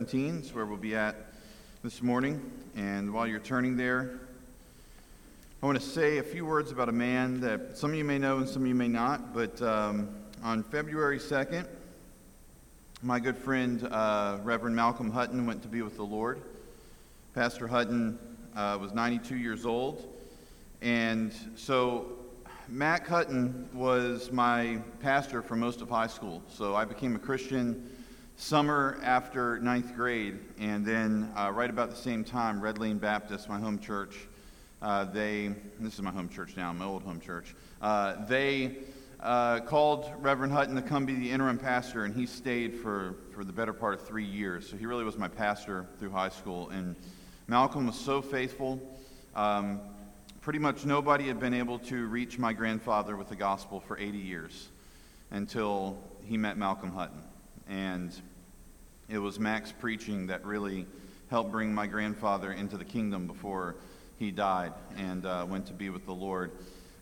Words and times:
17 0.00 0.36
is 0.36 0.54
where 0.54 0.64
we'll 0.64 0.78
be 0.78 0.96
at 0.96 1.14
this 1.84 2.00
morning. 2.00 2.40
And 2.74 3.12
while 3.12 3.26
you're 3.26 3.38
turning 3.38 3.76
there, 3.76 4.18
I 5.62 5.66
want 5.66 5.78
to 5.78 5.86
say 5.86 6.16
a 6.16 6.22
few 6.22 6.46
words 6.46 6.72
about 6.72 6.88
a 6.88 6.92
man 6.92 7.40
that 7.40 7.76
some 7.76 7.90
of 7.90 7.96
you 7.96 8.04
may 8.04 8.16
know 8.16 8.38
and 8.38 8.48
some 8.48 8.62
of 8.62 8.68
you 8.68 8.74
may 8.74 8.88
not. 8.88 9.34
But 9.34 9.60
um, 9.60 10.08
on 10.42 10.62
February 10.62 11.18
2nd, 11.18 11.66
my 13.02 13.20
good 13.20 13.36
friend 13.36 13.86
uh, 13.92 14.38
Reverend 14.42 14.74
Malcolm 14.74 15.10
Hutton 15.10 15.44
went 15.44 15.60
to 15.64 15.68
be 15.68 15.82
with 15.82 15.96
the 15.96 16.02
Lord. 16.02 16.40
Pastor 17.34 17.68
Hutton 17.68 18.18
uh, 18.56 18.78
was 18.80 18.94
92 18.94 19.36
years 19.36 19.66
old. 19.66 20.02
And 20.80 21.30
so 21.56 22.06
Mac 22.68 23.06
Hutton 23.06 23.68
was 23.74 24.32
my 24.32 24.78
pastor 25.00 25.42
for 25.42 25.56
most 25.56 25.82
of 25.82 25.90
high 25.90 26.06
school. 26.06 26.42
So 26.48 26.74
I 26.74 26.86
became 26.86 27.16
a 27.16 27.18
Christian 27.18 27.86
summer 28.40 28.98
after 29.02 29.58
ninth 29.58 29.94
grade, 29.94 30.38
and 30.58 30.84
then 30.84 31.30
uh, 31.36 31.52
right 31.52 31.68
about 31.68 31.90
the 31.90 31.96
same 31.96 32.24
time, 32.24 32.58
Red 32.58 32.78
Lane 32.78 32.96
Baptist, 32.96 33.50
my 33.50 33.60
home 33.60 33.78
church, 33.78 34.16
uh, 34.80 35.04
they, 35.04 35.54
this 35.78 35.92
is 35.92 36.00
my 36.00 36.10
home 36.10 36.30
church 36.30 36.56
now, 36.56 36.72
my 36.72 36.86
old 36.86 37.02
home 37.02 37.20
church, 37.20 37.54
uh, 37.82 38.24
they 38.24 38.78
uh, 39.20 39.60
called 39.60 40.10
Reverend 40.20 40.54
Hutton 40.54 40.74
to 40.74 40.80
come 40.80 41.04
be 41.04 41.14
the 41.14 41.30
interim 41.30 41.58
pastor, 41.58 42.04
and 42.04 42.14
he 42.14 42.24
stayed 42.24 42.76
for, 42.76 43.14
for 43.34 43.44
the 43.44 43.52
better 43.52 43.74
part 43.74 43.92
of 43.92 44.06
three 44.06 44.24
years. 44.24 44.70
So 44.70 44.78
he 44.78 44.86
really 44.86 45.04
was 45.04 45.18
my 45.18 45.28
pastor 45.28 45.84
through 45.98 46.10
high 46.10 46.30
school, 46.30 46.70
and 46.70 46.96
Malcolm 47.46 47.86
was 47.86 47.96
so 47.96 48.22
faithful. 48.22 48.80
Um, 49.36 49.80
pretty 50.40 50.58
much 50.58 50.86
nobody 50.86 51.28
had 51.28 51.38
been 51.38 51.54
able 51.54 51.78
to 51.80 52.06
reach 52.06 52.38
my 52.38 52.54
grandfather 52.54 53.16
with 53.16 53.28
the 53.28 53.36
gospel 53.36 53.80
for 53.80 53.98
80 53.98 54.16
years 54.16 54.70
until 55.30 55.98
he 56.24 56.38
met 56.38 56.56
Malcolm 56.56 56.90
Hutton. 56.90 57.22
And 57.68 58.12
it 59.10 59.18
was 59.18 59.40
Mac's 59.40 59.72
preaching 59.72 60.28
that 60.28 60.44
really 60.44 60.86
helped 61.30 61.50
bring 61.50 61.74
my 61.74 61.88
grandfather 61.88 62.52
into 62.52 62.76
the 62.76 62.84
kingdom 62.84 63.26
before 63.26 63.74
he 64.18 64.30
died 64.30 64.72
and 64.96 65.26
uh, 65.26 65.44
went 65.48 65.66
to 65.66 65.72
be 65.72 65.90
with 65.90 66.06
the 66.06 66.14
Lord. 66.14 66.52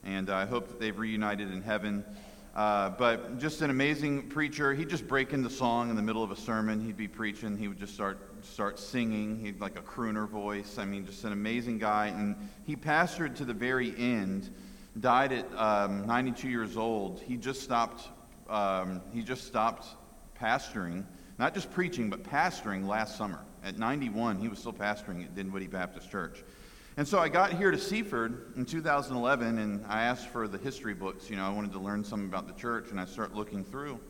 And 0.04 0.30
I 0.30 0.46
hope 0.46 0.68
that 0.68 0.80
they've 0.80 0.98
reunited 0.98 1.52
in 1.52 1.60
heaven. 1.60 2.04
Uh, 2.56 2.90
but 2.90 3.38
just 3.38 3.60
an 3.60 3.68
amazing 3.68 4.28
preacher. 4.30 4.72
He'd 4.72 4.88
just 4.88 5.06
break 5.06 5.34
into 5.34 5.50
song 5.50 5.90
in 5.90 5.96
the 5.96 6.02
middle 6.02 6.24
of 6.24 6.30
a 6.30 6.36
sermon. 6.36 6.82
He'd 6.82 6.96
be 6.96 7.08
preaching. 7.08 7.58
He 7.58 7.68
would 7.68 7.78
just 7.78 7.92
start 7.92 8.18
start 8.42 8.78
singing. 8.78 9.38
He'd 9.40 9.60
like 9.60 9.78
a 9.78 9.82
crooner 9.82 10.26
voice. 10.26 10.78
I 10.78 10.86
mean, 10.86 11.04
just 11.04 11.24
an 11.24 11.32
amazing 11.32 11.78
guy. 11.78 12.06
And 12.06 12.36
he 12.64 12.74
pastored 12.74 13.36
to 13.36 13.44
the 13.44 13.52
very 13.52 13.94
end. 13.98 14.48
Died 14.98 15.32
at 15.32 15.58
um, 15.58 16.06
92 16.06 16.48
years 16.48 16.76
old. 16.78 17.20
He 17.20 17.36
just 17.36 17.62
stopped. 17.62 18.08
Um, 18.48 19.02
he 19.12 19.22
just 19.22 19.46
stopped 19.46 19.86
pastoring 20.40 21.04
not 21.38 21.54
just 21.54 21.70
preaching, 21.70 22.10
but 22.10 22.22
pastoring 22.22 22.86
last 22.86 23.16
summer. 23.16 23.40
At 23.64 23.78
91, 23.78 24.38
he 24.38 24.48
was 24.48 24.58
still 24.58 24.72
pastoring 24.72 25.24
at 25.24 25.34
Dinwiddie 25.34 25.66
Baptist 25.66 26.10
Church. 26.10 26.42
And 26.96 27.06
so 27.06 27.18
I 27.18 27.28
got 27.28 27.52
here 27.52 27.70
to 27.70 27.78
Seaford 27.78 28.52
in 28.56 28.64
2011, 28.64 29.58
and 29.58 29.84
I 29.86 30.02
asked 30.02 30.28
for 30.28 30.48
the 30.48 30.58
history 30.58 30.94
books. 30.94 31.30
You 31.30 31.36
know, 31.36 31.44
I 31.44 31.50
wanted 31.50 31.72
to 31.72 31.78
learn 31.78 32.02
something 32.02 32.28
about 32.28 32.48
the 32.48 32.60
church, 32.60 32.90
and 32.90 33.00
I 33.00 33.04
start 33.04 33.34
looking 33.34 33.64
through. 33.64 34.00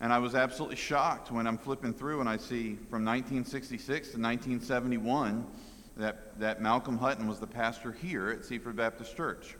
And 0.00 0.12
I 0.12 0.18
was 0.18 0.34
absolutely 0.34 0.76
shocked 0.76 1.32
when 1.32 1.46
I'm 1.46 1.58
flipping 1.58 1.92
through 1.92 2.20
and 2.20 2.28
I 2.28 2.36
see 2.36 2.74
from 2.88 3.04
1966 3.04 4.10
to 4.10 4.20
1971 4.20 5.44
that, 5.96 6.38
that 6.38 6.62
Malcolm 6.62 6.96
Hutton 6.96 7.26
was 7.26 7.40
the 7.40 7.48
pastor 7.48 7.90
here 7.90 8.30
at 8.30 8.44
Seaford 8.44 8.76
Baptist 8.76 9.16
Church. 9.16 9.56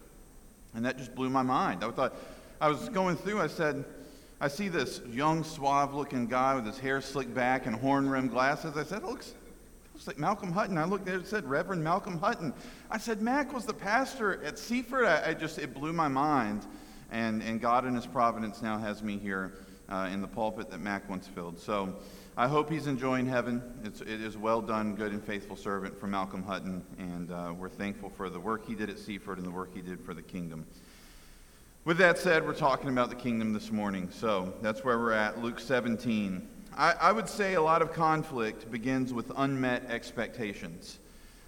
And 0.75 0.85
that 0.85 0.97
just 0.97 1.15
blew 1.15 1.29
my 1.29 1.43
mind. 1.43 1.83
I 1.83 1.91
thought, 1.91 2.15
I 2.61 2.69
was 2.69 2.89
going 2.91 3.17
through, 3.17 3.41
I 3.41 3.49
said, 3.49 3.85
I 4.41 4.47
see 4.47 4.69
this 4.69 5.01
young, 5.11 5.43
suave 5.43 5.95
looking 5.95 6.29
guy 6.29 6.55
with 6.55 6.65
his 6.65 6.79
hair 6.79 7.01
slicked 7.01 7.35
back 7.35 7.67
and 7.67 7.75
horn 7.75 8.09
rimmed 8.09 8.31
glasses. 8.31 8.77
I 8.77 8.85
said, 8.85 9.03
looks, 9.03 9.35
looks 9.93 10.07
like 10.07 10.17
Malcolm 10.17 10.53
Hutton. 10.53 10.79
I 10.79 10.85
looked 10.85 11.07
there, 11.07 11.17
it 11.17 11.27
said 11.27 11.45
Reverend 11.45 11.83
Malcolm 11.83 12.21
Hutton. 12.21 12.55
I 12.89 12.99
said, 12.99 13.21
Mac 13.21 13.53
was 13.53 13.65
the 13.65 13.75
pastor 13.75 14.41
at 14.45 14.57
Seaford. 14.57 15.07
I, 15.07 15.31
I 15.31 15.35
just, 15.35 15.59
it 15.59 15.75
blew 15.75 15.93
my 15.93 16.07
mind. 16.07 16.67
And, 17.11 17.43
and 17.43 17.61
God 17.61 17.85
in 17.85 17.97
his 17.97 18.07
providence 18.07 18.63
now 18.63 18.79
has 18.79 19.03
me 19.03 19.19
here 19.19 19.55
uh, 19.89 20.09
in 20.13 20.21
the 20.21 20.29
pulpit 20.29 20.71
that 20.71 20.79
Mac 20.79 21.09
once 21.11 21.27
filled. 21.27 21.59
So 21.59 21.97
I 22.37 22.47
hope 22.47 22.71
he's 22.71 22.87
enjoying 22.87 23.27
heaven. 23.27 23.61
It's, 23.83 24.03
it 24.03 24.21
is 24.21 24.37
well 24.37 24.61
done, 24.61 24.95
good 24.95 25.11
and 25.11 25.25
faithful 25.25 25.57
servant 25.57 25.99
for 25.99 26.07
Malcolm 26.07 26.45
Hutton. 26.45 26.85
And 26.97 27.33
uh, 27.33 27.55
we're 27.59 27.69
thankful 27.69 28.11
for 28.11 28.31
the 28.31 28.39
work 28.39 28.69
he 28.69 28.77
did 28.77 28.89
at 28.89 29.01
Seaford 29.01 29.39
and 29.39 29.47
the 29.47 29.51
work 29.51 29.75
he 29.75 29.81
did 29.81 29.99
for 30.05 30.15
the 30.15 30.23
kingdom. 30.23 30.65
With 31.85 31.99
that 31.99 32.19
said, 32.19 32.45
we're 32.45 32.55
talking 32.55 32.91
about 32.91 33.09
the 33.09 33.17
kingdom 33.17 33.55
this 33.55 33.71
morning. 33.71 34.11
So 34.11 34.53
that's 34.61 34.85
where 34.85 34.99
we're 34.99 35.13
at, 35.13 35.43
Luke 35.43 35.59
17. 35.59 36.47
I, 36.77 36.93
I 37.01 37.13
would 37.13 37.29
say 37.29 37.55
a 37.55 37.63
lot 37.63 37.81
of 37.81 37.95
conflict 37.95 38.71
begins 38.71 39.15
with 39.15 39.33
unmet 39.37 39.87
expectations. 39.89 40.99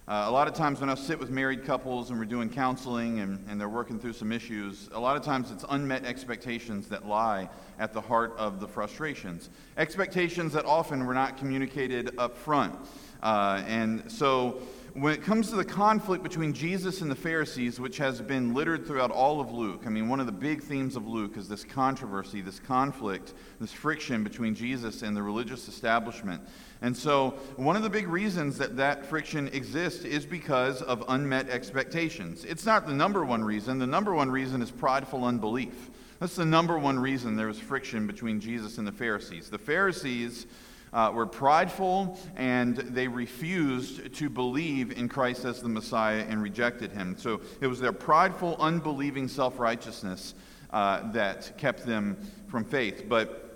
Uh, 0.09 0.25
a 0.27 0.31
lot 0.31 0.49
of 0.49 0.55
times 0.55 0.81
when 0.81 0.89
I 0.89 0.95
sit 0.95 1.19
with 1.19 1.31
married 1.31 1.65
couples 1.65 2.09
and 2.09 2.19
we're 2.19 2.25
doing 2.25 2.49
counseling 2.49 3.21
and, 3.21 3.45
and 3.49 3.61
they're 3.61 3.69
working 3.69 3.99
through 3.99 4.15
some 4.15 4.33
issues, 4.33 4.89
a 4.93 5.01
lot 5.01 5.17
of 5.17 5.23
times 5.23 5.51
it's 5.51 5.65
unmet 5.69 6.07
expectations 6.07 6.89
that 6.89 7.07
lie 7.07 7.51
at 7.79 7.93
the 7.93 8.01
heart 8.01 8.35
of 8.39 8.61
the 8.61 8.69
frustrations. 8.69 9.51
Expectations 9.77 10.55
that 10.55 10.65
often 10.65 11.05
were 11.07 11.15
not 11.15 11.37
communicated 11.37 12.19
up 12.19 12.37
front. 12.37 12.75
Uh, 13.23 13.63
and 13.67 14.11
so 14.11 14.63
when 14.95 15.13
it 15.13 15.23
comes 15.23 15.51
to 15.51 15.57
the 15.57 15.65
conflict 15.65 16.23
between 16.23 16.53
Jesus 16.53 17.01
and 17.01 17.11
the 17.11 17.17
Pharisees, 17.17 17.79
which 17.79 17.97
has 17.99 18.21
been 18.21 18.55
littered 18.55 18.87
throughout 18.87 19.11
all 19.11 19.41
of 19.41 19.53
Luke, 19.53 19.83
I 19.87 19.89
mean, 19.89 20.09
one 20.09 20.21
of 20.21 20.27
the 20.27 20.33
big 20.33 20.63
themes 20.63 20.97
of 20.97 21.07
Luke 21.07 21.37
is 21.37 21.49
this 21.49 21.65
controversy, 21.65 22.41
this 22.41 22.59
conflict, 22.59 23.35
this 23.61 23.73
friction 23.73 24.25
between 24.25 24.55
Jesus 24.55 25.03
and 25.03 25.17
the 25.17 25.23
religious 25.23 25.69
establishment. 25.69 26.43
And 26.83 26.97
so, 26.97 27.35
one 27.57 27.77
of 27.77 27.83
the 27.83 27.91
big 27.91 28.09
reasons 28.09 28.59
that 28.59 28.77
that 28.79 29.05
friction 29.05 29.49
exists 29.49 30.05
is 30.05 30.25
because 30.27 30.83
of 30.83 31.05
unmet 31.09 31.49
expectations. 31.49 32.45
It's 32.45 32.67
not 32.67 32.87
the 32.87 32.95
number 32.95 33.25
one 33.25 33.45
reason. 33.45 33.79
The 33.79 33.87
number 33.87 34.15
one 34.15 34.31
reason 34.31 34.63
is 34.63 34.71
prideful 34.71 35.25
unbelief. 35.25 35.91
That's 36.21 36.37
the 36.37 36.45
number 36.45 36.79
one 36.79 36.99
reason 36.99 37.37
there 37.37 37.47
was 37.47 37.59
friction 37.59 38.07
between 38.07 38.41
Jesus 38.41 38.79
and 38.79 38.87
the 38.87 38.93
Pharisees. 38.93 39.51
The 39.51 39.59
Pharisees 39.59 40.47
uh, 40.93 41.11
were 41.15 41.27
prideful 41.27 42.19
and 42.37 42.77
they 42.77 43.09
refused 43.09 44.15
to 44.15 44.29
believe 44.29 44.97
in 44.97 45.09
Christ 45.09 45.45
as 45.45 45.63
the 45.63 45.69
Messiah 45.69 46.25
and 46.29 46.43
rejected 46.43 46.93
him. 46.93 47.17
So 47.19 47.41
it 47.61 47.67
was 47.67 47.81
their 47.81 47.93
prideful, 47.93 48.57
unbelieving 48.59 49.29
self 49.29 49.59
righteousness 49.59 50.35
uh, 50.71 51.11
that 51.13 51.57
kept 51.59 51.87
them 51.87 52.17
from 52.49 52.65
faith. 52.65 53.05
But 53.09 53.47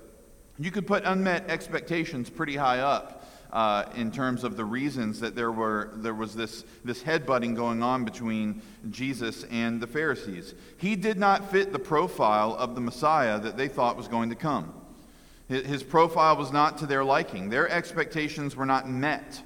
you 0.59 0.71
could 0.71 0.87
put 0.87 1.05
unmet 1.05 1.51
expectations 1.51 2.31
pretty 2.31 2.57
high 2.57 2.81
up. 2.81 3.23
Uh, 3.53 3.89
in 3.95 4.11
terms 4.11 4.43
of 4.43 4.57
the 4.57 4.65
reasons 4.65 5.21
that 5.21 5.37
there 5.37 5.53
were 5.53 5.93
there 5.99 6.13
was 6.13 6.35
this 6.35 6.65
this 6.85 7.05
headbutting 7.05 7.55
going 7.55 7.85
on 7.85 8.05
between 8.05 8.61
Jesus 8.91 9.45
and 9.45 9.81
the 9.81 9.87
Pharisees. 9.87 10.57
He 10.77 10.97
did 10.97 11.21
not 11.21 11.53
fit 11.53 11.73
the 11.73 11.79
profile 11.79 12.57
of 12.59 12.75
the 12.75 12.81
Messiah 12.81 13.39
that 13.39 13.57
they 13.57 13.69
thought 13.69 13.97
was 13.97 14.09
going 14.09 14.31
to 14.31 14.35
come. 14.35 14.75
His 15.49 15.83
profile 15.83 16.37
was 16.37 16.53
not 16.53 16.79
to 16.79 16.87
their 16.87 17.05
liking. 17.05 17.51
Their 17.51 17.69
expectations 17.69 18.57
were 18.57 18.65
not 18.65 18.89
met. 18.89 19.43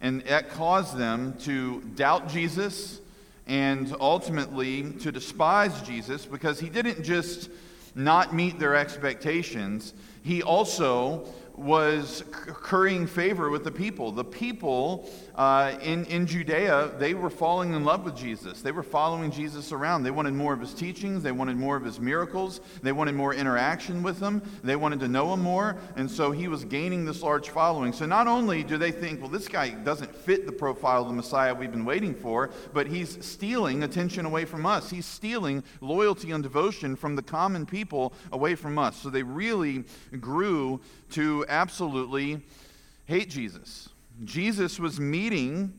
And 0.00 0.20
that 0.22 0.50
caused 0.50 0.96
them 0.96 1.34
to 1.40 1.80
doubt 1.94 2.28
Jesus 2.28 3.00
and 3.46 3.94
ultimately 3.98 4.92
to 5.00 5.10
despise 5.10 5.80
Jesus 5.82 6.26
because 6.26 6.60
he 6.60 6.68
didn't 6.68 7.02
just 7.02 7.50
not 7.94 8.34
meet 8.34 8.58
their 8.58 8.74
expectations, 8.74 9.94
he 10.22 10.42
also 10.42 11.26
was 11.62 12.24
currying 12.30 13.06
favor 13.06 13.50
with 13.50 13.64
the 13.64 13.70
people. 13.70 14.12
The 14.12 14.24
people 14.24 15.08
uh, 15.34 15.74
in, 15.80 16.04
in 16.06 16.26
Judea, 16.26 16.92
they 16.98 17.14
were 17.14 17.30
falling 17.30 17.72
in 17.74 17.84
love 17.84 18.04
with 18.04 18.16
Jesus. 18.16 18.62
They 18.62 18.72
were 18.72 18.82
following 18.82 19.30
Jesus 19.30 19.72
around. 19.72 20.02
They 20.02 20.10
wanted 20.10 20.34
more 20.34 20.52
of 20.52 20.60
his 20.60 20.74
teachings, 20.74 21.22
they 21.22 21.32
wanted 21.32 21.56
more 21.56 21.76
of 21.76 21.84
his 21.84 22.00
miracles, 22.00 22.60
they 22.82 22.92
wanted 22.92 23.14
more 23.14 23.34
interaction 23.34 24.02
with 24.02 24.20
him, 24.20 24.42
they 24.62 24.76
wanted 24.76 25.00
to 25.00 25.08
know 25.08 25.32
him 25.32 25.40
more, 25.40 25.76
and 25.96 26.10
so 26.10 26.32
he 26.32 26.48
was 26.48 26.64
gaining 26.64 27.04
this 27.04 27.22
large 27.22 27.48
following. 27.48 27.92
So 27.92 28.06
not 28.06 28.26
only 28.26 28.62
do 28.62 28.76
they 28.76 28.90
think, 28.90 29.20
well, 29.20 29.30
this 29.30 29.48
guy 29.48 29.70
doesn't 29.70 30.14
fit 30.14 30.46
the 30.46 30.52
profile 30.52 31.02
of 31.02 31.08
the 31.08 31.14
Messiah 31.14 31.54
we've 31.54 31.70
been 31.70 31.84
waiting 31.84 32.14
for, 32.14 32.50
but 32.72 32.86
he's 32.86 33.24
stealing 33.24 33.82
attention 33.82 34.26
away 34.26 34.44
from 34.44 34.66
us. 34.66 34.90
He's 34.90 35.06
stealing 35.06 35.62
loyalty 35.80 36.30
and 36.32 36.42
devotion 36.42 36.96
from 36.96 37.16
the 37.16 37.22
common 37.22 37.66
people 37.66 38.12
away 38.32 38.54
from 38.54 38.78
us. 38.78 38.96
So 38.96 39.10
they 39.10 39.22
really 39.22 39.84
grew 40.20 40.80
to 41.10 41.44
absolutely 41.52 42.40
hate 43.06 43.28
Jesus. 43.30 43.88
Jesus 44.24 44.80
was 44.80 44.98
meeting 44.98 45.72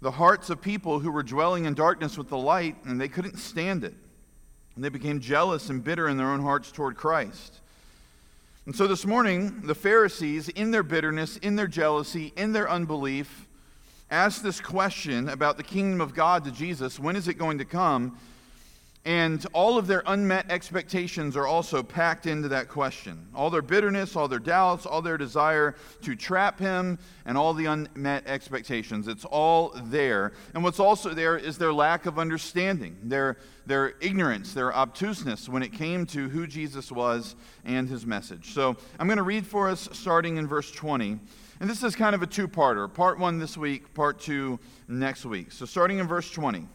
the 0.00 0.10
hearts 0.10 0.50
of 0.50 0.62
people 0.62 0.98
who 0.98 1.10
were 1.12 1.22
dwelling 1.22 1.66
in 1.66 1.74
darkness 1.74 2.16
with 2.16 2.28
the 2.28 2.38
light, 2.38 2.76
and 2.84 3.00
they 3.00 3.08
couldn't 3.08 3.36
stand 3.36 3.84
it. 3.84 3.94
And 4.74 4.84
they 4.84 4.88
became 4.88 5.20
jealous 5.20 5.68
and 5.68 5.84
bitter 5.84 6.08
in 6.08 6.16
their 6.16 6.28
own 6.28 6.40
hearts 6.40 6.72
toward 6.72 6.96
Christ. 6.96 7.60
And 8.64 8.74
so 8.74 8.86
this 8.86 9.04
morning, 9.04 9.62
the 9.64 9.74
Pharisees, 9.74 10.48
in 10.48 10.70
their 10.70 10.82
bitterness, 10.82 11.36
in 11.38 11.56
their 11.56 11.66
jealousy, 11.66 12.32
in 12.36 12.52
their 12.52 12.70
unbelief, 12.70 13.46
asked 14.10 14.42
this 14.42 14.60
question 14.60 15.28
about 15.28 15.56
the 15.56 15.62
kingdom 15.62 16.00
of 16.00 16.14
God 16.14 16.44
to 16.44 16.50
Jesus 16.50 16.98
when 16.98 17.16
is 17.16 17.28
it 17.28 17.34
going 17.34 17.58
to 17.58 17.64
come? 17.64 18.18
And 19.06 19.46
all 19.54 19.78
of 19.78 19.86
their 19.86 20.02
unmet 20.04 20.50
expectations 20.50 21.34
are 21.34 21.46
also 21.46 21.82
packed 21.82 22.26
into 22.26 22.48
that 22.48 22.68
question. 22.68 23.28
All 23.34 23.48
their 23.48 23.62
bitterness, 23.62 24.14
all 24.14 24.28
their 24.28 24.38
doubts, 24.38 24.84
all 24.84 25.00
their 25.00 25.16
desire 25.16 25.74
to 26.02 26.14
trap 26.14 26.58
him, 26.58 26.98
and 27.24 27.38
all 27.38 27.54
the 27.54 27.64
unmet 27.64 28.26
expectations. 28.26 29.08
It's 29.08 29.24
all 29.24 29.72
there. 29.84 30.32
And 30.52 30.62
what's 30.62 30.78
also 30.78 31.14
there 31.14 31.38
is 31.38 31.56
their 31.56 31.72
lack 31.72 32.04
of 32.04 32.18
understanding, 32.18 32.94
their, 33.02 33.38
their 33.64 33.94
ignorance, 34.02 34.52
their 34.52 34.74
obtuseness 34.74 35.48
when 35.48 35.62
it 35.62 35.72
came 35.72 36.04
to 36.06 36.28
who 36.28 36.46
Jesus 36.46 36.92
was 36.92 37.36
and 37.64 37.88
his 37.88 38.04
message. 38.04 38.52
So 38.52 38.76
I'm 38.98 39.06
going 39.06 39.16
to 39.16 39.22
read 39.22 39.46
for 39.46 39.70
us 39.70 39.88
starting 39.92 40.36
in 40.36 40.46
verse 40.46 40.70
20. 40.70 41.18
And 41.60 41.70
this 41.70 41.82
is 41.82 41.96
kind 41.96 42.14
of 42.14 42.20
a 42.20 42.26
two 42.26 42.48
parter 42.48 42.92
part 42.92 43.18
one 43.18 43.38
this 43.38 43.56
week, 43.56 43.94
part 43.94 44.20
two 44.20 44.60
next 44.88 45.24
week. 45.24 45.52
So 45.52 45.64
starting 45.64 46.00
in 46.00 46.06
verse 46.06 46.30
20. 46.30 46.68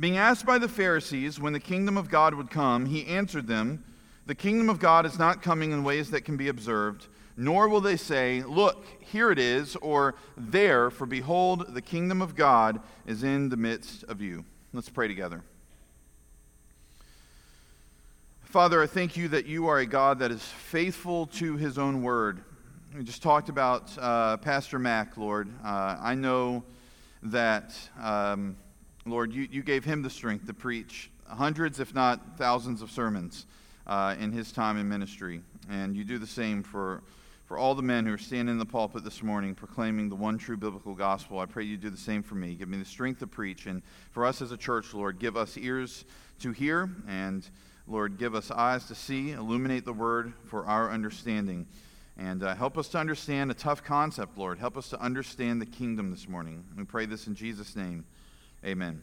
Being 0.00 0.16
asked 0.16 0.46
by 0.46 0.58
the 0.58 0.68
Pharisees 0.68 1.38
when 1.38 1.52
the 1.52 1.60
kingdom 1.60 1.98
of 1.98 2.08
God 2.08 2.34
would 2.34 2.50
come, 2.50 2.86
he 2.86 3.06
answered 3.06 3.46
them, 3.46 3.84
The 4.26 4.34
kingdom 4.34 4.70
of 4.70 4.78
God 4.78 5.04
is 5.04 5.18
not 5.18 5.42
coming 5.42 5.70
in 5.70 5.84
ways 5.84 6.10
that 6.10 6.24
can 6.24 6.36
be 6.36 6.48
observed, 6.48 7.08
nor 7.36 7.68
will 7.68 7.82
they 7.82 7.96
say, 7.96 8.42
Look, 8.42 8.84
here 9.00 9.30
it 9.30 9.38
is, 9.38 9.76
or 9.76 10.14
there, 10.36 10.90
for 10.90 11.06
behold, 11.06 11.74
the 11.74 11.82
kingdom 11.82 12.22
of 12.22 12.34
God 12.34 12.80
is 13.06 13.22
in 13.22 13.50
the 13.50 13.56
midst 13.56 14.02
of 14.04 14.22
you. 14.22 14.44
Let's 14.72 14.88
pray 14.88 15.08
together. 15.08 15.44
Father, 18.44 18.82
I 18.82 18.86
thank 18.86 19.16
you 19.16 19.28
that 19.28 19.46
you 19.46 19.68
are 19.68 19.78
a 19.78 19.86
God 19.86 20.18
that 20.20 20.30
is 20.30 20.42
faithful 20.42 21.26
to 21.26 21.56
his 21.56 21.78
own 21.78 22.02
word. 22.02 22.42
We 22.96 23.04
just 23.04 23.22
talked 23.22 23.50
about 23.50 23.90
uh, 23.98 24.38
Pastor 24.38 24.78
Mac, 24.78 25.16
Lord. 25.16 25.48
Uh, 25.62 25.96
I 26.00 26.14
know 26.14 26.64
that. 27.22 27.74
Um, 28.00 28.56
Lord, 29.04 29.32
you, 29.32 29.48
you 29.50 29.62
gave 29.62 29.84
him 29.84 30.02
the 30.02 30.10
strength 30.10 30.46
to 30.46 30.54
preach 30.54 31.10
hundreds, 31.26 31.80
if 31.80 31.94
not 31.94 32.38
thousands, 32.38 32.82
of 32.82 32.90
sermons 32.90 33.46
uh, 33.86 34.14
in 34.18 34.32
his 34.32 34.52
time 34.52 34.78
in 34.78 34.88
ministry. 34.88 35.42
And 35.68 35.96
you 35.96 36.04
do 36.04 36.18
the 36.18 36.26
same 36.26 36.62
for, 36.62 37.02
for 37.46 37.58
all 37.58 37.74
the 37.74 37.82
men 37.82 38.06
who 38.06 38.14
are 38.14 38.18
standing 38.18 38.52
in 38.52 38.58
the 38.58 38.66
pulpit 38.66 39.02
this 39.02 39.22
morning 39.22 39.54
proclaiming 39.54 40.08
the 40.08 40.14
one 40.14 40.38
true 40.38 40.56
biblical 40.56 40.94
gospel. 40.94 41.40
I 41.40 41.46
pray 41.46 41.64
you 41.64 41.76
do 41.76 41.90
the 41.90 41.96
same 41.96 42.22
for 42.22 42.36
me. 42.36 42.54
Give 42.54 42.68
me 42.68 42.78
the 42.78 42.84
strength 42.84 43.18
to 43.20 43.26
preach. 43.26 43.66
And 43.66 43.82
for 44.12 44.24
us 44.24 44.40
as 44.40 44.52
a 44.52 44.56
church, 44.56 44.94
Lord, 44.94 45.18
give 45.18 45.36
us 45.36 45.56
ears 45.56 46.04
to 46.40 46.52
hear. 46.52 46.88
And 47.08 47.48
Lord, 47.88 48.18
give 48.18 48.36
us 48.36 48.52
eyes 48.52 48.84
to 48.86 48.94
see. 48.94 49.32
Illuminate 49.32 49.84
the 49.84 49.92
word 49.92 50.32
for 50.46 50.64
our 50.66 50.90
understanding. 50.92 51.66
And 52.16 52.44
uh, 52.44 52.54
help 52.54 52.78
us 52.78 52.88
to 52.88 52.98
understand 52.98 53.50
a 53.50 53.54
tough 53.54 53.82
concept, 53.82 54.38
Lord. 54.38 54.60
Help 54.60 54.76
us 54.76 54.90
to 54.90 55.00
understand 55.00 55.60
the 55.60 55.66
kingdom 55.66 56.10
this 56.10 56.28
morning. 56.28 56.62
We 56.76 56.84
pray 56.84 57.06
this 57.06 57.26
in 57.26 57.34
Jesus' 57.34 57.74
name. 57.74 58.04
Amen. 58.64 59.02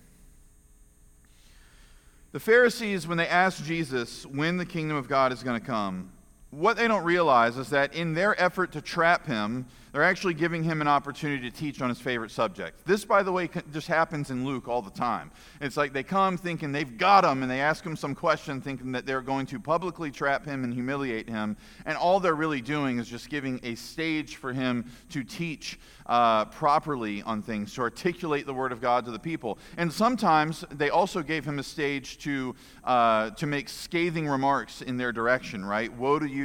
The 2.31 2.39
Pharisees, 2.39 3.07
when 3.07 3.17
they 3.17 3.27
asked 3.27 3.63
Jesus 3.65 4.25
when 4.25 4.57
the 4.57 4.65
kingdom 4.65 4.95
of 4.95 5.07
God 5.07 5.33
is 5.33 5.41
going 5.41 5.59
to 5.59 5.65
come, 5.65 6.11
what 6.51 6.77
they 6.77 6.87
don't 6.87 7.03
realize 7.03 7.57
is 7.57 7.69
that 7.69 7.93
in 7.93 8.13
their 8.13 8.39
effort 8.41 8.71
to 8.71 8.81
trap 8.81 9.27
him, 9.27 9.67
they're 9.91 10.03
actually 10.03 10.35
giving 10.35 10.63
him 10.63 10.81
an 10.81 10.87
opportunity 10.87 11.49
to 11.49 11.55
teach 11.55 11.81
on 11.81 11.89
his 11.89 11.99
favorite 11.99 12.31
subject. 12.31 12.85
This, 12.85 13.05
by 13.05 13.23
the 13.23 13.31
way, 13.31 13.49
just 13.71 13.87
happens 13.87 14.29
in 14.29 14.45
Luke 14.45 14.67
all 14.67 14.81
the 14.81 14.91
time. 14.91 15.31
It's 15.61 15.77
like 15.77 15.93
they 15.93 16.03
come 16.03 16.37
thinking 16.37 16.71
they've 16.71 16.97
got 16.97 17.23
him, 17.23 17.41
and 17.41 17.51
they 17.51 17.59
ask 17.59 17.83
him 17.83 17.95
some 17.95 18.13
question 18.13 18.61
thinking 18.61 18.91
that 18.91 19.05
they're 19.05 19.21
going 19.21 19.47
to 19.47 19.59
publicly 19.59 20.11
trap 20.11 20.45
him 20.45 20.63
and 20.63 20.73
humiliate 20.73 21.27
him. 21.27 21.57
And 21.85 21.97
all 21.97 22.19
they're 22.19 22.35
really 22.35 22.61
doing 22.61 22.99
is 22.99 23.07
just 23.07 23.29
giving 23.29 23.59
a 23.63 23.75
stage 23.75 24.35
for 24.35 24.53
him 24.53 24.85
to 25.09 25.23
teach 25.23 25.79
uh, 26.05 26.45
properly 26.45 27.21
on 27.23 27.41
things, 27.41 27.73
to 27.75 27.81
articulate 27.81 28.45
the 28.45 28.53
word 28.53 28.71
of 28.71 28.81
God 28.81 29.05
to 29.05 29.11
the 29.11 29.19
people. 29.19 29.57
And 29.77 29.91
sometimes 29.91 30.65
they 30.71 30.89
also 30.89 31.21
gave 31.21 31.45
him 31.45 31.59
a 31.59 31.63
stage 31.63 32.17
to, 32.19 32.55
uh, 32.83 33.31
to 33.31 33.47
make 33.47 33.69
scathing 33.69 34.27
remarks 34.27 34.81
in 34.81 34.97
their 34.97 35.11
direction, 35.11 35.63
right? 35.65 35.91
Woe 35.95 36.19
to 36.19 36.27
you, 36.27 36.38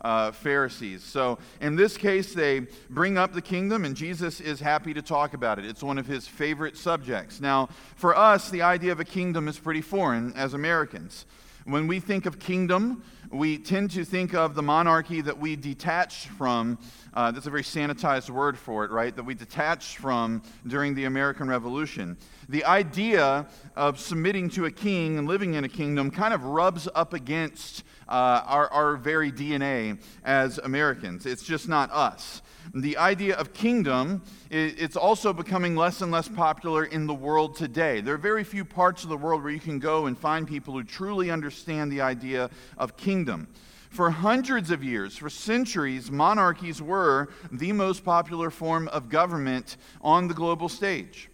uh, 0.00 0.32
Pharisees. 0.32 1.02
So 1.02 1.38
in 1.60 1.76
this 1.76 1.96
case, 1.96 2.34
they 2.34 2.66
bring 2.88 3.18
up 3.18 3.32
the 3.32 3.42
kingdom, 3.42 3.84
and 3.84 3.96
Jesus 3.96 4.40
is 4.40 4.60
happy 4.60 4.94
to 4.94 5.02
talk 5.02 5.34
about 5.34 5.58
it. 5.58 5.64
It's 5.64 5.82
one 5.82 5.98
of 5.98 6.06
his 6.06 6.26
favorite 6.26 6.76
subjects. 6.76 7.40
Now, 7.40 7.68
for 7.96 8.16
us, 8.16 8.50
the 8.50 8.62
idea 8.62 8.92
of 8.92 9.00
a 9.00 9.04
kingdom 9.04 9.48
is 9.48 9.58
pretty 9.58 9.82
foreign 9.82 10.32
as 10.34 10.54
Americans. 10.54 11.26
When 11.64 11.86
we 11.86 12.00
think 12.00 12.26
of 12.26 12.38
kingdom, 12.38 13.02
we 13.30 13.58
tend 13.58 13.92
to 13.92 14.04
think 14.04 14.34
of 14.34 14.54
the 14.54 14.62
monarchy 14.62 15.20
that 15.20 15.38
we 15.38 15.54
detach 15.54 16.26
from. 16.28 16.78
Uh, 17.14 17.30
that's 17.30 17.46
a 17.46 17.50
very 17.50 17.62
sanitized 17.62 18.28
word 18.28 18.58
for 18.58 18.84
it, 18.84 18.90
right? 18.90 19.14
That 19.14 19.24
we 19.24 19.34
detach 19.34 19.98
from 19.98 20.42
during 20.66 20.94
the 20.94 21.04
American 21.04 21.48
Revolution. 21.48 22.16
The 22.48 22.64
idea 22.64 23.46
of 23.76 24.00
submitting 24.00 24.48
to 24.50 24.64
a 24.64 24.70
king 24.70 25.18
and 25.18 25.28
living 25.28 25.54
in 25.54 25.64
a 25.64 25.68
kingdom 25.68 26.10
kind 26.10 26.34
of 26.34 26.44
rubs 26.44 26.88
up 26.94 27.14
against 27.14 27.84
uh, 28.08 28.42
our, 28.46 28.68
our 28.72 28.96
very 28.96 29.30
DNA 29.30 29.98
as 30.24 30.58
Americans. 30.58 31.26
It's 31.26 31.44
just 31.44 31.68
not 31.68 31.90
us. 31.92 32.42
The 32.74 32.96
idea 32.96 33.36
of 33.36 33.52
kingdom, 33.52 34.22
it's 34.50 34.96
also 34.96 35.32
becoming 35.32 35.76
less 35.76 36.00
and 36.02 36.12
less 36.12 36.28
popular 36.28 36.84
in 36.84 37.06
the 37.06 37.14
world 37.14 37.56
today. 37.56 38.00
There 38.00 38.14
are 38.14 38.18
very 38.18 38.44
few 38.44 38.64
parts 38.64 39.02
of 39.02 39.10
the 39.10 39.16
world 39.16 39.42
where 39.42 39.52
you 39.52 39.60
can 39.60 39.78
go 39.78 40.06
and 40.06 40.18
find 40.18 40.46
people 40.46 40.74
who 40.74 40.84
truly 40.84 41.30
understand 41.30 41.90
the 41.90 42.00
idea 42.00 42.50
of 42.78 42.96
kingdom. 42.96 43.48
For 43.90 44.10
hundreds 44.10 44.70
of 44.70 44.84
years, 44.84 45.16
for 45.16 45.28
centuries, 45.28 46.12
monarchies 46.12 46.80
were 46.80 47.28
the 47.50 47.72
most 47.72 48.04
popular 48.04 48.50
form 48.50 48.86
of 48.88 49.08
government 49.08 49.76
on 50.00 50.28
the 50.28 50.34
global 50.34 50.68
stage. 50.68 51.28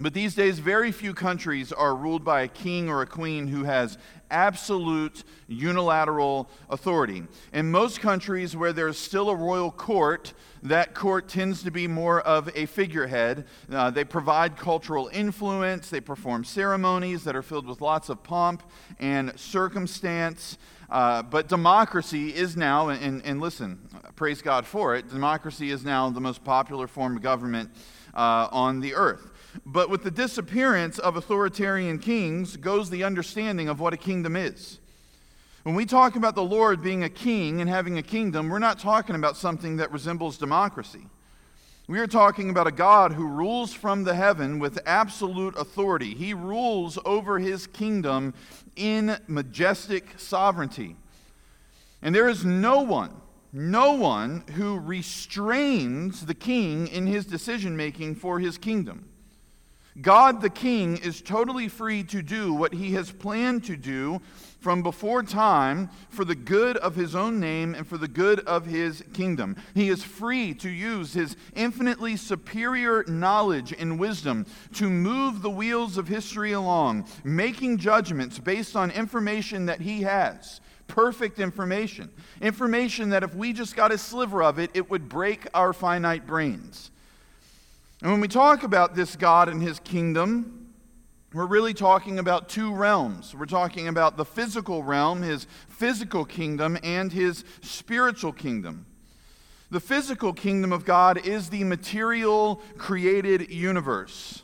But 0.00 0.14
these 0.14 0.36
days, 0.36 0.60
very 0.60 0.92
few 0.92 1.12
countries 1.12 1.72
are 1.72 1.94
ruled 1.94 2.24
by 2.24 2.42
a 2.42 2.48
king 2.48 2.88
or 2.88 3.02
a 3.02 3.06
queen 3.06 3.48
who 3.48 3.64
has 3.64 3.98
absolute 4.30 5.24
unilateral 5.48 6.48
authority. 6.70 7.24
In 7.52 7.70
most 7.70 8.00
countries 8.00 8.54
where 8.54 8.72
there's 8.72 8.96
still 8.96 9.28
a 9.28 9.34
royal 9.34 9.72
court, 9.72 10.34
that 10.62 10.94
court 10.94 11.28
tends 11.28 11.64
to 11.64 11.72
be 11.72 11.88
more 11.88 12.20
of 12.20 12.48
a 12.54 12.66
figurehead. 12.66 13.46
Uh, 13.70 13.90
they 13.90 14.04
provide 14.04 14.56
cultural 14.56 15.08
influence, 15.12 15.90
they 15.90 16.00
perform 16.00 16.44
ceremonies 16.44 17.24
that 17.24 17.34
are 17.34 17.42
filled 17.42 17.66
with 17.66 17.80
lots 17.80 18.08
of 18.08 18.22
pomp 18.22 18.62
and 19.00 19.38
circumstance. 19.38 20.58
Uh, 20.90 21.22
but 21.22 21.48
democracy 21.48 22.34
is 22.34 22.56
now, 22.56 22.88
and, 22.88 23.22
and, 23.24 23.40
listen, 23.40 23.78
praise 24.16 24.40
God 24.40 24.64
for 24.64 24.96
it, 24.96 25.08
democracy 25.08 25.70
is 25.70 25.84
now 25.84 26.08
the 26.08 26.20
most 26.20 26.42
popular 26.44 26.86
form 26.86 27.16
of 27.16 27.22
government 27.22 27.70
uh, 28.14 28.48
on 28.50 28.80
the 28.80 28.94
earth. 28.94 29.27
But 29.64 29.90
with 29.90 30.04
the 30.04 30.10
disappearance 30.10 30.98
of 30.98 31.16
authoritarian 31.16 31.98
kings 31.98 32.56
goes 32.56 32.90
the 32.90 33.04
understanding 33.04 33.68
of 33.68 33.80
what 33.80 33.94
a 33.94 33.96
kingdom 33.96 34.36
is. 34.36 34.78
When 35.62 35.74
we 35.74 35.86
talk 35.86 36.16
about 36.16 36.34
the 36.34 36.42
Lord 36.42 36.82
being 36.82 37.02
a 37.02 37.10
king 37.10 37.60
and 37.60 37.68
having 37.68 37.98
a 37.98 38.02
kingdom, 38.02 38.48
we're 38.48 38.58
not 38.58 38.78
talking 38.78 39.14
about 39.14 39.36
something 39.36 39.76
that 39.76 39.92
resembles 39.92 40.38
democracy. 40.38 41.06
We 41.88 42.00
are 42.00 42.06
talking 42.06 42.50
about 42.50 42.66
a 42.66 42.72
God 42.72 43.14
who 43.14 43.26
rules 43.26 43.72
from 43.72 44.04
the 44.04 44.14
heaven 44.14 44.58
with 44.58 44.78
absolute 44.84 45.56
authority. 45.56 46.14
He 46.14 46.34
rules 46.34 46.98
over 47.06 47.38
his 47.38 47.66
kingdom 47.66 48.34
in 48.76 49.16
majestic 49.26 50.18
sovereignty. 50.18 50.96
And 52.02 52.14
there 52.14 52.28
is 52.28 52.44
no 52.44 52.82
one, 52.82 53.14
no 53.52 53.92
one 53.92 54.44
who 54.54 54.78
restrains 54.78 56.26
the 56.26 56.34
king 56.34 56.88
in 56.88 57.06
his 57.06 57.24
decision 57.24 57.76
making 57.76 58.16
for 58.16 58.38
his 58.38 58.58
kingdom. 58.58 59.08
God 60.00 60.40
the 60.40 60.50
King 60.50 60.96
is 60.98 61.20
totally 61.20 61.68
free 61.68 62.04
to 62.04 62.22
do 62.22 62.54
what 62.54 62.72
he 62.72 62.92
has 62.92 63.10
planned 63.10 63.64
to 63.64 63.76
do 63.76 64.20
from 64.60 64.82
before 64.82 65.22
time 65.22 65.88
for 66.10 66.24
the 66.24 66.34
good 66.34 66.76
of 66.78 66.94
his 66.94 67.14
own 67.14 67.40
name 67.40 67.74
and 67.74 67.86
for 67.86 67.96
the 67.96 68.08
good 68.08 68.40
of 68.40 68.66
his 68.66 69.02
kingdom. 69.12 69.56
He 69.74 69.88
is 69.88 70.02
free 70.02 70.54
to 70.54 70.68
use 70.68 71.12
his 71.12 71.36
infinitely 71.54 72.16
superior 72.16 73.04
knowledge 73.06 73.72
and 73.72 73.98
wisdom 73.98 74.46
to 74.74 74.90
move 74.90 75.42
the 75.42 75.50
wheels 75.50 75.96
of 75.96 76.08
history 76.08 76.52
along, 76.52 77.08
making 77.24 77.78
judgments 77.78 78.38
based 78.38 78.76
on 78.76 78.90
information 78.90 79.66
that 79.66 79.80
he 79.80 80.02
has. 80.02 80.60
Perfect 80.86 81.38
information. 81.38 82.10
Information 82.40 83.10
that 83.10 83.22
if 83.22 83.34
we 83.34 83.52
just 83.52 83.76
got 83.76 83.92
a 83.92 83.98
sliver 83.98 84.42
of 84.42 84.58
it, 84.58 84.70
it 84.74 84.90
would 84.90 85.08
break 85.08 85.46
our 85.54 85.72
finite 85.72 86.26
brains. 86.26 86.90
And 88.00 88.12
when 88.12 88.20
we 88.20 88.28
talk 88.28 88.62
about 88.62 88.94
this 88.94 89.16
God 89.16 89.48
and 89.48 89.60
his 89.60 89.80
kingdom, 89.80 90.72
we're 91.32 91.46
really 91.46 91.74
talking 91.74 92.18
about 92.18 92.48
two 92.48 92.72
realms. 92.72 93.34
We're 93.34 93.46
talking 93.46 93.88
about 93.88 94.16
the 94.16 94.24
physical 94.24 94.82
realm, 94.82 95.22
his 95.22 95.46
physical 95.68 96.24
kingdom, 96.24 96.78
and 96.82 97.12
his 97.12 97.44
spiritual 97.60 98.32
kingdom. 98.32 98.86
The 99.70 99.80
physical 99.80 100.32
kingdom 100.32 100.72
of 100.72 100.84
God 100.84 101.26
is 101.26 101.50
the 101.50 101.64
material 101.64 102.62
created 102.78 103.50
universe. 103.50 104.42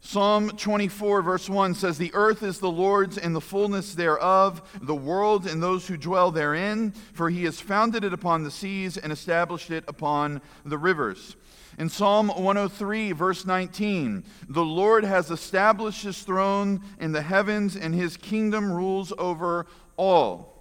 Psalm 0.00 0.50
24, 0.50 1.22
verse 1.22 1.48
1 1.48 1.74
says, 1.74 1.96
The 1.96 2.12
earth 2.12 2.42
is 2.42 2.58
the 2.58 2.70
Lord's 2.70 3.16
and 3.16 3.34
the 3.34 3.40
fullness 3.40 3.94
thereof, 3.94 4.60
the 4.82 4.94
world 4.94 5.46
and 5.46 5.62
those 5.62 5.88
who 5.88 5.96
dwell 5.96 6.30
therein, 6.30 6.92
for 7.14 7.30
he 7.30 7.44
has 7.44 7.58
founded 7.58 8.04
it 8.04 8.12
upon 8.12 8.44
the 8.44 8.50
seas 8.50 8.98
and 8.98 9.10
established 9.10 9.70
it 9.70 9.82
upon 9.88 10.42
the 10.66 10.76
rivers. 10.76 11.36
In 11.78 11.88
Psalm 11.88 12.28
103, 12.28 13.12
verse 13.12 13.44
19, 13.44 14.24
the 14.48 14.64
Lord 14.64 15.04
has 15.04 15.30
established 15.30 16.04
his 16.04 16.22
throne 16.22 16.80
in 17.00 17.12
the 17.12 17.22
heavens, 17.22 17.76
and 17.76 17.94
his 17.94 18.16
kingdom 18.16 18.70
rules 18.70 19.12
over 19.18 19.66
all. 19.96 20.54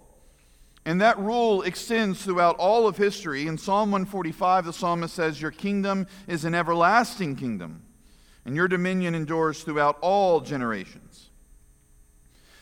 And 0.85 0.99
that 1.01 1.19
rule 1.19 1.61
extends 1.61 2.23
throughout 2.23 2.57
all 2.57 2.87
of 2.87 2.97
history. 2.97 3.47
In 3.47 3.57
Psalm 3.57 3.91
145, 3.91 4.65
the 4.65 4.73
psalmist 4.73 5.13
says, 5.13 5.41
Your 5.41 5.51
kingdom 5.51 6.07
is 6.27 6.45
an 6.45 6.55
everlasting 6.55 7.35
kingdom, 7.35 7.83
and 8.43 8.55
your 8.55 8.67
dominion 8.67 9.15
endures 9.15 9.63
throughout 9.63 9.97
all 10.01 10.41
generations. 10.41 11.29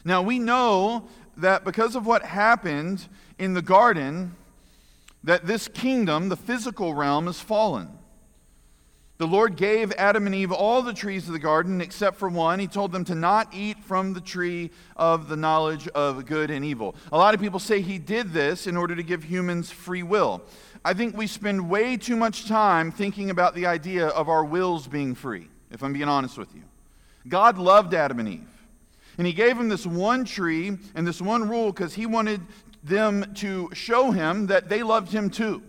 Now, 0.03 0.21
we 0.21 0.39
know 0.39 1.07
that 1.37 1.63
because 1.63 1.95
of 1.95 2.05
what 2.05 2.23
happened 2.23 3.07
in 3.39 3.53
the 3.53 3.61
garden, 3.61 4.35
that 5.23 5.45
this 5.45 5.67
kingdom, 5.67 6.29
the 6.29 6.35
physical 6.35 6.93
realm, 6.93 7.27
is 7.27 7.39
fallen. 7.39 7.89
The 9.21 9.27
Lord 9.27 9.55
gave 9.55 9.91
Adam 9.99 10.25
and 10.25 10.33
Eve 10.33 10.51
all 10.51 10.81
the 10.81 10.95
trees 10.95 11.27
of 11.27 11.33
the 11.33 11.37
garden 11.37 11.79
except 11.79 12.17
for 12.17 12.27
one. 12.27 12.57
He 12.57 12.65
told 12.65 12.91
them 12.91 13.03
to 13.05 13.13
not 13.13 13.53
eat 13.53 13.77
from 13.83 14.13
the 14.13 14.19
tree 14.19 14.71
of 14.97 15.27
the 15.29 15.35
knowledge 15.35 15.87
of 15.89 16.25
good 16.25 16.49
and 16.49 16.65
evil. 16.65 16.95
A 17.11 17.17
lot 17.19 17.35
of 17.35 17.39
people 17.39 17.59
say 17.59 17.81
he 17.81 17.99
did 17.99 18.33
this 18.33 18.65
in 18.65 18.75
order 18.75 18.95
to 18.95 19.03
give 19.03 19.23
humans 19.23 19.69
free 19.69 20.01
will. 20.01 20.41
I 20.83 20.95
think 20.95 21.15
we 21.15 21.27
spend 21.27 21.69
way 21.69 21.97
too 21.97 22.15
much 22.15 22.47
time 22.47 22.91
thinking 22.91 23.29
about 23.29 23.53
the 23.53 23.67
idea 23.67 24.07
of 24.07 24.27
our 24.27 24.43
wills 24.43 24.87
being 24.87 25.13
free, 25.13 25.47
if 25.69 25.83
I'm 25.83 25.93
being 25.93 26.09
honest 26.09 26.39
with 26.39 26.55
you. 26.55 26.63
God 27.27 27.59
loved 27.59 27.93
Adam 27.93 28.17
and 28.17 28.27
Eve. 28.27 28.65
And 29.19 29.27
he 29.27 29.33
gave 29.33 29.55
them 29.55 29.69
this 29.69 29.85
one 29.85 30.25
tree 30.25 30.75
and 30.95 31.05
this 31.05 31.21
one 31.21 31.47
rule 31.47 31.71
because 31.71 31.93
he 31.93 32.07
wanted 32.07 32.41
them 32.83 33.35
to 33.35 33.69
show 33.73 34.09
him 34.09 34.47
that 34.47 34.67
they 34.67 34.81
loved 34.81 35.11
him 35.11 35.29
too 35.29 35.61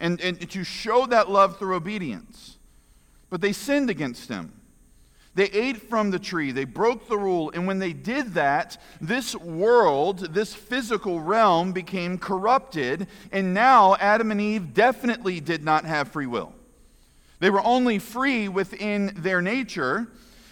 and, 0.00 0.20
and 0.20 0.50
to 0.50 0.64
show 0.64 1.06
that 1.06 1.30
love 1.30 1.58
through 1.58 1.76
obedience. 1.76 2.58
But 3.30 3.40
they 3.40 3.52
sinned 3.52 3.90
against 3.90 4.28
him. 4.28 4.52
They 5.34 5.46
ate 5.46 5.88
from 5.88 6.12
the 6.12 6.20
tree, 6.20 6.52
they 6.52 6.64
broke 6.64 7.08
the 7.08 7.18
rule, 7.18 7.50
and 7.52 7.66
when 7.66 7.80
they 7.80 7.92
did 7.92 8.34
that, 8.34 8.80
this 9.00 9.34
world, 9.34 10.32
this 10.32 10.54
physical 10.54 11.20
realm, 11.20 11.72
became 11.72 12.18
corrupted, 12.18 13.08
and 13.32 13.52
now 13.52 13.96
Adam 13.96 14.30
and 14.30 14.40
Eve 14.40 14.72
definitely 14.72 15.40
did 15.40 15.64
not 15.64 15.84
have 15.84 16.12
free 16.12 16.26
will. 16.26 16.52
They 17.40 17.50
were 17.50 17.64
only 17.64 17.98
free 17.98 18.48
within 18.48 19.12
their 19.16 19.42
nature, 19.42 20.06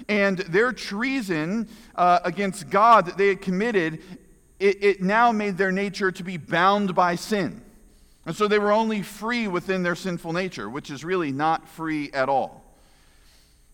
and 0.09 0.39
their 0.39 0.73
treason 0.73 1.69
uh, 1.95 2.19
against 2.25 2.69
God 2.69 3.07
that 3.07 3.17
they 3.17 3.29
had 3.29 3.41
committed, 3.41 4.03
it, 4.59 4.83
it 4.83 5.03
now 5.03 5.31
made 5.31 5.57
their 5.57 5.71
nature 5.71 6.11
to 6.11 6.25
be 6.25 6.39
bound 6.39 6.93
by 6.95 7.15
sin. 7.15 7.63
And 8.25 8.37
so 8.37 8.47
they 8.47 8.59
were 8.59 8.73
only 8.73 9.03
free 9.03 9.49
within 9.49 9.83
their 9.83 9.97
sinful 9.97 10.33
nature, 10.33 10.71
which 10.71 10.91
is 10.91 11.05
really 11.05 11.33
not 11.33 11.69
free 11.69 12.11
at 12.13 12.29
all. 12.29 12.63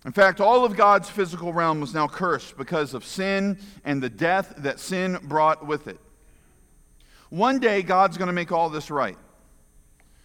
In 0.04 0.12
fact, 0.12 0.40
all 0.40 0.64
of 0.64 0.76
God's 0.76 1.10
physical 1.10 1.52
realm 1.52 1.80
was 1.80 1.92
now 1.92 2.08
cursed 2.08 2.56
because 2.56 2.94
of 2.94 3.04
sin 3.04 3.58
and 3.84 4.02
the 4.02 4.08
death 4.08 4.54
that 4.58 4.80
sin 4.80 5.18
brought 5.22 5.66
with 5.66 5.86
it. 5.86 5.98
One 7.30 7.58
day, 7.58 7.82
God's 7.82 8.16
going 8.16 8.28
to 8.28 8.32
make 8.32 8.52
all 8.52 8.70
this 8.70 8.90
right. 8.90 9.18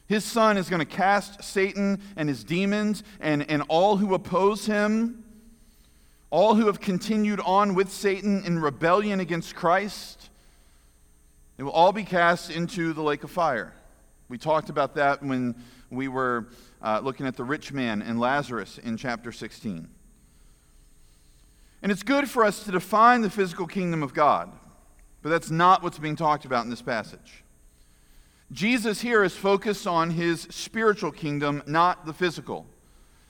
His 0.07 0.23
son 0.23 0.57
is 0.57 0.69
going 0.69 0.79
to 0.79 0.85
cast 0.85 1.43
Satan 1.43 1.99
and 2.15 2.29
his 2.29 2.43
demons 2.43 3.03
and, 3.19 3.49
and 3.49 3.63
all 3.67 3.97
who 3.97 4.13
oppose 4.13 4.65
him, 4.65 5.25
all 6.29 6.55
who 6.55 6.67
have 6.67 6.79
continued 6.79 7.39
on 7.41 7.73
with 7.73 7.91
Satan 7.91 8.43
in 8.45 8.59
rebellion 8.59 9.19
against 9.19 9.55
Christ. 9.55 10.29
They 11.57 11.63
will 11.63 11.71
all 11.71 11.91
be 11.91 12.03
cast 12.03 12.51
into 12.51 12.93
the 12.93 13.01
lake 13.01 13.23
of 13.23 13.31
fire. 13.31 13.73
We 14.33 14.39
talked 14.39 14.71
about 14.71 14.95
that 14.95 15.21
when 15.21 15.53
we 15.91 16.07
were 16.07 16.47
uh, 16.81 17.01
looking 17.03 17.27
at 17.27 17.37
the 17.37 17.43
rich 17.43 17.71
man 17.71 18.01
and 18.01 18.19
Lazarus 18.19 18.79
in 18.79 18.97
chapter 18.97 19.31
16. 19.31 19.87
And 21.83 21.91
it's 21.91 22.01
good 22.01 22.27
for 22.27 22.43
us 22.43 22.63
to 22.63 22.71
define 22.71 23.21
the 23.21 23.29
physical 23.29 23.67
kingdom 23.67 24.01
of 24.01 24.15
God, 24.15 24.51
but 25.21 25.29
that's 25.29 25.51
not 25.51 25.83
what's 25.83 25.99
being 25.99 26.15
talked 26.15 26.45
about 26.45 26.63
in 26.63 26.71
this 26.71 26.81
passage. 26.81 27.43
Jesus 28.51 29.01
here 29.01 29.23
is 29.23 29.35
focused 29.35 29.85
on 29.85 30.09
his 30.09 30.47
spiritual 30.49 31.11
kingdom, 31.11 31.61
not 31.67 32.07
the 32.07 32.13
physical. 32.13 32.65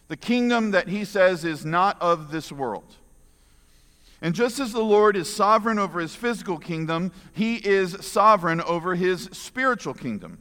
The 0.07 0.15
kingdom 0.15 0.71
that 0.71 0.87
he 0.87 1.03
says 1.03 1.43
is 1.43 1.65
not 1.65 2.01
of 2.01 2.31
this 2.31 2.49
world. 2.49 2.95
And 4.21 4.33
just 4.33 4.57
as 4.57 4.71
the 4.71 4.79
Lord 4.79 5.17
is 5.17 5.27
sovereign 5.27 5.79
over 5.79 5.99
his 5.99 6.15
physical 6.15 6.57
kingdom, 6.57 7.11
he 7.33 7.55
is 7.55 7.97
sovereign 7.99 8.61
over 8.61 8.95
his 8.95 9.23
spiritual 9.33 9.93
kingdom. 9.93 10.39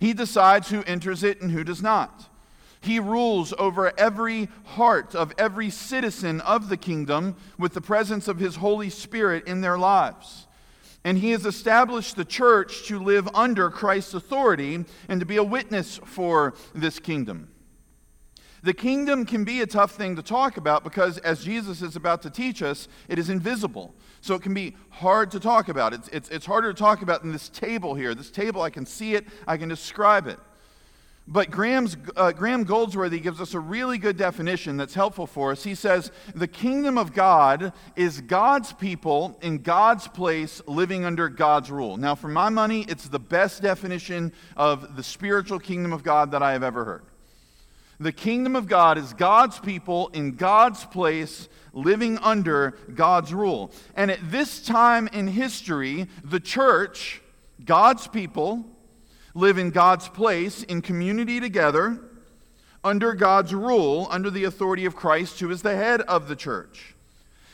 He 0.00 0.12
decides 0.12 0.70
who 0.70 0.82
enters 0.84 1.22
it 1.22 1.40
and 1.40 1.50
who 1.50 1.64
does 1.64 1.82
not. 1.82 2.28
He 2.80 3.00
rules 3.00 3.54
over 3.58 3.98
every 3.98 4.48
heart 4.64 5.14
of 5.14 5.32
every 5.38 5.70
citizen 5.70 6.40
of 6.42 6.68
the 6.68 6.76
kingdom 6.76 7.36
with 7.58 7.72
the 7.72 7.80
presence 7.80 8.28
of 8.28 8.38
His 8.38 8.56
Holy 8.56 8.90
Spirit 8.90 9.46
in 9.46 9.62
their 9.62 9.78
lives. 9.78 10.46
And 11.02 11.18
He 11.18 11.30
has 11.30 11.46
established 11.46 12.16
the 12.16 12.24
church 12.26 12.86
to 12.88 12.98
live 12.98 13.28
under 13.34 13.70
Christ's 13.70 14.14
authority 14.14 14.84
and 15.08 15.20
to 15.20 15.26
be 15.26 15.36
a 15.36 15.44
witness 15.44 15.98
for 16.04 16.54
this 16.74 16.98
kingdom. 16.98 17.48
The 18.64 18.72
kingdom 18.72 19.26
can 19.26 19.44
be 19.44 19.60
a 19.60 19.66
tough 19.66 19.90
thing 19.90 20.16
to 20.16 20.22
talk 20.22 20.56
about 20.56 20.84
because, 20.84 21.18
as 21.18 21.44
Jesus 21.44 21.82
is 21.82 21.96
about 21.96 22.22
to 22.22 22.30
teach 22.30 22.62
us, 22.62 22.88
it 23.08 23.18
is 23.18 23.28
invisible. 23.28 23.94
So 24.22 24.34
it 24.34 24.40
can 24.40 24.54
be 24.54 24.74
hard 24.88 25.30
to 25.32 25.40
talk 25.40 25.68
about. 25.68 25.92
It's, 25.92 26.08
it's, 26.08 26.30
it's 26.30 26.46
harder 26.46 26.72
to 26.72 26.78
talk 26.78 27.02
about 27.02 27.20
than 27.20 27.30
this 27.30 27.50
table 27.50 27.94
here. 27.94 28.14
This 28.14 28.30
table, 28.30 28.62
I 28.62 28.70
can 28.70 28.86
see 28.86 29.16
it, 29.16 29.26
I 29.46 29.58
can 29.58 29.68
describe 29.68 30.26
it. 30.26 30.38
But 31.28 31.50
Graham's, 31.50 31.98
uh, 32.16 32.32
Graham 32.32 32.64
Goldsworthy 32.64 33.20
gives 33.20 33.38
us 33.38 33.52
a 33.52 33.60
really 33.60 33.98
good 33.98 34.16
definition 34.16 34.78
that's 34.78 34.94
helpful 34.94 35.26
for 35.26 35.52
us. 35.52 35.62
He 35.62 35.74
says, 35.74 36.10
The 36.34 36.48
kingdom 36.48 36.96
of 36.96 37.12
God 37.12 37.74
is 37.96 38.22
God's 38.22 38.72
people 38.72 39.38
in 39.42 39.58
God's 39.58 40.08
place 40.08 40.62
living 40.66 41.04
under 41.04 41.28
God's 41.28 41.70
rule. 41.70 41.98
Now, 41.98 42.14
for 42.14 42.28
my 42.28 42.48
money, 42.48 42.86
it's 42.88 43.08
the 43.08 43.20
best 43.20 43.60
definition 43.60 44.32
of 44.56 44.96
the 44.96 45.02
spiritual 45.02 45.58
kingdom 45.58 45.92
of 45.92 46.02
God 46.02 46.30
that 46.30 46.42
I 46.42 46.52
have 46.52 46.62
ever 46.62 46.86
heard. 46.86 47.04
The 48.00 48.12
kingdom 48.12 48.56
of 48.56 48.66
God 48.66 48.98
is 48.98 49.12
God's 49.12 49.58
people 49.58 50.08
in 50.08 50.32
God's 50.32 50.84
place 50.84 51.48
living 51.72 52.18
under 52.18 52.76
God's 52.94 53.32
rule. 53.32 53.72
And 53.94 54.10
at 54.10 54.30
this 54.30 54.60
time 54.64 55.08
in 55.08 55.28
history, 55.28 56.08
the 56.22 56.40
church, 56.40 57.22
God's 57.64 58.06
people, 58.06 58.64
live 59.34 59.58
in 59.58 59.70
God's 59.70 60.08
place 60.08 60.62
in 60.62 60.82
community 60.82 61.40
together 61.40 62.00
under 62.84 63.14
God's 63.14 63.54
rule, 63.54 64.06
under 64.10 64.30
the 64.30 64.44
authority 64.44 64.84
of 64.84 64.94
Christ, 64.94 65.40
who 65.40 65.50
is 65.50 65.62
the 65.62 65.74
head 65.74 66.02
of 66.02 66.28
the 66.28 66.36
church. 66.36 66.93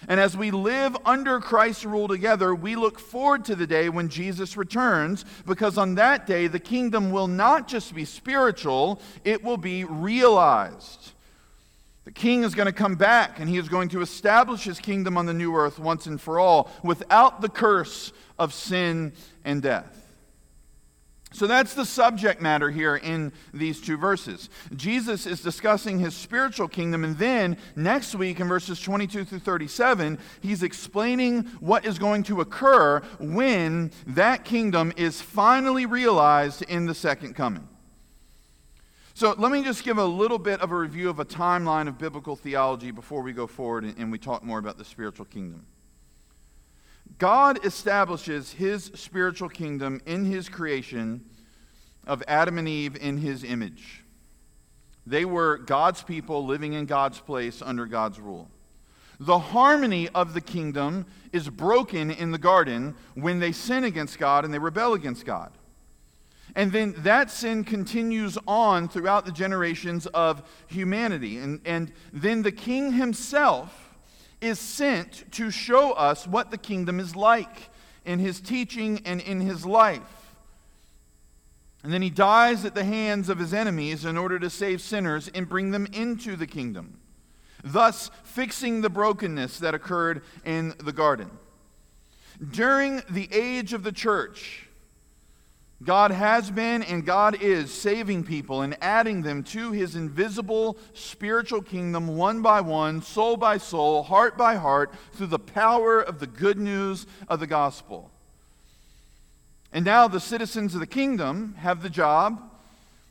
And 0.09 0.19
as 0.19 0.37
we 0.37 0.51
live 0.51 0.97
under 1.05 1.41
Christ's 1.41 1.85
rule 1.85 2.09
together, 2.09 2.55
we 2.55 2.75
look 2.75 2.99
forward 2.99 3.45
to 3.47 3.55
the 3.55 3.67
day 3.67 3.89
when 3.89 4.09
Jesus 4.09 4.57
returns, 4.57 5.25
because 5.47 5.77
on 5.77 5.97
that 5.97 6.27
day, 6.27 6.47
the 6.47 6.59
kingdom 6.59 7.11
will 7.11 7.29
not 7.29 7.69
just 7.69 7.95
be 7.95 8.05
spiritual, 8.05 9.01
it 9.25 9.45
will 9.45 9.59
be 9.59 9.85
realized. 9.85 11.13
The 12.05 12.13
king 12.13 12.45
is 12.45 12.55
going 12.55 12.67
to 12.67 12.73
come 12.73 12.95
back, 12.95 13.39
and 13.39 13.49
he 13.49 13.59
is 13.59 13.69
going 13.69 13.91
to 13.91 14.01
establish 14.01 14.65
his 14.65 14.79
kingdom 14.79 15.19
on 15.19 15.27
the 15.27 15.35
new 15.35 15.55
earth 15.55 15.79
once 15.79 16.07
and 16.07 16.21
for 16.21 16.41
all, 16.41 16.71
without 16.83 17.43
the 17.43 17.51
curse 17.51 18.13
of 18.39 18.55
sin 18.55 19.13
and 19.45 19.61
death. 19.61 20.00
So 21.33 21.47
that's 21.47 21.75
the 21.75 21.85
subject 21.85 22.43
matter 22.43 22.71
here 22.71 22.97
in 22.97 23.33
these 23.55 23.81
two 23.81 23.97
verses. 23.97 24.51
Jesus 24.75 25.27
is 25.27 25.41
discussing 25.41 26.01
his 26.01 26.15
spiritual 26.15 26.67
kingdom, 26.67 27.05
and 27.05 27.17
then 27.19 27.57
next 27.77 28.17
week 28.17 28.41
in 28.41 28.49
verses 28.49 28.81
22 28.81 29.25
through 29.25 29.39
37, 29.39 30.19
he's 30.41 30.65
explaining 30.65 31.43
what 31.61 31.85
is 31.85 31.99
going 32.01 32.25
to 32.25 32.41
occur 32.41 33.01
when 33.21 33.93
that 34.09 34.45
kingdom 34.45 34.93
is 34.97 35.23
finally 35.23 35.87
realized 35.87 36.63
in 36.63 36.87
the 36.87 36.95
second 36.95 37.35
coming. 37.35 37.69
So 39.15 39.35
let 39.39 39.53
me 39.53 39.63
just 39.63 39.85
give 39.85 39.99
a 39.99 40.05
little 40.05 40.39
bit 40.39 40.61
of 40.61 40.73
a 40.73 40.77
review 40.77 41.11
of 41.11 41.21
a 41.21 41.25
timeline 41.25 41.87
of 41.87 41.99
biblical 41.99 42.35
theology 42.35 42.91
before 42.91 43.23
we 43.23 43.33
go 43.33 43.47
forward 43.47 43.85
and 43.85 44.11
we 44.11 44.19
talk 44.19 44.43
more 44.43 44.59
about 44.59 44.79
the 44.79 44.85
spiritual 44.85 45.27
kingdom. 45.27 45.67
God 47.21 47.65
establishes 47.67 48.55
his 48.55 48.91
spiritual 48.95 49.51
kingdom 49.51 50.01
in 50.07 50.25
his 50.25 50.49
creation 50.49 51.23
of 52.07 52.23
Adam 52.27 52.57
and 52.57 52.67
Eve 52.67 52.97
in 52.97 53.19
his 53.19 53.45
image. 53.45 54.05
They 55.07 55.27
were 55.27 55.59
God's 55.59 56.03
people 56.03 56.47
living 56.47 56.73
in 56.73 56.87
God's 56.87 57.21
place 57.21 57.61
under 57.61 57.85
God's 57.85 58.19
rule. 58.19 58.49
The 59.19 59.39
harmony 59.39 60.09
of 60.09 60.33
the 60.33 60.41
kingdom 60.41 61.05
is 61.31 61.51
broken 61.51 62.11
in 62.11 62.31
the 62.33 62.39
garden 62.39 62.95
when 63.15 63.39
they 63.39 63.53
sin 63.53 63.85
against 63.85 64.19
God 64.19 64.47
and 64.47 64.55
they 64.55 64.59
rebel 64.59 64.95
against 64.95 65.27
God. 65.27 65.53
And 66.57 66.73
then 66.73 66.95
that 66.99 67.31
sin 67.31 67.65
continues 67.65 68.39
on 68.47 68.89
throughout 68.89 69.27
the 69.27 69.33
generations 69.33 70.07
of 70.07 70.43
humanity. 70.69 71.37
And, 71.37 71.61
and 71.67 71.93
then 72.15 72.43
the 72.43 72.51
king 72.51 72.93
himself 72.93 73.90
is 74.41 74.59
sent 74.59 75.31
to 75.33 75.51
show 75.51 75.93
us 75.93 76.27
what 76.27 76.51
the 76.51 76.59
kingdom 76.59 76.99
is 76.99 77.15
like 77.15 77.71
in 78.05 78.19
his 78.19 78.41
teaching 78.41 79.01
and 79.05 79.21
in 79.21 79.41
his 79.41 79.67
life. 79.67 80.35
And 81.83 81.93
then 81.93 82.03
he 82.03 82.11
dies 82.11 82.65
at 82.65 82.75
the 82.75 82.85
hands 82.85 83.29
of 83.29 83.39
his 83.39 83.55
enemies 83.55 84.05
in 84.05 84.19
order 84.19 84.39
to 84.39 84.51
save 84.51 84.81
sinners 84.81 85.31
and 85.35 85.49
bring 85.49 85.71
them 85.71 85.87
into 85.93 86.37
the 86.37 86.47
kingdom, 86.47 86.99
thus 87.65 88.11
fixing 88.23 88.81
the 88.81 88.91
brokenness 88.91 89.59
that 89.61 89.75
occurred 89.75 90.23
in 90.45 90.75
the 90.79 90.93
garden. 90.93 91.31
During 92.51 93.03
the 93.09 93.29
age 93.33 93.73
of 93.73 93.83
the 93.83 93.93
church, 93.93 94.70
God 95.83 96.11
has 96.11 96.51
been 96.51 96.83
and 96.83 97.07
God 97.07 97.43
is 97.43 97.73
saving 97.73 98.25
people 98.25 98.61
and 98.61 98.77
adding 98.83 99.23
them 99.23 99.43
to 99.45 99.73
his 99.73 99.97
invisible 99.97 100.77
spiritual 100.93 101.63
kingdom 101.63 102.17
one 102.17 102.43
by 102.43 102.61
one, 102.61 103.01
soul 103.01 103.39
by 103.39 103.57
soul, 103.57 104.03
heart 104.03 104.37
by 104.37 104.57
heart, 104.57 104.93
through 105.13 105.29
the 105.29 105.39
power 105.39 106.01
of 106.01 106.21
the 106.21 106.27
good 106.27 106.59
news 106.59 107.07
of 107.29 107.41
the 107.41 107.47
gospel. 107.47 108.11
And 109.73 109.85
now 109.85 110.07
the 110.07 110.21
citizens 110.21 110.75
of 110.75 110.81
the 110.81 110.87
kingdom 110.87 111.55
have 111.59 111.83
the 111.83 111.91
job 111.91 112.43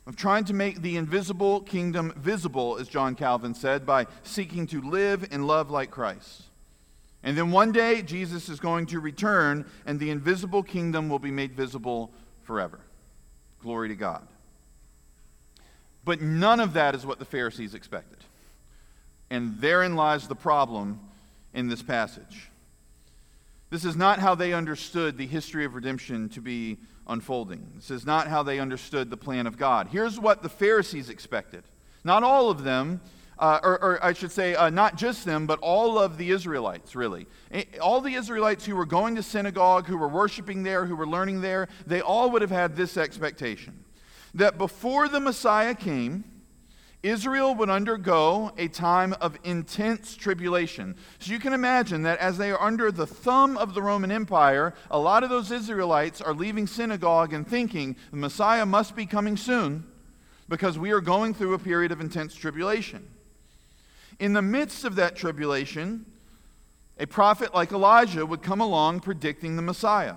of 0.06 0.14
trying 0.14 0.44
to 0.44 0.54
make 0.54 0.82
the 0.82 0.96
invisible 0.96 1.62
kingdom 1.62 2.12
visible, 2.16 2.76
as 2.78 2.88
John 2.88 3.16
Calvin 3.16 3.54
said, 3.54 3.84
by 3.84 4.06
seeking 4.22 4.66
to 4.68 4.80
live 4.80 5.26
and 5.32 5.46
love 5.46 5.70
like 5.70 5.90
Christ. 5.90 6.42
And 7.22 7.36
then 7.36 7.50
one 7.50 7.72
day, 7.72 8.00
Jesus 8.02 8.48
is 8.48 8.60
going 8.60 8.86
to 8.86 9.00
return, 9.00 9.66
and 9.84 10.00
the 10.00 10.10
invisible 10.10 10.62
kingdom 10.62 11.08
will 11.08 11.18
be 11.18 11.30
made 11.30 11.52
visible 11.52 12.10
forever. 12.50 12.80
Glory 13.62 13.86
to 13.90 13.94
God. 13.94 14.26
But 16.04 16.20
none 16.20 16.58
of 16.58 16.72
that 16.72 16.96
is 16.96 17.06
what 17.06 17.20
the 17.20 17.24
Pharisees 17.24 17.74
expected. 17.74 18.18
And 19.30 19.60
therein 19.60 19.94
lies 19.94 20.26
the 20.26 20.34
problem 20.34 20.98
in 21.54 21.68
this 21.68 21.80
passage. 21.80 22.48
This 23.70 23.84
is 23.84 23.94
not 23.94 24.18
how 24.18 24.34
they 24.34 24.52
understood 24.52 25.16
the 25.16 25.28
history 25.28 25.64
of 25.64 25.76
redemption 25.76 26.28
to 26.30 26.40
be 26.40 26.78
unfolding. 27.06 27.70
This 27.76 27.92
is 27.92 28.04
not 28.04 28.26
how 28.26 28.42
they 28.42 28.58
understood 28.58 29.10
the 29.10 29.16
plan 29.16 29.46
of 29.46 29.56
God. 29.56 29.86
Here's 29.92 30.18
what 30.18 30.42
the 30.42 30.48
Pharisees 30.48 31.08
expected. 31.08 31.62
Not 32.02 32.24
all 32.24 32.50
of 32.50 32.64
them, 32.64 33.00
uh, 33.40 33.58
or, 33.62 33.82
or, 33.82 34.04
I 34.04 34.12
should 34.12 34.30
say, 34.30 34.54
uh, 34.54 34.68
not 34.68 34.96
just 34.96 35.24
them, 35.24 35.46
but 35.46 35.58
all 35.60 35.98
of 35.98 36.18
the 36.18 36.30
Israelites, 36.30 36.94
really. 36.94 37.26
All 37.80 38.02
the 38.02 38.14
Israelites 38.14 38.66
who 38.66 38.76
were 38.76 38.84
going 38.84 39.16
to 39.16 39.22
synagogue, 39.22 39.86
who 39.86 39.96
were 39.96 40.08
worshiping 40.08 40.62
there, 40.62 40.84
who 40.84 40.94
were 40.94 41.06
learning 41.06 41.40
there, 41.40 41.68
they 41.86 42.02
all 42.02 42.30
would 42.30 42.42
have 42.42 42.50
had 42.50 42.76
this 42.76 42.98
expectation 42.98 43.84
that 44.34 44.58
before 44.58 45.08
the 45.08 45.20
Messiah 45.20 45.74
came, 45.74 46.24
Israel 47.02 47.54
would 47.54 47.70
undergo 47.70 48.52
a 48.58 48.68
time 48.68 49.14
of 49.20 49.38
intense 49.42 50.14
tribulation. 50.14 50.96
So 51.18 51.32
you 51.32 51.38
can 51.38 51.54
imagine 51.54 52.02
that 52.02 52.18
as 52.18 52.36
they 52.36 52.50
are 52.50 52.60
under 52.60 52.92
the 52.92 53.06
thumb 53.06 53.56
of 53.56 53.72
the 53.72 53.80
Roman 53.80 54.12
Empire, 54.12 54.74
a 54.90 54.98
lot 54.98 55.24
of 55.24 55.30
those 55.30 55.50
Israelites 55.50 56.20
are 56.20 56.34
leaving 56.34 56.66
synagogue 56.66 57.32
and 57.32 57.48
thinking 57.48 57.96
the 58.10 58.18
Messiah 58.18 58.66
must 58.66 58.94
be 58.94 59.06
coming 59.06 59.38
soon 59.38 59.86
because 60.48 60.78
we 60.78 60.90
are 60.90 61.00
going 61.00 61.32
through 61.32 61.54
a 61.54 61.58
period 61.58 61.90
of 61.90 62.00
intense 62.00 62.34
tribulation. 62.34 63.08
In 64.20 64.34
the 64.34 64.42
midst 64.42 64.84
of 64.84 64.96
that 64.96 65.16
tribulation, 65.16 66.04
a 66.98 67.06
prophet 67.06 67.54
like 67.54 67.72
Elijah 67.72 68.26
would 68.26 68.42
come 68.42 68.60
along 68.60 69.00
predicting 69.00 69.56
the 69.56 69.62
Messiah. 69.62 70.16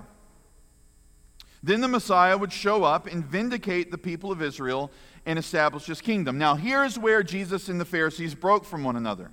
Then 1.63 1.79
the 1.79 1.88
Messiah 1.88 2.38
would 2.38 2.51
show 2.51 2.83
up 2.83 3.07
and 3.07 3.25
vindicate 3.25 3.89
the 3.89 3.98
people 3.98 4.29
of 4.29 4.41
Israel 4.41 4.91
and 5.25 5.39
establish 5.39 5.86
his 5.86 6.01
kingdom. 6.01 6.38
Now, 6.38 6.55
here's 6.55 7.00
where 7.00 7.24
Jesus 7.24 7.69
and 7.69 7.79
the 7.79 7.86
Pharisees 7.86 8.36
broke 8.36 8.65
from 8.65 8.83
one 8.83 8.98
another. 8.98 9.31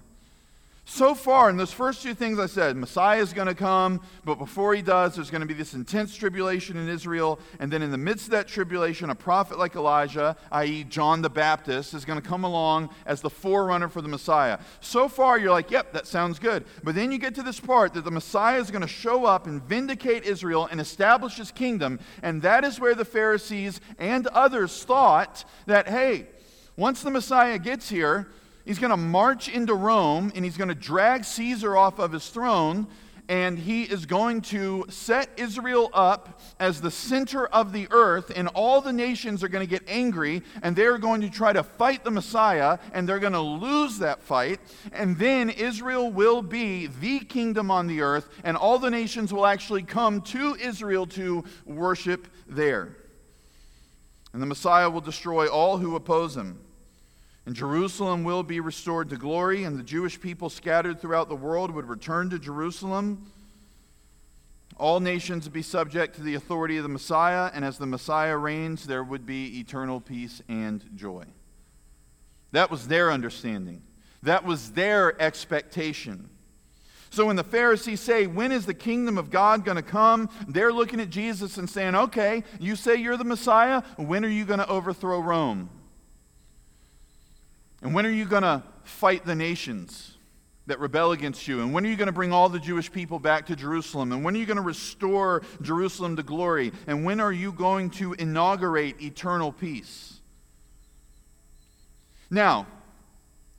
So 0.93 1.15
far, 1.15 1.49
in 1.49 1.57
those 1.57 1.73
first 1.73 2.03
two 2.03 2.15
things 2.15 2.41
I 2.41 2.47
said, 2.47 2.77
Messiah 2.77 3.21
is 3.21 3.33
going 3.33 3.47
to 3.47 3.55
come, 3.55 4.01
but 4.25 4.41
before 4.41 4.75
he 4.75 4.83
does, 4.83 5.15
there's 5.15 5.31
going 5.31 5.41
to 5.41 5.47
be 5.47 5.55
this 5.55 5.73
intense 5.73 6.17
tribulation 6.17 6.77
in 6.77 6.89
Israel. 6.89 7.39
And 7.61 7.73
then 7.73 7.81
in 7.81 7.93
the 7.93 7.97
midst 7.97 8.25
of 8.25 8.33
that 8.33 8.49
tribulation, 8.49 9.09
a 9.09 9.15
prophet 9.15 9.57
like 9.57 9.77
Elijah, 9.77 10.37
i.e., 10.51 10.83
John 10.83 11.23
the 11.23 11.31
Baptist, 11.31 11.95
is 11.95 12.05
going 12.05 12.21
to 12.21 12.29
come 12.29 12.43
along 12.43 12.91
as 13.07 13.21
the 13.21 13.31
forerunner 13.31 13.89
for 13.89 14.03
the 14.03 14.09
Messiah. 14.09 14.59
So 14.81 15.09
far, 15.09 15.39
you're 15.39 15.53
like, 15.53 15.71
yep, 15.71 15.93
that 15.93 16.09
sounds 16.09 16.41
good. 16.41 16.65
But 16.83 16.97
then 16.97 17.13
you 17.13 17.19
get 17.19 17.37
to 17.37 17.45
this 17.45 17.61
part 17.61 17.95
that 17.95 18.05
the 18.05 18.11
Messiah 18.11 18.59
is 18.59 18.73
going 18.73 18.83
to 18.83 18.89
show 18.89 19.25
up 19.25 19.47
and 19.47 19.63
vindicate 19.63 20.25
Israel 20.25 20.67
and 20.69 20.81
establish 20.81 21.37
his 21.37 21.53
kingdom. 21.53 22.01
And 22.21 22.43
that 22.43 22.65
is 22.65 22.81
where 22.81 22.97
the 22.97 23.05
Pharisees 23.05 23.81
and 23.97 24.27
others 24.27 24.83
thought 24.83 25.45
that, 25.67 25.89
hey, 25.89 26.27
once 26.77 27.03
the 27.03 27.13
Messiah 27.13 27.61
gets 27.61 27.89
here, 27.89 28.27
He's 28.65 28.79
going 28.79 28.91
to 28.91 28.97
march 28.97 29.49
into 29.49 29.75
Rome 29.75 30.33
and 30.35 30.45
he's 30.45 30.57
going 30.57 30.69
to 30.69 30.75
drag 30.75 31.25
Caesar 31.25 31.77
off 31.77 31.99
of 31.99 32.13
his 32.13 32.29
throne 32.29 32.87
and 33.31 33.61
he 33.61 33.85
is 33.85 34.07
going 34.07 34.41
to 34.41 34.85
set 34.89 35.31
Israel 35.37 35.89
up 35.95 36.41
as 36.59 36.81
the 36.81 36.91
center 36.91 37.47
of 37.47 37.73
the 37.73 37.87
earth, 37.93 38.33
and 38.35 38.49
all 38.49 38.81
the 38.81 38.93
nations 38.93 39.45
are 39.45 39.49
going 39.49 39.65
to 39.65 39.71
get 39.71 39.89
angry, 39.89 40.43
and 40.65 40.75
they're 40.75 40.99
going 40.99 41.21
to 41.21 41.31
try 41.31 41.53
to 41.53 41.63
fight 41.63 42.03
the 42.03 42.11
Messiah, 42.11 42.79
and 42.93 43.09
they're 43.09 43.21
going 43.21 43.33
to 43.33 43.41
lose 43.41 43.99
that 43.99 44.21
fight. 44.21 44.59
And 44.93 45.17
then 45.17 45.49
Israel 45.49 46.11
will 46.11 46.43
be 46.43 46.89
the 46.89 47.21
kingdom 47.21 47.71
on 47.71 47.87
the 47.87 48.01
earth, 48.01 48.29
and 48.43 48.57
all 48.57 48.81
the 48.81 48.91
nations 48.91 49.33
will 49.33 49.47
actually 49.47 49.85
come 49.85 50.23
to 50.23 50.57
Israel 50.57 51.07
to 51.07 51.45
worship 51.65 52.27
there. 52.49 52.97
And 54.33 54.43
the 54.43 54.47
Messiah 54.47 54.91
will 54.91 55.01
destroy 55.01 55.47
all 55.47 55.79
who 55.79 55.95
oppose 55.95 56.37
him. 56.37 56.59
And 57.47 57.55
Jerusalem 57.55 58.23
will 58.23 58.43
be 58.43 58.61
restored 58.61 59.09
to 59.11 59.17
glory, 59.17 59.65
and 59.65 59.79
the 59.79 59.83
Jewish 59.83 60.21
people 60.21 60.51
scattered 60.51 61.01
throughout 61.01 61.29
the 61.29 61.37
world 61.37 61.71
would 61.71 61.89
return 61.89 62.31
to 62.31 62.39
Jerusalem. 62.39 63.31
All 64.77 65.01
nations 65.01 65.45
would 65.45 65.53
be 65.53 65.63
subject 65.63 66.17
to 66.17 66.23
the 66.23 66.35
authority 66.35 66.77
of 66.77 66.83
the 66.83 66.89
Messiah, 66.89 67.51
and 67.53 67.65
as 67.65 67.79
the 67.79 67.87
Messiah 67.87 68.37
reigns, 68.37 68.87
there 68.87 69.05
would 69.05 69.27
be 69.27 69.59
eternal 69.59 70.01
peace 70.01 70.43
and 70.49 70.85
joy. 70.95 71.25
That 72.53 72.71
was 72.71 72.89
their 72.89 73.11
understanding, 73.11 73.83
that 74.23 74.45
was 74.45 74.73
their 74.73 75.21
expectation. 75.21 76.31
So 77.11 77.27
when 77.27 77.37
the 77.37 77.45
Pharisees 77.45 78.01
say, 78.01 78.27
When 78.27 78.53
is 78.53 78.67
the 78.67 78.75
kingdom 78.75 79.19
of 79.19 79.31
God 79.31 79.65
going 79.65 79.77
to 79.77 79.83
come? 79.83 80.31
They're 80.47 80.73
looking 80.73 81.01
at 81.01 81.11
Jesus 81.11 81.59
and 81.59 81.69
saying, 81.69 81.97
Okay, 81.97 82.45
you 82.61 82.77
say 82.77 82.97
you're 82.97 83.17
the 83.17 83.25
Messiah. 83.25 83.83
When 83.97 84.25
are 84.25 84.29
you 84.29 84.45
going 84.45 84.61
to 84.61 84.69
overthrow 84.69 85.19
Rome? 85.19 85.69
And 87.83 87.95
when 87.95 88.07
are 88.07 88.11
you 88.11 88.25
going 88.25 88.43
to 88.43 88.63
fight 88.85 89.25
the 89.25 89.35
nations 89.35 90.17
that 90.67 90.79
rebel 90.79 91.13
against 91.13 91.49
you? 91.49 91.63
And 91.63 91.73
when 91.73 91.85
are 91.87 91.89
you 91.89 91.97
going 91.97 92.07
to 92.07 92.13
bring 92.13 92.33
all 92.33 92.49
the 92.49 92.59
Jewish 92.59 92.93
people 92.93 93.19
back 93.19 93.47
to 93.47 93.57
Jerusalem? 93.57 94.13
And 94.13 94.23
when 94.23 94.35
are 94.35 94.39
you 94.39 94.47
going 94.47 94.57
to 94.57 94.63
restore 94.63 95.43
Jerusalem 95.63 96.17
to 96.17 96.23
glory? 96.23 96.73
And 96.87 97.05
when 97.05 97.21
are 97.21 97.33
you 97.33 97.53
going 97.53 97.91
to 97.91 98.13
inaugurate 98.15 99.01
eternal 99.01 99.53
peace? 99.53 100.21
Now, 102.31 102.67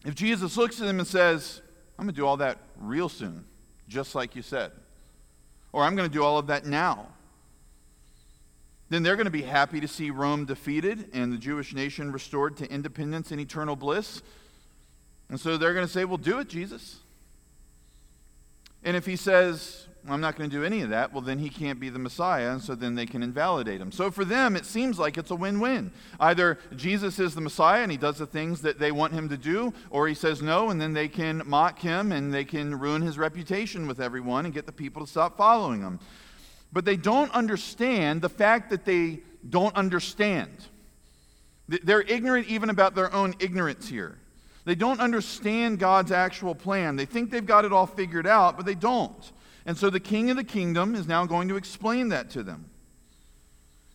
if 0.05 0.15
Jesus 0.15 0.55
looks 0.55 0.79
at 0.79 0.87
them 0.87 0.99
and 0.99 1.07
says, 1.07 1.61
I'm 1.99 2.05
going 2.05 2.15
to 2.15 2.21
do 2.21 2.25
all 2.25 2.37
that 2.37 2.57
real 2.79 3.09
soon, 3.09 3.45
just 3.87 4.15
like 4.15 4.35
you 4.35 4.41
said, 4.41 4.71
or 5.73 5.83
I'm 5.83 5.95
going 5.95 6.09
to 6.09 6.13
do 6.13 6.23
all 6.23 6.37
of 6.37 6.47
that 6.47 6.65
now, 6.65 7.07
then 8.91 9.03
they're 9.03 9.15
going 9.15 9.25
to 9.25 9.31
be 9.31 9.43
happy 9.43 9.79
to 9.79 9.87
see 9.87 10.11
Rome 10.11 10.43
defeated 10.43 11.09
and 11.13 11.31
the 11.31 11.37
Jewish 11.37 11.73
nation 11.73 12.11
restored 12.11 12.57
to 12.57 12.69
independence 12.69 13.31
and 13.31 13.39
eternal 13.39 13.77
bliss. 13.77 14.21
And 15.29 15.39
so 15.39 15.55
they're 15.55 15.73
going 15.73 15.85
to 15.85 15.91
say, 15.91 16.03
Well, 16.03 16.17
do 16.17 16.39
it, 16.39 16.49
Jesus. 16.49 16.97
And 18.83 18.97
if 18.97 19.05
he 19.05 19.15
says, 19.15 19.87
I'm 20.09 20.19
not 20.19 20.35
going 20.35 20.49
to 20.49 20.55
do 20.57 20.65
any 20.65 20.81
of 20.81 20.89
that, 20.89 21.13
well, 21.13 21.21
then 21.21 21.39
he 21.39 21.49
can't 21.49 21.79
be 21.79 21.87
the 21.87 21.99
Messiah, 21.99 22.51
and 22.51 22.61
so 22.61 22.75
then 22.75 22.95
they 22.95 23.05
can 23.05 23.23
invalidate 23.23 23.79
him. 23.79 23.93
So 23.93 24.11
for 24.11 24.25
them, 24.25 24.57
it 24.57 24.65
seems 24.65 24.99
like 24.99 25.17
it's 25.17 25.31
a 25.31 25.35
win 25.35 25.61
win. 25.61 25.91
Either 26.19 26.57
Jesus 26.75 27.17
is 27.17 27.33
the 27.33 27.39
Messiah 27.39 27.83
and 27.83 27.91
he 27.91 27.97
does 27.97 28.17
the 28.17 28.25
things 28.25 28.61
that 28.63 28.77
they 28.77 28.91
want 28.91 29.13
him 29.13 29.29
to 29.29 29.37
do, 29.37 29.73
or 29.89 30.09
he 30.09 30.15
says 30.15 30.41
no, 30.41 30.69
and 30.69 30.81
then 30.81 30.91
they 30.91 31.07
can 31.07 31.43
mock 31.45 31.79
him 31.79 32.11
and 32.11 32.33
they 32.33 32.43
can 32.43 32.77
ruin 32.77 33.03
his 33.03 33.17
reputation 33.17 33.87
with 33.87 34.01
everyone 34.01 34.43
and 34.43 34.53
get 34.53 34.65
the 34.65 34.73
people 34.73 35.05
to 35.05 35.09
stop 35.09 35.37
following 35.37 35.79
him 35.79 35.99
but 36.71 36.85
they 36.85 36.97
don't 36.97 37.31
understand 37.31 38.21
the 38.21 38.29
fact 38.29 38.69
that 38.69 38.85
they 38.85 39.19
don't 39.49 39.75
understand. 39.75 40.51
They're 41.67 42.01
ignorant 42.01 42.47
even 42.47 42.69
about 42.69 42.95
their 42.95 43.13
own 43.13 43.35
ignorance 43.39 43.87
here. 43.87 44.17
They 44.65 44.75
don't 44.75 44.99
understand 44.99 45.79
God's 45.79 46.11
actual 46.11 46.53
plan. 46.53 46.95
They 46.95 47.05
think 47.05 47.31
they've 47.31 47.45
got 47.45 47.65
it 47.65 47.73
all 47.73 47.87
figured 47.87 48.27
out, 48.27 48.57
but 48.57 48.65
they 48.65 48.75
don't. 48.75 49.31
And 49.65 49.77
so 49.77 49.89
the 49.89 49.99
king 49.99 50.29
of 50.29 50.37
the 50.37 50.43
kingdom 50.43 50.95
is 50.95 51.07
now 51.07 51.25
going 51.25 51.47
to 51.49 51.55
explain 51.55 52.09
that 52.09 52.29
to 52.31 52.43
them. 52.43 52.65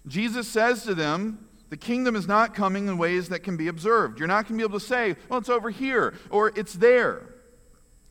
Jesus 0.06 0.48
says 0.48 0.84
to 0.84 0.94
them, 0.94 1.46
the 1.68 1.76
kingdom 1.76 2.14
is 2.14 2.28
not 2.28 2.54
coming 2.54 2.86
in 2.86 2.96
ways 2.96 3.28
that 3.28 3.40
can 3.40 3.56
be 3.56 3.68
observed. 3.68 4.18
You're 4.18 4.28
not 4.28 4.46
going 4.46 4.58
to 4.58 4.64
be 4.64 4.68
able 4.68 4.78
to 4.78 4.86
say, 4.86 5.16
well, 5.28 5.40
it's 5.40 5.48
over 5.48 5.70
here 5.70 6.14
or 6.30 6.52
it's 6.54 6.74
there. 6.74 7.22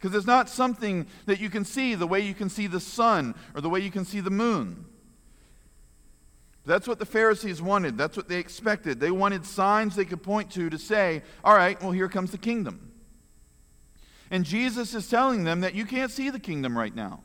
Because 0.05 0.19
it's 0.19 0.27
not 0.27 0.49
something 0.49 1.07
that 1.25 1.39
you 1.39 1.49
can 1.49 1.65
see 1.65 1.95
the 1.95 2.05
way 2.05 2.19
you 2.19 2.35
can 2.35 2.47
see 2.47 2.67
the 2.67 2.79
sun 2.79 3.33
or 3.55 3.61
the 3.61 3.69
way 3.69 3.79
you 3.79 3.89
can 3.89 4.05
see 4.05 4.19
the 4.19 4.29
moon. 4.29 4.85
That's 6.63 6.87
what 6.87 6.99
the 6.99 7.07
Pharisees 7.07 7.59
wanted. 7.59 7.97
That's 7.97 8.15
what 8.15 8.29
they 8.29 8.37
expected. 8.37 8.99
They 8.99 9.09
wanted 9.09 9.47
signs 9.47 9.95
they 9.95 10.05
could 10.05 10.21
point 10.21 10.51
to 10.51 10.69
to 10.69 10.77
say, 10.77 11.23
all 11.43 11.55
right, 11.55 11.81
well, 11.81 11.89
here 11.91 12.07
comes 12.07 12.29
the 12.29 12.37
kingdom. 12.37 12.91
And 14.29 14.45
Jesus 14.45 14.93
is 14.93 15.09
telling 15.09 15.43
them 15.43 15.61
that 15.61 15.73
you 15.73 15.85
can't 15.85 16.11
see 16.11 16.29
the 16.29 16.39
kingdom 16.39 16.77
right 16.77 16.93
now. 16.93 17.21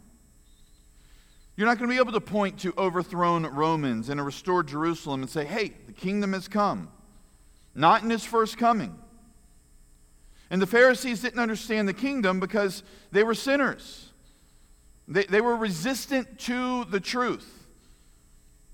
You're 1.59 1.67
not 1.67 1.77
going 1.77 1.91
to 1.91 1.95
be 1.95 2.01
able 2.01 2.13
to 2.13 2.21
point 2.23 2.61
to 2.61 2.73
overthrown 2.79 3.45
Romans 3.45 4.09
and 4.09 4.19
a 4.19 4.23
restored 4.23 4.69
Jerusalem 4.69 5.21
and 5.21 5.29
say, 5.29 5.45
hey, 5.45 5.75
the 5.85 5.93
kingdom 5.93 6.33
has 6.33 6.49
come. 6.49 6.89
Not 7.75 8.03
in 8.03 8.09
his 8.09 8.25
first 8.25 8.57
coming. 8.57 8.99
And 10.51 10.61
the 10.61 10.67
Pharisees 10.67 11.23
didn't 11.23 11.39
understand 11.39 11.89
the 11.89 11.95
kingdom 11.95 12.41
because 12.41 12.83
they 13.13 13.23
were 13.23 13.35
sinners. 13.35 14.11
They, 15.07 15.25
they 15.25 15.41
were 15.41 15.57
resistant 15.57 16.39
to 16.41 16.85
the 16.85 17.01
truth. 17.01 17.67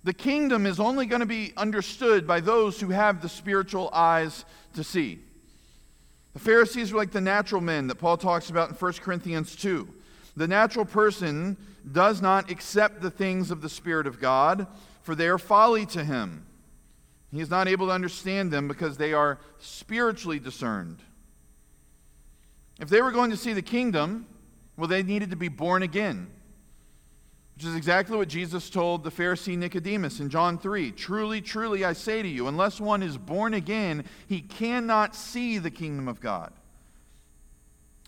The 0.04 0.14
kingdom 0.14 0.66
is 0.66 0.80
only 0.80 1.06
going 1.06 1.20
to 1.20 1.26
be 1.26 1.52
understood 1.56 2.26
by 2.26 2.40
those 2.40 2.80
who 2.80 2.90
have 2.90 3.20
the 3.20 3.28
spiritual 3.28 3.90
eyes 3.92 4.44
to 4.74 4.84
see. 4.84 5.18
The 6.32 6.38
Pharisees 6.38 6.92
were 6.92 6.98
like 6.98 7.12
the 7.12 7.20
natural 7.20 7.60
men 7.60 7.86
that 7.88 7.96
Paul 7.96 8.16
talks 8.16 8.50
about 8.50 8.68
in 8.68 8.76
1 8.76 8.92
Corinthians 8.94 9.56
2. 9.56 9.88
The 10.36 10.46
natural 10.46 10.84
person 10.84 11.56
does 11.90 12.20
not 12.20 12.50
accept 12.50 13.00
the 13.00 13.10
things 13.10 13.50
of 13.50 13.62
the 13.62 13.68
Spirit 13.68 14.06
of 14.06 14.20
God, 14.20 14.66
for 15.02 15.14
they 15.14 15.28
are 15.28 15.38
folly 15.38 15.86
to 15.86 16.04
him. 16.04 16.46
He 17.32 17.40
is 17.40 17.50
not 17.50 17.68
able 17.68 17.86
to 17.86 17.92
understand 17.92 18.50
them 18.50 18.68
because 18.68 18.96
they 18.96 19.12
are 19.12 19.38
spiritually 19.58 20.38
discerned. 20.38 20.98
If 22.80 22.88
they 22.88 23.00
were 23.00 23.10
going 23.10 23.30
to 23.30 23.36
see 23.36 23.52
the 23.52 23.62
kingdom, 23.62 24.26
well, 24.76 24.88
they 24.88 25.02
needed 25.02 25.30
to 25.30 25.36
be 25.36 25.48
born 25.48 25.82
again, 25.82 26.28
which 27.54 27.64
is 27.64 27.74
exactly 27.74 28.16
what 28.16 28.28
Jesus 28.28 28.68
told 28.68 29.02
the 29.02 29.10
Pharisee 29.10 29.56
Nicodemus 29.56 30.20
in 30.20 30.28
John 30.28 30.58
3. 30.58 30.92
Truly, 30.92 31.40
truly, 31.40 31.84
I 31.84 31.94
say 31.94 32.22
to 32.22 32.28
you, 32.28 32.48
unless 32.48 32.80
one 32.80 33.02
is 33.02 33.16
born 33.16 33.54
again, 33.54 34.04
he 34.26 34.40
cannot 34.42 35.14
see 35.14 35.58
the 35.58 35.70
kingdom 35.70 36.08
of 36.08 36.20
God. 36.20 36.52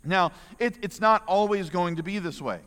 Now, 0.04 0.32
it, 0.58 0.78
it's 0.82 1.00
not 1.00 1.24
always 1.26 1.70
going 1.70 1.96
to 1.96 2.02
be 2.02 2.18
this 2.18 2.40
way. 2.40 2.60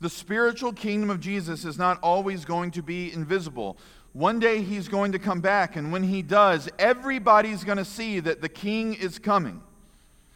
The 0.00 0.10
spiritual 0.10 0.72
kingdom 0.72 1.10
of 1.10 1.20
Jesus 1.20 1.64
is 1.64 1.78
not 1.78 1.98
always 2.02 2.44
going 2.44 2.72
to 2.72 2.82
be 2.82 3.12
invisible. 3.12 3.78
One 4.12 4.38
day 4.38 4.62
he's 4.62 4.88
going 4.88 5.12
to 5.12 5.18
come 5.18 5.40
back, 5.40 5.76
and 5.76 5.92
when 5.92 6.02
he 6.02 6.22
does, 6.22 6.68
everybody's 6.78 7.64
going 7.64 7.78
to 7.78 7.84
see 7.84 8.20
that 8.20 8.42
the 8.42 8.48
king 8.48 8.94
is 8.94 9.18
coming. 9.18 9.62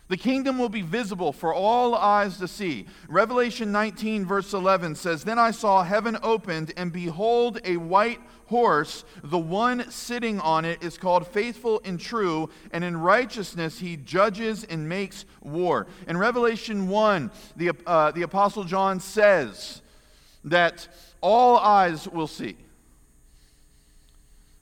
The 0.08 0.16
kingdom 0.16 0.58
will 0.58 0.70
be 0.70 0.80
visible 0.80 1.32
for 1.32 1.52
all 1.52 1.94
eyes 1.94 2.38
to 2.38 2.48
see. 2.48 2.86
Revelation 3.08 3.70
19, 3.70 4.24
verse 4.24 4.54
11 4.54 4.94
says, 4.94 5.24
Then 5.24 5.38
I 5.38 5.50
saw 5.50 5.84
heaven 5.84 6.16
opened, 6.22 6.72
and 6.78 6.90
behold, 6.90 7.60
a 7.64 7.76
white 7.76 8.20
horse. 8.46 9.04
The 9.22 9.38
one 9.38 9.90
sitting 9.90 10.40
on 10.40 10.64
it 10.64 10.82
is 10.82 10.96
called 10.96 11.26
faithful 11.26 11.82
and 11.84 12.00
true, 12.00 12.48
and 12.72 12.82
in 12.82 12.96
righteousness 12.96 13.80
he 13.80 13.98
judges 13.98 14.64
and 14.64 14.88
makes 14.88 15.26
war. 15.42 15.86
In 16.06 16.16
Revelation 16.16 16.88
1, 16.88 17.30
the, 17.56 17.72
uh, 17.86 18.10
the 18.12 18.22
Apostle 18.22 18.64
John 18.64 19.00
says 19.00 19.82
that 20.44 20.88
all 21.20 21.58
eyes 21.58 22.08
will 22.08 22.26
see. 22.26 22.56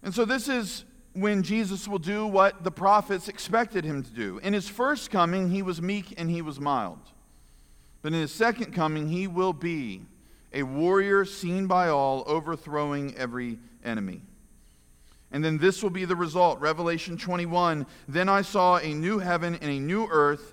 And 0.02 0.12
so 0.12 0.24
this 0.24 0.48
is 0.48 0.84
when 1.16 1.42
Jesus 1.42 1.88
will 1.88 1.98
do 1.98 2.26
what 2.26 2.62
the 2.62 2.70
prophets 2.70 3.26
expected 3.26 3.84
him 3.84 4.02
to 4.02 4.10
do. 4.10 4.38
In 4.38 4.52
his 4.52 4.68
first 4.68 5.10
coming, 5.10 5.50
he 5.50 5.62
was 5.62 5.80
meek 5.80 6.12
and 6.18 6.30
he 6.30 6.42
was 6.42 6.60
mild. 6.60 6.98
But 8.02 8.12
in 8.12 8.20
his 8.20 8.32
second 8.32 8.72
coming, 8.72 9.08
he 9.08 9.26
will 9.26 9.54
be 9.54 10.02
a 10.52 10.62
warrior 10.62 11.24
seen 11.24 11.66
by 11.66 11.88
all, 11.88 12.22
overthrowing 12.26 13.16
every 13.16 13.58
enemy. 13.82 14.20
And 15.32 15.42
then 15.42 15.56
this 15.56 15.82
will 15.82 15.90
be 15.90 16.04
the 16.04 16.14
result. 16.14 16.60
Revelation 16.60 17.16
21 17.16 17.86
Then 18.06 18.28
I 18.28 18.42
saw 18.42 18.76
a 18.76 18.92
new 18.92 19.18
heaven 19.18 19.58
and 19.60 19.70
a 19.70 19.80
new 19.80 20.06
earth 20.10 20.52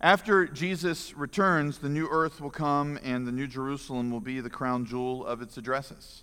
After 0.00 0.46
Jesus 0.46 1.16
returns, 1.16 1.78
the 1.78 1.88
new 1.88 2.06
earth 2.10 2.40
will 2.40 2.50
come 2.50 2.98
and 3.02 3.26
the 3.26 3.32
new 3.32 3.46
Jerusalem 3.46 4.10
will 4.10 4.20
be 4.20 4.40
the 4.40 4.50
crown 4.50 4.84
jewel 4.84 5.24
of 5.24 5.40
its 5.40 5.56
addresses. 5.56 6.22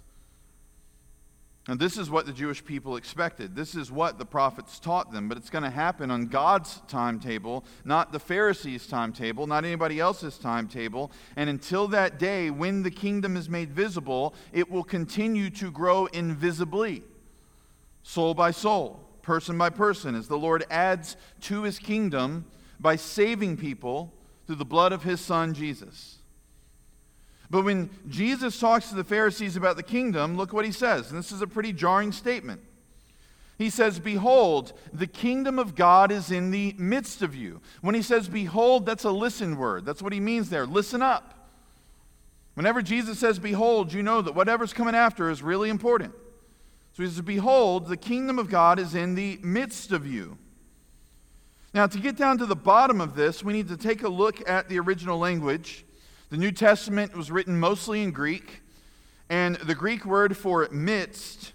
And 1.68 1.80
this 1.80 1.98
is 1.98 2.10
what 2.10 2.26
the 2.26 2.34
Jewish 2.34 2.64
people 2.64 2.98
expected. 2.98 3.56
This 3.56 3.74
is 3.74 3.90
what 3.90 4.20
the 4.20 4.26
prophets 4.26 4.80
taught 4.80 5.14
them, 5.14 5.30
but 5.30 5.38
it's 5.38 5.50
going 5.50 5.64
to 5.64 5.70
happen 5.70 6.12
on 6.12 6.26
God's 6.26 6.82
timetable, 6.90 7.64
not 7.86 8.12
the 8.12 8.20
Pharisees' 8.20 8.86
timetable, 8.86 9.48
not 9.48 9.64
anybody 9.64 9.98
else's 10.00 10.38
timetable. 10.38 11.10
And 11.38 11.50
until 11.50 11.88
that 11.88 12.20
day, 12.20 12.50
when 12.50 12.84
the 12.84 12.92
kingdom 12.92 13.38
is 13.38 13.50
made 13.50 13.72
visible, 13.72 14.36
it 14.52 14.70
will 14.70 14.84
continue 14.84 15.50
to 15.52 15.72
grow 15.72 16.08
invisibly, 16.08 17.02
soul 18.04 18.34
by 18.34 18.52
soul, 18.52 19.00
person 19.22 19.58
by 19.58 19.70
person, 19.70 20.16
as 20.16 20.28
the 20.28 20.38
Lord 20.38 20.66
adds 20.70 21.16
to 21.42 21.64
his 21.64 21.80
kingdom 21.80 22.46
by 22.84 22.98
saving 22.98 23.58
people 23.58 24.14
through 24.46 24.58
the 24.58 24.66
blood 24.66 24.92
of 24.92 25.02
his 25.02 25.20
son, 25.20 25.56
Jesus. 25.56 26.18
But 27.50 27.64
when 27.64 27.90
Jesus 28.10 28.60
talks 28.60 28.90
to 28.90 28.96
the 28.96 29.04
Pharisees 29.04 29.56
about 29.56 29.78
the 29.78 29.84
kingdom, 29.84 30.38
look 30.38 30.54
what 30.54 30.66
he 30.66 30.72
says. 30.72 31.10
And 31.10 31.18
this 31.18 31.32
is 31.32 31.42
a 31.42 31.48
pretty 31.48 31.74
jarring 31.74 32.12
statement. 32.12 32.62
He 33.58 33.70
says, 33.70 34.00
Behold, 34.00 34.74
the 34.92 35.08
kingdom 35.08 35.60
of 35.60 35.76
God 35.76 36.12
is 36.12 36.32
in 36.32 36.52
the 36.52 36.76
midst 36.78 37.22
of 37.22 37.36
you. 37.36 37.62
When 37.82 37.96
he 37.96 38.02
says, 38.02 38.28
Behold, 38.28 38.86
that's 38.86 39.04
a 39.04 39.12
listen 39.12 39.58
word. 39.58 39.86
That's 39.86 40.02
what 40.02 40.14
he 40.14 40.20
means 40.20 40.50
there. 40.50 40.66
Listen 40.66 41.02
up. 41.02 41.50
Whenever 42.56 42.82
Jesus 42.82 43.20
says, 43.20 43.40
Behold, 43.40 43.94
you 43.94 44.04
know 44.04 44.22
that 44.22 44.36
whatever's 44.36 44.74
coming 44.74 44.96
after 44.96 45.30
is 45.30 45.42
really 45.42 45.70
important. 45.70 46.14
So 46.94 47.04
he 47.04 47.10
says, 47.10 47.22
Behold, 47.22 47.88
the 47.88 47.98
kingdom 47.98 48.38
of 48.38 48.50
God 48.50 48.80
is 48.80 48.96
in 48.96 49.16
the 49.16 49.40
midst 49.42 49.92
of 49.92 50.06
you. 50.06 50.38
Now, 51.74 51.88
to 51.88 51.98
get 51.98 52.16
down 52.16 52.38
to 52.38 52.46
the 52.46 52.56
bottom 52.56 53.02
of 53.02 53.16
this, 53.16 53.44
we 53.44 53.52
need 53.52 53.68
to 53.70 53.78
take 53.78 54.04
a 54.04 54.08
look 54.08 54.48
at 54.48 54.70
the 54.70 54.78
original 54.78 55.18
language. 55.18 55.84
The 56.30 56.38
New 56.38 56.52
Testament 56.52 57.18
was 57.18 57.32
written 57.32 57.60
mostly 57.60 58.04
in 58.04 58.12
Greek, 58.12 58.62
and 59.28 59.56
the 59.56 59.74
Greek 59.74 60.06
word 60.06 60.38
for 60.38 60.68
midst 60.72 61.54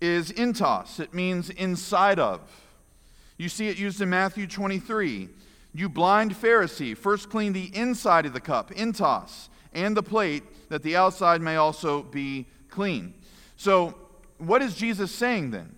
is 0.00 0.32
entos, 0.32 0.98
It 0.98 1.12
means 1.12 1.50
inside 1.50 2.18
of. 2.18 2.40
You 3.36 3.50
see 3.50 3.68
it 3.68 3.78
used 3.78 4.00
in 4.00 4.08
Matthew 4.08 4.46
23. 4.46 5.28
You 5.74 5.88
blind 5.90 6.32
Pharisee, 6.32 6.96
first 6.96 7.28
clean 7.28 7.52
the 7.52 7.70
inside 7.76 8.24
of 8.24 8.32
the 8.32 8.40
cup, 8.40 8.70
entos, 8.70 9.48
and 9.74 9.94
the 9.94 10.02
plate, 10.02 10.44
that 10.70 10.82
the 10.82 10.96
outside 10.96 11.42
may 11.42 11.56
also 11.56 12.02
be 12.02 12.46
clean. 12.70 13.12
So, 13.58 13.94
what 14.38 14.62
is 14.62 14.74
Jesus 14.74 15.14
saying 15.14 15.50
then? 15.50 15.74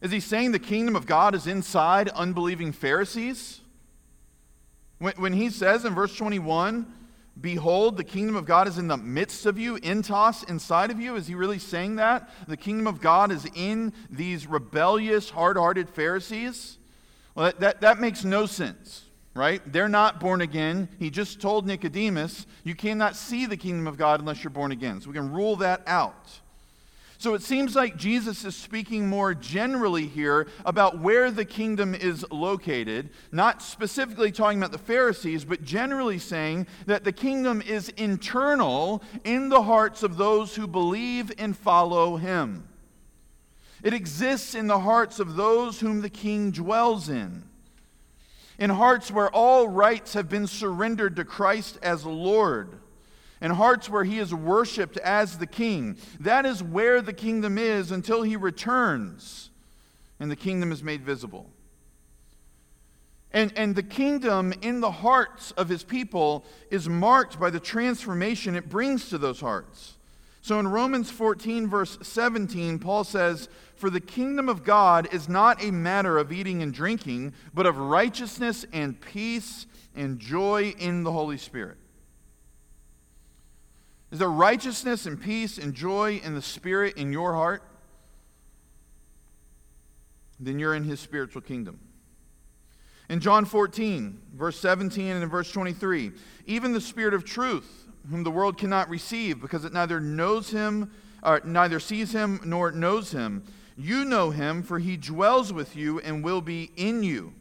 Is 0.00 0.12
he 0.12 0.20
saying 0.20 0.52
the 0.52 0.58
kingdom 0.58 0.94
of 0.94 1.06
God 1.06 1.34
is 1.34 1.46
inside 1.46 2.08
unbelieving 2.10 2.72
Pharisees? 2.72 3.60
When, 4.98 5.14
when 5.16 5.32
he 5.32 5.50
says 5.50 5.84
in 5.84 5.94
verse 5.94 6.16
21, 6.16 6.92
Behold, 7.40 7.96
the 7.96 8.04
kingdom 8.04 8.34
of 8.34 8.44
God 8.44 8.66
is 8.66 8.78
in 8.78 8.88
the 8.88 8.96
midst 8.96 9.46
of 9.46 9.58
you, 9.58 9.76
entos, 9.76 10.48
inside 10.48 10.90
of 10.90 11.00
you. 11.00 11.14
Is 11.14 11.28
he 11.28 11.36
really 11.36 11.60
saying 11.60 11.96
that? 11.96 12.28
The 12.48 12.56
kingdom 12.56 12.88
of 12.88 13.00
God 13.00 13.30
is 13.30 13.46
in 13.54 13.92
these 14.10 14.46
rebellious, 14.46 15.30
hard 15.30 15.56
hearted 15.56 15.88
Pharisees? 15.88 16.78
Well, 17.34 17.46
that, 17.46 17.60
that, 17.60 17.80
that, 17.82 18.00
makes 18.00 18.24
no 18.24 18.46
sense, 18.46 19.04
right? 19.34 19.62
They're 19.72 19.88
not 19.88 20.18
born 20.18 20.40
again. 20.40 20.88
He 20.98 21.10
just 21.10 21.40
told 21.40 21.64
Nicodemus, 21.64 22.44
You 22.64 22.74
cannot 22.74 23.14
see 23.14 23.46
the 23.46 23.56
kingdom 23.56 23.86
of 23.86 23.96
God 23.96 24.18
unless 24.18 24.42
you're 24.42 24.50
born 24.50 24.72
again. 24.72 25.00
So 25.00 25.08
we 25.08 25.14
can 25.14 25.32
rule 25.32 25.54
that 25.56 25.82
out. 25.86 26.40
So 27.20 27.34
it 27.34 27.42
seems 27.42 27.74
like 27.74 27.96
Jesus 27.96 28.44
is 28.44 28.54
speaking 28.54 29.08
more 29.08 29.34
generally 29.34 30.06
here 30.06 30.46
about 30.64 31.00
where 31.00 31.32
the 31.32 31.44
kingdom 31.44 31.92
is 31.92 32.24
located, 32.30 33.10
not 33.32 33.60
specifically 33.60 34.30
talking 34.30 34.58
about 34.58 34.70
the 34.70 34.78
Pharisees, 34.78 35.44
but 35.44 35.64
generally 35.64 36.20
saying 36.20 36.68
that 36.86 37.02
the 37.02 37.10
kingdom 37.10 37.60
is 37.60 37.88
internal 37.90 39.02
in 39.24 39.48
the 39.48 39.62
hearts 39.62 40.04
of 40.04 40.16
those 40.16 40.54
who 40.54 40.68
believe 40.68 41.32
and 41.38 41.56
follow 41.56 42.18
him. 42.18 42.68
It 43.82 43.94
exists 43.94 44.54
in 44.54 44.68
the 44.68 44.80
hearts 44.80 45.18
of 45.18 45.34
those 45.34 45.80
whom 45.80 46.02
the 46.02 46.10
king 46.10 46.52
dwells 46.52 47.08
in. 47.08 47.42
In 48.60 48.70
hearts 48.70 49.10
where 49.10 49.30
all 49.30 49.66
rights 49.66 50.14
have 50.14 50.28
been 50.28 50.46
surrendered 50.46 51.16
to 51.16 51.24
Christ 51.24 51.80
as 51.82 52.06
Lord 52.06 52.78
and 53.40 53.52
hearts 53.52 53.88
where 53.88 54.04
he 54.04 54.18
is 54.18 54.34
worshiped 54.34 54.96
as 54.98 55.38
the 55.38 55.46
king. 55.46 55.96
That 56.20 56.44
is 56.46 56.62
where 56.62 57.00
the 57.00 57.12
kingdom 57.12 57.58
is 57.58 57.90
until 57.90 58.22
he 58.22 58.36
returns 58.36 59.50
and 60.20 60.30
the 60.30 60.36
kingdom 60.36 60.72
is 60.72 60.82
made 60.82 61.02
visible. 61.02 61.50
And, 63.30 63.52
and 63.56 63.76
the 63.76 63.82
kingdom 63.82 64.54
in 64.62 64.80
the 64.80 64.90
hearts 64.90 65.50
of 65.52 65.68
his 65.68 65.84
people 65.84 66.44
is 66.70 66.88
marked 66.88 67.38
by 67.38 67.50
the 67.50 67.60
transformation 67.60 68.56
it 68.56 68.68
brings 68.68 69.10
to 69.10 69.18
those 69.18 69.40
hearts. 69.40 69.96
So 70.40 70.58
in 70.58 70.68
Romans 70.68 71.10
14, 71.10 71.68
verse 71.68 71.98
17, 72.00 72.78
Paul 72.78 73.04
says, 73.04 73.48
For 73.76 73.90
the 73.90 74.00
kingdom 74.00 74.48
of 74.48 74.64
God 74.64 75.12
is 75.12 75.28
not 75.28 75.62
a 75.62 75.70
matter 75.70 76.16
of 76.16 76.32
eating 76.32 76.62
and 76.62 76.72
drinking, 76.72 77.34
but 77.52 77.66
of 77.66 77.76
righteousness 77.76 78.64
and 78.72 78.98
peace 78.98 79.66
and 79.94 80.18
joy 80.18 80.74
in 80.78 81.02
the 81.02 81.12
Holy 81.12 81.36
Spirit. 81.36 81.76
Is 84.18 84.20
there 84.20 84.28
righteousness 84.28 85.06
and 85.06 85.22
peace 85.22 85.58
and 85.58 85.72
joy 85.72 86.20
in 86.24 86.34
the 86.34 86.42
Spirit 86.42 86.96
in 86.96 87.12
your 87.12 87.34
heart? 87.34 87.62
Then 90.40 90.58
you're 90.58 90.74
in 90.74 90.82
his 90.82 90.98
spiritual 90.98 91.40
kingdom. 91.40 91.78
In 93.08 93.20
John 93.20 93.44
14, 93.44 94.20
verse 94.34 94.58
17 94.58 95.06
and 95.06 95.22
in 95.22 95.28
verse 95.28 95.52
23, 95.52 96.10
even 96.46 96.72
the 96.72 96.80
Spirit 96.80 97.14
of 97.14 97.24
truth, 97.24 97.86
whom 98.10 98.24
the 98.24 98.30
world 98.32 98.58
cannot 98.58 98.88
receive 98.88 99.40
because 99.40 99.64
it 99.64 99.72
neither 99.72 100.00
knows 100.00 100.50
him, 100.50 100.90
or 101.22 101.40
neither 101.44 101.78
sees 101.78 102.10
him 102.10 102.40
nor 102.44 102.72
knows 102.72 103.12
him. 103.12 103.44
You 103.76 104.04
know 104.04 104.30
him, 104.30 104.64
for 104.64 104.80
he 104.80 104.96
dwells 104.96 105.52
with 105.52 105.76
you 105.76 106.00
and 106.00 106.24
will 106.24 106.40
be 106.40 106.72
in 106.74 107.04
you. 107.04 107.34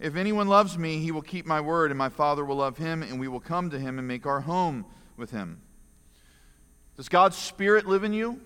If 0.00 0.16
anyone 0.16 0.48
loves 0.48 0.76
me, 0.76 0.98
he 0.98 1.12
will 1.12 1.22
keep 1.22 1.46
my 1.46 1.60
word, 1.60 1.92
and 1.92 1.98
my 1.98 2.08
Father 2.08 2.44
will 2.44 2.56
love 2.56 2.76
him, 2.76 3.04
and 3.04 3.20
we 3.20 3.28
will 3.28 3.38
come 3.38 3.70
to 3.70 3.78
him 3.78 4.00
and 4.00 4.08
make 4.08 4.26
our 4.26 4.40
home 4.40 4.84
with 5.16 5.30
him. 5.30 5.60
Does 6.96 7.08
God's 7.08 7.36
Spirit 7.36 7.86
live 7.86 8.04
in 8.04 8.12
you? 8.12 8.40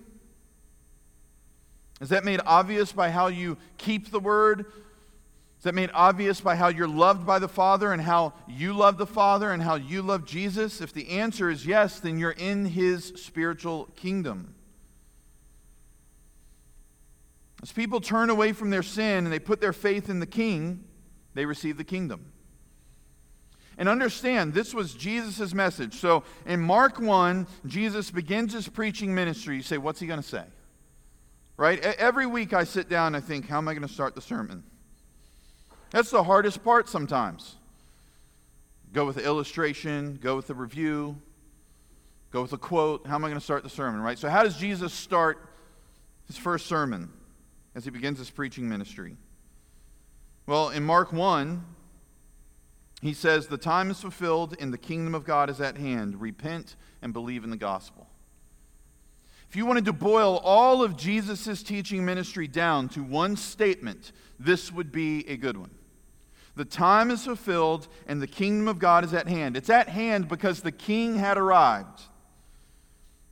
Is 2.01 2.09
that 2.09 2.23
made 2.23 2.39
obvious 2.45 2.91
by 2.91 3.09
how 3.09 3.27
you 3.27 3.57
keep 3.77 4.11
the 4.11 4.19
word? 4.19 4.65
Is 5.57 5.63
that 5.63 5.75
made 5.75 5.89
obvious 5.93 6.39
by 6.39 6.55
how 6.55 6.69
you're 6.69 6.87
loved 6.87 7.25
by 7.25 7.37
the 7.39 7.49
Father 7.49 7.91
and 7.91 8.01
how 8.01 8.33
you 8.47 8.73
love 8.73 8.97
the 8.97 9.05
Father 9.05 9.51
and 9.51 9.61
how 9.61 9.75
you 9.75 10.01
love 10.01 10.25
Jesus? 10.25 10.79
If 10.79 10.93
the 10.93 11.09
answer 11.09 11.49
is 11.49 11.65
yes, 11.65 11.99
then 11.99 12.17
you're 12.17 12.31
in 12.31 12.65
his 12.65 13.07
spiritual 13.17 13.89
kingdom. 13.97 14.55
As 17.61 17.73
people 17.73 17.99
turn 17.99 18.29
away 18.29 18.53
from 18.53 18.69
their 18.69 18.83
sin 18.83 19.25
and 19.25 19.33
they 19.33 19.39
put 19.39 19.59
their 19.59 19.73
faith 19.73 20.09
in 20.09 20.21
the 20.21 20.25
King, 20.25 20.85
they 21.33 21.45
receive 21.45 21.75
the 21.75 21.83
kingdom. 21.83 22.31
And 23.79 23.87
understand, 23.87 24.53
this 24.53 24.73
was 24.73 24.93
Jesus' 24.93 25.53
message. 25.53 25.95
So 25.95 26.25
in 26.45 26.59
Mark 26.59 26.99
1, 26.99 27.47
Jesus 27.65 28.11
begins 28.11 28.51
his 28.51 28.67
preaching 28.67 29.15
ministry. 29.15 29.55
You 29.55 29.61
say, 29.61 29.77
what's 29.77 30.01
he 30.01 30.05
going 30.05 30.21
to 30.21 30.27
say? 30.27 30.43
Right? 31.55 31.79
Every 31.79 32.25
week 32.27 32.53
I 32.53 32.65
sit 32.65 32.89
down 32.89 33.15
and 33.15 33.15
I 33.15 33.21
think, 33.21 33.47
how 33.47 33.57
am 33.57 33.69
I 33.69 33.73
going 33.73 33.87
to 33.87 33.93
start 33.93 34.15
the 34.15 34.21
sermon? 34.21 34.63
That's 35.91 36.11
the 36.11 36.23
hardest 36.23 36.61
part 36.61 36.89
sometimes. 36.89 37.55
Go 38.91 39.05
with 39.05 39.15
the 39.15 39.23
illustration, 39.23 40.19
go 40.21 40.35
with 40.35 40.47
the 40.47 40.55
review, 40.55 41.15
go 42.31 42.41
with 42.41 42.51
a 42.51 42.57
quote. 42.57 43.07
How 43.07 43.15
am 43.15 43.23
I 43.23 43.29
going 43.29 43.39
to 43.39 43.43
start 43.43 43.63
the 43.63 43.69
sermon, 43.69 44.01
right? 44.01 44.19
So, 44.19 44.29
how 44.29 44.43
does 44.43 44.57
Jesus 44.57 44.93
start 44.93 45.37
his 46.27 46.37
first 46.37 46.65
sermon 46.65 47.11
as 47.75 47.85
he 47.85 47.91
begins 47.91 48.19
his 48.19 48.29
preaching 48.29 48.67
ministry? 48.67 49.15
Well, 50.47 50.69
in 50.69 50.83
Mark 50.83 51.13
1, 51.13 51.63
he 53.01 53.13
says, 53.13 53.47
The 53.47 53.57
time 53.57 53.91
is 53.91 54.01
fulfilled 54.01 54.55
and 54.59 54.73
the 54.73 54.77
kingdom 54.77 55.15
of 55.15 55.25
God 55.25 55.49
is 55.49 55.61
at 55.61 55.77
hand. 55.77 56.19
Repent 56.19 56.75
and 57.01 57.13
believe 57.13 57.43
in 57.43 57.49
the 57.49 57.57
gospel. 57.57 58.07
If 59.49 59.55
you 59.55 59.65
wanted 59.65 59.85
to 59.85 59.93
boil 59.93 60.37
all 60.43 60.83
of 60.83 60.95
Jesus' 60.95 61.63
teaching 61.63 62.05
ministry 62.05 62.47
down 62.47 62.87
to 62.89 63.03
one 63.03 63.35
statement, 63.35 64.11
this 64.39 64.71
would 64.71 64.91
be 64.91 65.27
a 65.27 65.37
good 65.37 65.57
one. 65.57 65.71
The 66.55 66.65
time 66.65 67.09
is 67.09 67.25
fulfilled 67.25 67.87
and 68.05 68.21
the 68.21 68.27
kingdom 68.27 68.67
of 68.67 68.79
God 68.79 69.03
is 69.03 69.13
at 69.13 69.27
hand. 69.27 69.57
It's 69.57 69.69
at 69.69 69.89
hand 69.89 70.27
because 70.27 70.61
the 70.61 70.71
king 70.71 71.17
had 71.17 71.37
arrived. 71.37 72.01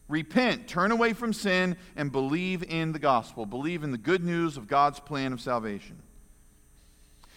Repent, 0.07 0.67
turn 0.67 0.91
away 0.91 1.11
from 1.11 1.33
sin, 1.33 1.75
and 1.97 2.11
believe 2.11 2.63
in 2.63 2.93
the 2.93 2.99
gospel. 2.99 3.45
Believe 3.45 3.83
in 3.83 3.91
the 3.91 3.97
good 3.97 4.23
news 4.23 4.55
of 4.55 4.67
God's 4.67 5.01
plan 5.01 5.33
of 5.33 5.41
salvation. 5.41 6.01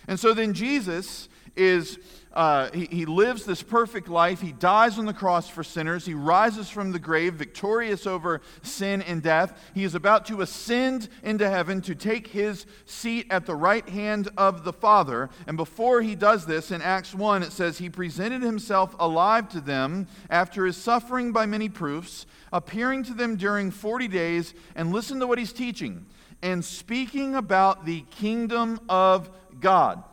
And 0.06 0.18
so 0.18 0.32
then 0.32 0.54
Jesus 0.54 1.28
is 1.56 1.98
uh, 2.32 2.70
he, 2.72 2.86
he 2.86 3.06
lives 3.06 3.44
this 3.44 3.62
perfect 3.62 4.08
life. 4.08 4.40
He 4.40 4.52
dies 4.52 4.98
on 4.98 5.06
the 5.06 5.12
cross 5.12 5.48
for 5.48 5.64
sinners. 5.64 6.06
He 6.06 6.14
rises 6.14 6.70
from 6.70 6.92
the 6.92 6.98
grave, 7.00 7.34
victorious 7.34 8.06
over 8.06 8.40
sin 8.62 9.02
and 9.02 9.20
death. 9.20 9.58
He 9.74 9.82
is 9.82 9.96
about 9.96 10.26
to 10.26 10.40
ascend 10.40 11.08
into 11.24 11.50
heaven 11.50 11.80
to 11.82 11.94
take 11.96 12.28
his 12.28 12.66
seat 12.86 13.26
at 13.30 13.46
the 13.46 13.56
right 13.56 13.88
hand 13.88 14.28
of 14.36 14.62
the 14.62 14.72
Father. 14.72 15.28
And 15.48 15.56
before 15.56 16.02
he 16.02 16.14
does 16.14 16.46
this, 16.46 16.70
in 16.70 16.82
Acts 16.82 17.14
1, 17.14 17.42
it 17.42 17.52
says, 17.52 17.78
He 17.78 17.90
presented 17.90 18.42
himself 18.42 18.94
alive 19.00 19.48
to 19.50 19.60
them 19.60 20.06
after 20.28 20.66
his 20.66 20.76
suffering 20.76 21.32
by 21.32 21.46
many 21.46 21.68
proofs, 21.68 22.26
appearing 22.52 23.02
to 23.04 23.14
them 23.14 23.36
during 23.36 23.72
40 23.72 24.06
days. 24.06 24.54
And 24.76 24.92
listen 24.92 25.18
to 25.18 25.26
what 25.26 25.38
he's 25.38 25.52
teaching 25.52 26.06
and 26.42 26.64
speaking 26.64 27.34
about 27.34 27.84
the 27.86 28.02
kingdom 28.02 28.80
of 28.88 29.28
God. 29.60 30.04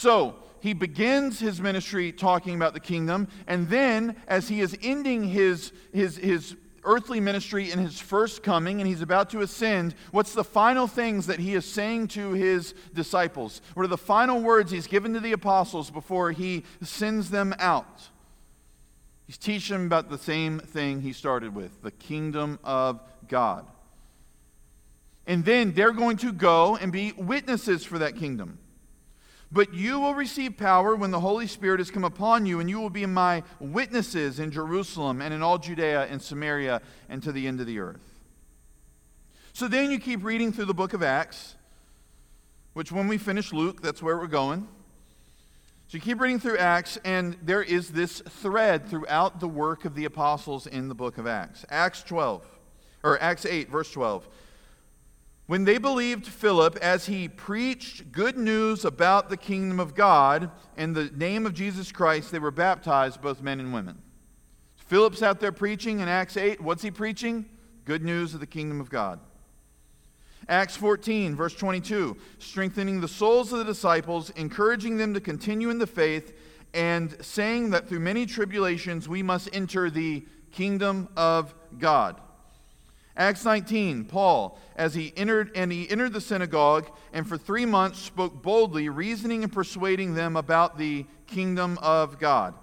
So, 0.00 0.36
he 0.60 0.72
begins 0.72 1.40
his 1.40 1.60
ministry 1.60 2.10
talking 2.10 2.54
about 2.54 2.72
the 2.72 2.80
kingdom, 2.80 3.28
and 3.46 3.68
then 3.68 4.16
as 4.28 4.48
he 4.48 4.62
is 4.62 4.74
ending 4.82 5.24
his, 5.24 5.72
his, 5.92 6.16
his 6.16 6.56
earthly 6.84 7.20
ministry 7.20 7.70
in 7.70 7.78
his 7.78 8.00
first 8.00 8.42
coming 8.42 8.80
and 8.80 8.88
he's 8.88 9.02
about 9.02 9.28
to 9.28 9.42
ascend, 9.42 9.94
what's 10.10 10.32
the 10.32 10.42
final 10.42 10.86
things 10.86 11.26
that 11.26 11.38
he 11.38 11.52
is 11.52 11.66
saying 11.66 12.08
to 12.08 12.32
his 12.32 12.72
disciples? 12.94 13.60
What 13.74 13.84
are 13.84 13.88
the 13.88 13.98
final 13.98 14.40
words 14.40 14.70
he's 14.70 14.86
given 14.86 15.12
to 15.12 15.20
the 15.20 15.32
apostles 15.32 15.90
before 15.90 16.32
he 16.32 16.64
sends 16.80 17.28
them 17.28 17.54
out? 17.58 18.08
He's 19.26 19.36
teaching 19.36 19.76
them 19.76 19.84
about 19.84 20.08
the 20.08 20.16
same 20.16 20.60
thing 20.60 21.02
he 21.02 21.12
started 21.12 21.54
with 21.54 21.82
the 21.82 21.90
kingdom 21.90 22.58
of 22.64 23.02
God. 23.28 23.66
And 25.26 25.44
then 25.44 25.74
they're 25.74 25.92
going 25.92 26.16
to 26.16 26.32
go 26.32 26.76
and 26.76 26.90
be 26.90 27.12
witnesses 27.12 27.84
for 27.84 27.98
that 27.98 28.16
kingdom. 28.16 28.60
But 29.52 29.74
you 29.74 29.98
will 29.98 30.14
receive 30.14 30.56
power 30.56 30.94
when 30.94 31.10
the 31.10 31.20
Holy 31.20 31.48
Spirit 31.48 31.80
has 31.80 31.90
come 31.90 32.04
upon 32.04 32.46
you, 32.46 32.60
and 32.60 32.70
you 32.70 32.80
will 32.80 32.90
be 32.90 33.04
my 33.06 33.42
witnesses 33.58 34.38
in 34.38 34.52
Jerusalem 34.52 35.20
and 35.20 35.34
in 35.34 35.42
all 35.42 35.58
Judea 35.58 36.06
and 36.06 36.22
Samaria 36.22 36.80
and 37.08 37.22
to 37.24 37.32
the 37.32 37.48
end 37.48 37.60
of 37.60 37.66
the 37.66 37.80
earth. 37.80 38.20
So 39.52 39.66
then 39.66 39.90
you 39.90 39.98
keep 39.98 40.22
reading 40.22 40.52
through 40.52 40.66
the 40.66 40.74
book 40.74 40.92
of 40.92 41.02
Acts, 41.02 41.56
which 42.74 42.92
when 42.92 43.08
we 43.08 43.18
finish 43.18 43.52
Luke, 43.52 43.82
that's 43.82 44.00
where 44.00 44.16
we're 44.16 44.28
going. 44.28 44.68
So 45.88 45.96
you 45.96 46.00
keep 46.00 46.20
reading 46.20 46.38
through 46.38 46.58
Acts, 46.58 46.98
and 47.04 47.36
there 47.42 47.64
is 47.64 47.90
this 47.90 48.20
thread 48.20 48.86
throughout 48.86 49.40
the 49.40 49.48
work 49.48 49.84
of 49.84 49.96
the 49.96 50.04
apostles 50.04 50.68
in 50.68 50.86
the 50.86 50.94
book 50.94 51.18
of 51.18 51.26
Acts. 51.26 51.66
Acts 51.68 52.04
12, 52.04 52.46
or 53.02 53.20
Acts 53.20 53.44
8, 53.44 53.68
verse 53.68 53.90
12. 53.90 54.28
When 55.50 55.64
they 55.64 55.78
believed 55.78 56.28
Philip 56.28 56.76
as 56.76 57.06
he 57.06 57.26
preached 57.26 58.12
good 58.12 58.38
news 58.38 58.84
about 58.84 59.30
the 59.30 59.36
kingdom 59.36 59.80
of 59.80 59.96
God 59.96 60.52
in 60.76 60.92
the 60.92 61.06
name 61.06 61.44
of 61.44 61.54
Jesus 61.54 61.90
Christ, 61.90 62.30
they 62.30 62.38
were 62.38 62.52
baptized, 62.52 63.20
both 63.20 63.42
men 63.42 63.58
and 63.58 63.74
women. 63.74 64.00
Philip's 64.76 65.24
out 65.24 65.40
there 65.40 65.50
preaching 65.50 65.98
in 65.98 66.06
Acts 66.06 66.36
8. 66.36 66.60
What's 66.60 66.84
he 66.84 66.92
preaching? 66.92 67.46
Good 67.84 68.04
news 68.04 68.32
of 68.32 68.38
the 68.38 68.46
kingdom 68.46 68.80
of 68.80 68.90
God. 68.90 69.18
Acts 70.48 70.76
14, 70.76 71.34
verse 71.34 71.56
22, 71.56 72.16
strengthening 72.38 73.00
the 73.00 73.08
souls 73.08 73.52
of 73.52 73.58
the 73.58 73.64
disciples, 73.64 74.30
encouraging 74.36 74.98
them 74.98 75.14
to 75.14 75.20
continue 75.20 75.70
in 75.70 75.80
the 75.80 75.86
faith, 75.88 76.32
and 76.74 77.16
saying 77.20 77.70
that 77.70 77.88
through 77.88 77.98
many 77.98 78.24
tribulations 78.24 79.08
we 79.08 79.24
must 79.24 79.48
enter 79.52 79.90
the 79.90 80.24
kingdom 80.52 81.08
of 81.16 81.56
God. 81.76 82.20
Acts 83.20 83.44
19, 83.44 84.06
Paul, 84.06 84.58
as 84.76 84.94
he 84.94 85.12
entered 85.14 85.50
and 85.54 85.70
he 85.70 85.88
entered 85.90 86.14
the 86.14 86.22
synagogue 86.22 86.90
and 87.12 87.28
for 87.28 87.36
3 87.36 87.66
months 87.66 87.98
spoke 87.98 88.42
boldly, 88.42 88.88
reasoning 88.88 89.44
and 89.44 89.52
persuading 89.52 90.14
them 90.14 90.36
about 90.36 90.78
the 90.78 91.04
kingdom 91.26 91.78
of 91.82 92.18
God. 92.18 92.54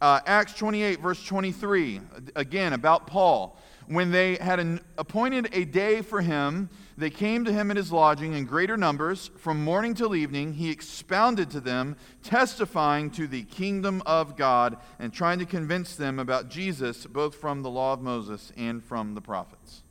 Uh, 0.00 0.18
Acts 0.26 0.54
28 0.54 0.98
verse 0.98 1.24
23, 1.24 2.00
again 2.34 2.72
about 2.72 3.06
Paul. 3.06 3.56
When 3.86 4.10
they 4.10 4.34
had 4.34 4.58
an, 4.58 4.80
appointed 4.98 5.48
a 5.52 5.64
day 5.64 6.02
for 6.02 6.20
him, 6.20 6.70
they 6.98 7.10
came 7.10 7.44
to 7.44 7.52
him 7.52 7.70
at 7.70 7.76
his 7.76 7.92
lodging 7.92 8.32
in 8.32 8.46
greater 8.46 8.76
numbers. 8.76 9.30
From 9.36 9.62
morning 9.62 9.94
till 9.94 10.16
evening, 10.16 10.54
he 10.54 10.70
expounded 10.70 11.50
to 11.50 11.60
them, 11.60 11.94
testifying 12.24 13.10
to 13.12 13.28
the 13.28 13.44
kingdom 13.44 14.02
of 14.06 14.36
God 14.36 14.76
and 14.98 15.12
trying 15.12 15.38
to 15.38 15.46
convince 15.46 15.94
them 15.94 16.18
about 16.18 16.50
Jesus, 16.50 17.06
both 17.06 17.36
from 17.36 17.62
the 17.62 17.70
law 17.70 17.92
of 17.92 18.00
Moses 18.00 18.52
and 18.56 18.82
from 18.82 19.14
the 19.14 19.20
prophets. 19.20 19.84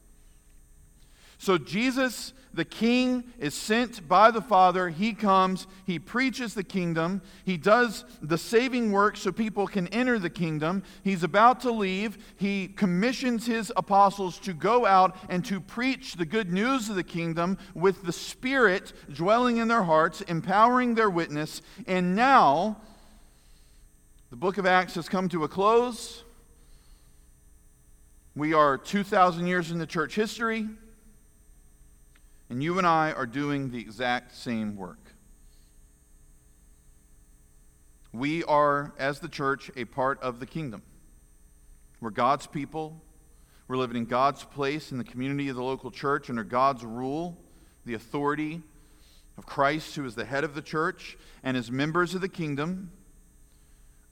So 1.40 1.58
Jesus, 1.58 2.34
the 2.54 2.66
King, 2.66 3.24
is 3.40 3.54
sent 3.54 4.06
by 4.10 4.30
the 4.30 4.42
Father. 4.42 4.90
He 4.90 5.14
comes, 5.14 5.68
he 5.86 5.98
preaches 5.98 6.54
the 6.54 6.66
kingdom, 6.66 7.22
he 7.46 7.56
does 7.56 8.04
the 8.22 8.38
saving 8.38 8.92
work 8.92 9.16
so 9.16 9.32
people 9.32 9.66
can 9.66 9.88
enter 9.88 10.20
the 10.20 10.30
kingdom. 10.30 10.84
He's 11.02 11.24
about 11.24 11.62
to 11.62 11.72
leave. 11.72 12.18
He 12.36 12.68
commissions 12.68 13.46
his 13.46 13.72
apostles 13.78 14.38
to 14.40 14.54
go 14.54 14.86
out 14.86 15.16
and 15.30 15.46
to 15.46 15.62
preach 15.62 16.16
the 16.16 16.26
good 16.26 16.52
news 16.52 16.90
of 16.90 16.98
the 16.98 17.04
kingdom 17.04 17.58
with 17.74 18.04
the 18.04 18.12
Spirit 18.12 18.92
dwelling 19.14 19.58
in 19.58 19.70
their 19.70 19.84
hearts, 19.84 20.20
empowering 20.22 20.96
their 20.96 21.10
witness. 21.10 21.62
And 21.88 22.18
now, 22.18 22.82
the 24.30 24.36
book 24.36 24.58
of 24.58 24.66
Acts 24.66 24.96
has 24.96 25.08
come 25.08 25.30
to 25.30 25.46
a 25.46 25.48
close. 25.48 26.26
We 28.36 28.54
are 28.54 28.78
2,000 28.78 29.48
years 29.48 29.72
into 29.72 29.86
church 29.86 30.16
history, 30.16 30.68
and 32.50 32.64
you 32.64 32.78
and 32.78 32.88
I 32.88 33.12
are 33.12 33.26
doing 33.26 33.72
the 33.72 33.80
exact 33.80 34.36
same 34.36 34.76
work. 34.76 35.14
We 38.12 38.44
are, 38.46 38.94
as 38.98 39.20
the 39.20 39.30
church, 39.30 39.70
a 39.76 39.86
part 39.86 40.22
of 40.22 40.40
the 40.40 40.48
kingdom. 40.48 40.82
We're 42.02 42.10
God's 42.10 42.48
people. 42.48 43.02
We're 43.68 43.78
living 43.78 43.98
in 43.98 44.06
God's 44.06 44.44
place 44.44 44.92
in 44.92 44.98
the 44.98 45.04
community 45.04 45.50
of 45.50 45.56
the 45.56 45.64
local 45.64 45.92
church 45.92 46.30
under 46.30 46.44
God's 46.44 46.84
rule, 46.84 47.38
the 47.86 47.94
authority 47.94 48.64
of 49.38 49.46
Christ, 49.46 49.96
who 49.96 50.06
is 50.06 50.16
the 50.16 50.26
head 50.26 50.44
of 50.44 50.56
the 50.56 50.62
church, 50.62 51.18
and 51.44 51.56
as 51.56 51.70
members 51.70 52.16
of 52.16 52.22
the 52.22 52.30
kingdom. 52.30 52.92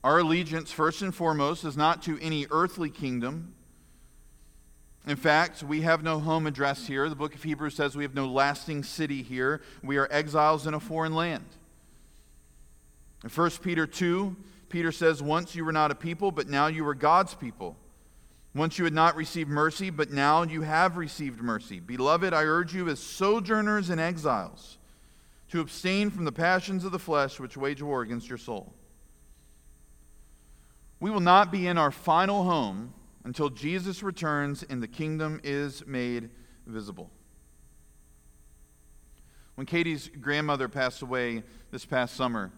Our 0.04 0.20
allegiance, 0.20 0.70
first 0.70 1.02
and 1.02 1.12
foremost, 1.12 1.64
is 1.64 1.76
not 1.76 2.02
to 2.04 2.18
any 2.20 2.46
earthly 2.52 2.88
kingdom. 2.88 3.54
In 5.08 5.16
fact, 5.16 5.62
we 5.62 5.80
have 5.80 6.02
no 6.02 6.20
home 6.20 6.46
address 6.46 6.86
here. 6.86 7.08
The 7.08 7.16
book 7.16 7.34
of 7.34 7.42
Hebrews 7.42 7.74
says 7.74 7.96
we 7.96 8.04
have 8.04 8.14
no 8.14 8.26
lasting 8.26 8.82
city 8.82 9.22
here. 9.22 9.62
We 9.82 9.96
are 9.96 10.06
exiles 10.10 10.66
in 10.66 10.74
a 10.74 10.80
foreign 10.80 11.14
land. 11.14 11.46
In 13.24 13.30
1 13.30 13.50
Peter 13.62 13.86
2, 13.86 14.36
Peter 14.68 14.92
says, 14.92 15.22
Once 15.22 15.54
you 15.54 15.64
were 15.64 15.72
not 15.72 15.90
a 15.90 15.94
people, 15.94 16.30
but 16.30 16.50
now 16.50 16.66
you 16.66 16.86
are 16.86 16.94
God's 16.94 17.34
people. 17.34 17.74
Once 18.54 18.78
you 18.78 18.84
had 18.84 18.92
not 18.92 19.16
received 19.16 19.48
mercy, 19.48 19.88
but 19.88 20.10
now 20.10 20.42
you 20.42 20.60
have 20.60 20.98
received 20.98 21.40
mercy. 21.40 21.80
Beloved, 21.80 22.34
I 22.34 22.42
urge 22.42 22.74
you 22.74 22.90
as 22.90 23.00
sojourners 23.00 23.88
and 23.88 23.98
exiles 23.98 24.76
to 25.50 25.60
abstain 25.60 26.10
from 26.10 26.26
the 26.26 26.32
passions 26.32 26.84
of 26.84 26.92
the 26.92 26.98
flesh 26.98 27.40
which 27.40 27.56
wage 27.56 27.80
war 27.80 28.02
against 28.02 28.28
your 28.28 28.36
soul. 28.36 28.74
We 31.00 31.10
will 31.10 31.20
not 31.20 31.50
be 31.50 31.66
in 31.66 31.78
our 31.78 31.90
final 31.90 32.44
home 32.44 32.92
until 33.28 33.50
Jesus 33.50 34.02
returns 34.02 34.62
and 34.62 34.82
the 34.82 34.88
kingdom 34.88 35.38
is 35.44 35.86
made 35.86 36.30
visible. 36.66 37.10
When 39.54 39.66
Katie's 39.66 40.08
grandmother 40.18 40.66
passed 40.66 41.02
away 41.02 41.42
this 41.70 41.84
past 41.84 42.16
summer, 42.16 42.50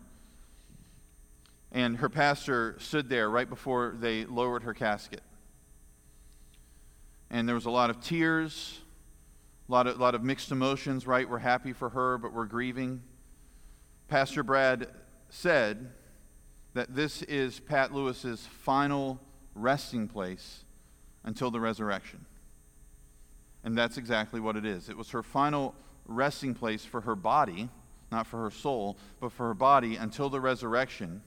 and 1.72 1.96
her 1.96 2.08
pastor 2.08 2.76
stood 2.78 3.08
there 3.08 3.28
right 3.28 3.48
before 3.48 3.96
they 3.98 4.24
lowered 4.26 4.62
her 4.62 4.72
casket. 4.72 5.22
And 7.30 7.48
there 7.48 7.56
was 7.56 7.66
a 7.66 7.70
lot 7.70 7.90
of 7.90 8.00
tears, 8.00 8.78
a 9.68 9.72
lot 9.72 9.88
of, 9.88 9.98
lot 9.98 10.14
of 10.14 10.22
mixed 10.22 10.52
emotions, 10.52 11.04
right? 11.04 11.28
We're 11.28 11.38
happy 11.38 11.72
for 11.72 11.88
her, 11.88 12.16
but 12.16 12.32
we're 12.32 12.46
grieving. 12.46 13.02
Pastor 14.06 14.44
Brad 14.44 14.86
said 15.30 15.90
that 16.74 16.94
this 16.94 17.22
is 17.22 17.58
Pat 17.58 17.92
Lewis's 17.92 18.46
final 18.46 19.20
resting 19.54 20.08
place 20.08 20.64
until 21.24 21.50
the 21.50 21.60
resurrection. 21.60 22.26
And 23.62 23.76
that's 23.76 23.98
exactly 23.98 24.40
what 24.40 24.56
it 24.56 24.64
is. 24.64 24.88
It 24.88 24.96
was 24.96 25.10
her 25.10 25.22
final 25.22 25.74
resting 26.06 26.54
place 26.54 26.84
for 26.84 27.02
her 27.02 27.14
body, 27.14 27.68
not 28.10 28.26
for 28.26 28.42
her 28.42 28.50
soul, 28.50 28.96
but 29.20 29.32
for 29.32 29.48
her 29.48 29.54
body 29.54 29.96
until 29.96 30.30
the 30.30 30.40
resurrection 30.40 31.22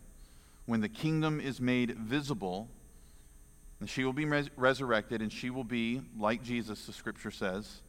when 0.66 0.82
the 0.82 0.90
kingdom 0.90 1.40
is 1.40 1.60
made 1.60 1.92
visible, 1.98 2.70
and 3.80 3.90
she 3.90 4.06
will 4.06 4.14
be 4.14 4.26
res- 4.26 4.50
resurrected, 4.56 5.22
and 5.22 5.32
she 5.32 5.50
will 5.50 5.64
be 5.64 6.02
like 6.18 6.42
Jesus, 6.42 6.86
the 6.86 6.94
scripture 6.94 7.32
says, 7.32 7.82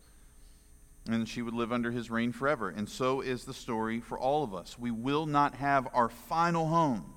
and 1.09 1.29
she 1.29 1.43
would 1.43 1.55
live 1.55 1.73
under 1.73 1.91
his 1.91 2.11
reign 2.11 2.33
forever. 2.33 2.71
And 2.71 2.89
so 2.89 3.21
is 3.21 3.45
the 3.45 3.55
story 3.55 4.01
for 4.01 4.19
all 4.19 4.43
of 4.43 4.55
us. 4.55 4.79
We 4.79 4.91
will 4.91 5.27
not 5.27 5.55
have 5.57 5.87
our 5.93 6.09
final 6.09 6.67
home 6.67 7.14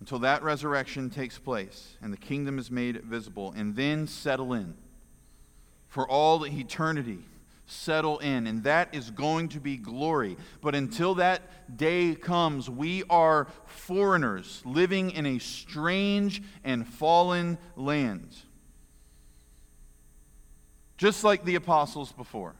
until 0.00 0.18
that 0.20 0.42
resurrection 0.42 1.10
takes 1.10 1.38
place 1.38 1.96
and 2.02 2.12
the 2.12 2.18
kingdom 2.18 2.58
is 2.58 2.70
made 2.70 3.02
visible, 3.02 3.52
and 3.56 3.76
then 3.76 4.06
settle 4.06 4.52
in 4.52 4.74
for 5.88 6.08
all 6.08 6.44
eternity 6.46 7.24
settle 7.66 8.18
in, 8.18 8.46
and 8.46 8.62
that 8.62 8.94
is 8.94 9.10
going 9.10 9.48
to 9.50 9.60
be 9.60 9.76
glory. 9.76 10.36
But 10.60 10.74
until 10.74 11.16
that 11.16 11.76
day 11.76 12.14
comes, 12.14 12.70
we 12.70 13.02
are 13.10 13.48
foreigners 13.66 14.62
living 14.64 15.10
in 15.10 15.26
a 15.26 15.38
strange 15.38 16.42
and 16.64 16.86
fallen 16.86 17.58
land. 17.74 18.36
Just 20.96 21.24
like 21.24 21.44
the 21.44 21.56
apostles 21.56 22.12
before. 22.12 22.54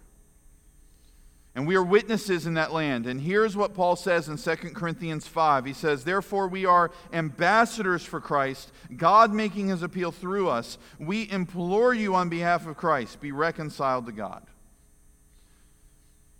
And 1.57 1.66
we 1.66 1.75
are 1.75 1.83
witnesses 1.83 2.47
in 2.47 2.53
that 2.55 2.75
land. 2.75 3.07
And 3.07 3.19
here's 3.19 3.57
what 3.57 3.73
Paul 3.73 3.97
says 3.97 4.29
in 4.29 4.37
2 4.37 4.75
Corinthians 4.75 5.27
5. 5.27 5.64
He 5.64 5.73
says, 5.73 6.05
Therefore, 6.05 6.49
we 6.49 6.66
are 6.66 6.90
ambassadors 7.14 8.05
for 8.05 8.21
Christ, 8.21 8.71
God 8.95 9.33
making 9.33 9.69
his 9.69 9.83
appeal 9.83 10.12
through 10.12 10.51
us. 10.51 10.77
We 10.99 11.31
implore 11.31 11.95
you 11.95 12.14
on 12.14 12.29
behalf 12.29 12.66
of 12.66 12.77
Christ, 12.77 13.23
be 13.23 13.33
reconciled 13.33 14.05
to 14.05 14.12
God. 14.12 14.42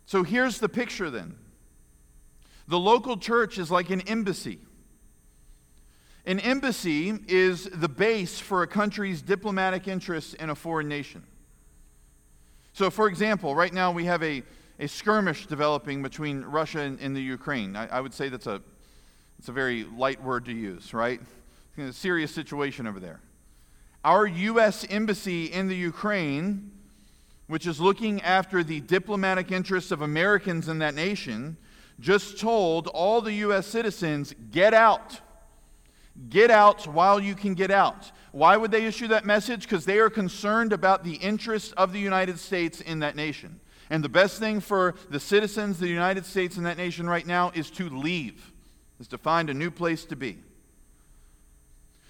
So 0.05 0.23
here's 0.23 0.59
the 0.59 0.69
picture 0.69 1.09
then 1.09 1.37
the 2.69 2.79
local 2.79 3.17
church 3.17 3.57
is 3.57 3.71
like 3.71 3.89
an 3.89 4.03
embassy. 4.03 4.59
An 6.27 6.41
embassy 6.41 7.15
is 7.27 7.65
the 7.73 7.89
base 7.89 8.39
for 8.39 8.63
a 8.63 8.67
country's 8.67 9.23
diplomatic 9.23 9.89
interests 9.89 10.35
in 10.35 10.51
a 10.51 10.55
foreign 10.55 10.89
nation. 10.89 11.23
So, 12.75 12.91
for 12.91 13.09
example, 13.09 13.55
right 13.55 13.73
now 13.73 13.93
we 13.93 14.05
have 14.05 14.23
a, 14.23 14.43
a 14.79 14.89
skirmish 14.89 15.47
developing 15.47 16.03
between 16.03 16.43
Russia 16.43 16.81
and, 16.81 17.01
and 17.01 17.17
the 17.17 17.21
Ukraine. 17.21 17.77
I, 17.77 17.87
I, 17.89 18.01
would 18.01 18.12
say 18.12 18.29
that's 18.29 18.47
a, 18.47 18.61
it's 19.39 19.49
a 19.49 19.53
very 19.53 19.85
light 19.85 20.23
word 20.23 20.45
to 20.47 20.53
use, 20.53 20.93
right? 20.93 21.21
a 21.79 21.93
serious 21.93 22.31
situation 22.31 22.87
over 22.87 22.99
there. 22.99 23.21
Our 24.03 24.27
U.S. 24.27 24.87
embassy 24.89 25.47
in 25.47 25.69
the 25.69 25.77
Ukraine 25.77 26.71
which 27.47 27.67
is 27.67 27.81
looking 27.81 28.21
after 28.23 28.65
the 28.65 28.81
diplomatic 28.81 29.53
interests 29.53 29.91
of 29.91 30.03
Americans 30.03 30.69
in 30.69 30.79
that 30.81 30.95
nation, 30.95 31.57
just 32.01 32.39
told 32.39 32.89
all 32.89 33.21
the 33.21 33.33
U.S. 33.35 33.67
citizens, 33.67 34.35
get 34.51 34.75
out. 34.75 35.21
Get 36.29 36.51
out 36.51 36.87
while 36.87 37.21
you 37.21 37.35
can 37.35 37.55
get 37.55 37.71
out. 37.71 38.11
Why 38.33 38.57
would 38.57 38.71
they 38.71 38.85
issue 38.85 39.09
that 39.09 39.25
message? 39.25 39.62
Because 39.62 39.85
they 39.85 39.99
are 39.99 40.11
concerned 40.11 40.73
about 40.73 41.05
the 41.05 41.15
interests 41.15 41.73
of 41.73 41.93
the 41.93 42.01
United 42.01 42.39
States 42.39 42.81
in 42.81 42.99
that 43.01 43.17
nation. 43.17 43.61
And 43.88 44.03
the 44.03 44.09
best 44.09 44.38
thing 44.38 44.61
for 44.61 44.94
the 45.11 45.20
citizens 45.20 45.77
of 45.77 45.81
the 45.83 45.88
United 45.88 46.27
States 46.27 46.57
and 46.57 46.66
that 46.66 46.77
nation 46.77 47.09
right 47.09 47.27
now 47.27 47.53
is 47.55 47.70
to 47.72 47.88
leave, 47.88 48.53
is 48.99 49.09
to 49.09 49.18
find 49.18 49.49
a 49.49 49.55
new 49.55 49.70
place 49.70 50.05
to 50.07 50.16
be. 50.16 50.38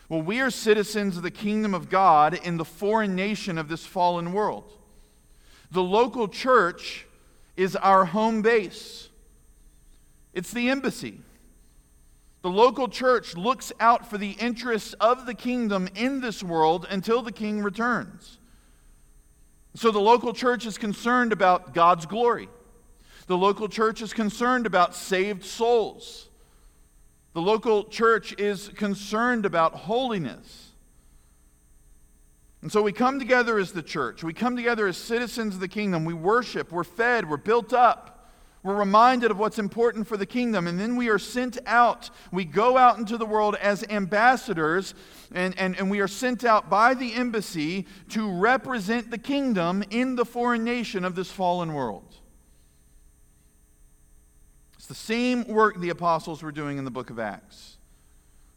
Well, 0.08 0.22
we 0.22 0.40
are 0.40 0.50
citizens 0.50 1.16
of 1.16 1.22
the 1.22 1.30
kingdom 1.30 1.74
of 1.74 1.90
God 1.90 2.34
in 2.34 2.56
the 2.56 2.64
foreign 2.64 3.14
nation 3.14 3.58
of 3.58 3.68
this 3.68 3.84
fallen 3.84 4.32
world. 4.32 4.72
The 5.70 5.82
local 5.82 6.28
church 6.28 7.06
is 7.56 7.74
our 7.76 8.04
home 8.04 8.42
base, 8.42 9.08
it's 10.32 10.52
the 10.52 10.68
embassy. 10.68 11.20
The 12.42 12.50
local 12.52 12.86
church 12.86 13.34
looks 13.34 13.72
out 13.80 14.08
for 14.08 14.18
the 14.18 14.32
interests 14.32 14.92
of 15.00 15.26
the 15.26 15.34
kingdom 15.34 15.88
in 15.96 16.20
this 16.20 16.44
world 16.44 16.86
until 16.88 17.20
the 17.20 17.32
king 17.32 17.60
returns. 17.60 18.38
So 19.76 19.90
the 19.90 20.00
local 20.00 20.32
church 20.32 20.64
is 20.64 20.78
concerned 20.78 21.32
about 21.32 21.74
God's 21.74 22.06
glory. 22.06 22.48
The 23.26 23.36
local 23.36 23.68
church 23.68 24.00
is 24.00 24.14
concerned 24.14 24.64
about 24.64 24.94
saved 24.94 25.44
souls. 25.44 26.28
The 27.34 27.42
local 27.42 27.84
church 27.84 28.34
is 28.38 28.68
concerned 28.68 29.44
about 29.44 29.74
holiness. 29.74 30.70
And 32.62 32.72
so 32.72 32.80
we 32.80 32.92
come 32.92 33.18
together 33.18 33.58
as 33.58 33.72
the 33.72 33.82
church. 33.82 34.24
We 34.24 34.32
come 34.32 34.56
together 34.56 34.86
as 34.86 34.96
citizens 34.96 35.54
of 35.54 35.60
the 35.60 35.68
kingdom. 35.68 36.06
We 36.06 36.14
worship, 36.14 36.72
we're 36.72 36.82
fed, 36.82 37.28
we're 37.28 37.36
built 37.36 37.74
up. 37.74 38.15
We're 38.66 38.74
reminded 38.74 39.30
of 39.30 39.38
what's 39.38 39.60
important 39.60 40.08
for 40.08 40.16
the 40.16 40.26
kingdom. 40.26 40.66
And 40.66 40.80
then 40.80 40.96
we 40.96 41.08
are 41.08 41.20
sent 41.20 41.56
out. 41.66 42.10
We 42.32 42.44
go 42.44 42.76
out 42.76 42.98
into 42.98 43.16
the 43.16 43.24
world 43.24 43.54
as 43.54 43.84
ambassadors, 43.88 44.92
and, 45.32 45.56
and, 45.56 45.78
and 45.78 45.88
we 45.88 46.00
are 46.00 46.08
sent 46.08 46.44
out 46.44 46.68
by 46.68 46.94
the 46.94 47.14
embassy 47.14 47.86
to 48.08 48.28
represent 48.28 49.12
the 49.12 49.18
kingdom 49.18 49.84
in 49.90 50.16
the 50.16 50.24
foreign 50.24 50.64
nation 50.64 51.04
of 51.04 51.14
this 51.14 51.30
fallen 51.30 51.74
world. 51.74 52.16
It's 54.74 54.88
the 54.88 54.96
same 54.96 55.46
work 55.46 55.78
the 55.80 55.90
apostles 55.90 56.42
were 56.42 56.50
doing 56.50 56.76
in 56.76 56.84
the 56.84 56.90
book 56.90 57.10
of 57.10 57.20
Acts. 57.20 57.76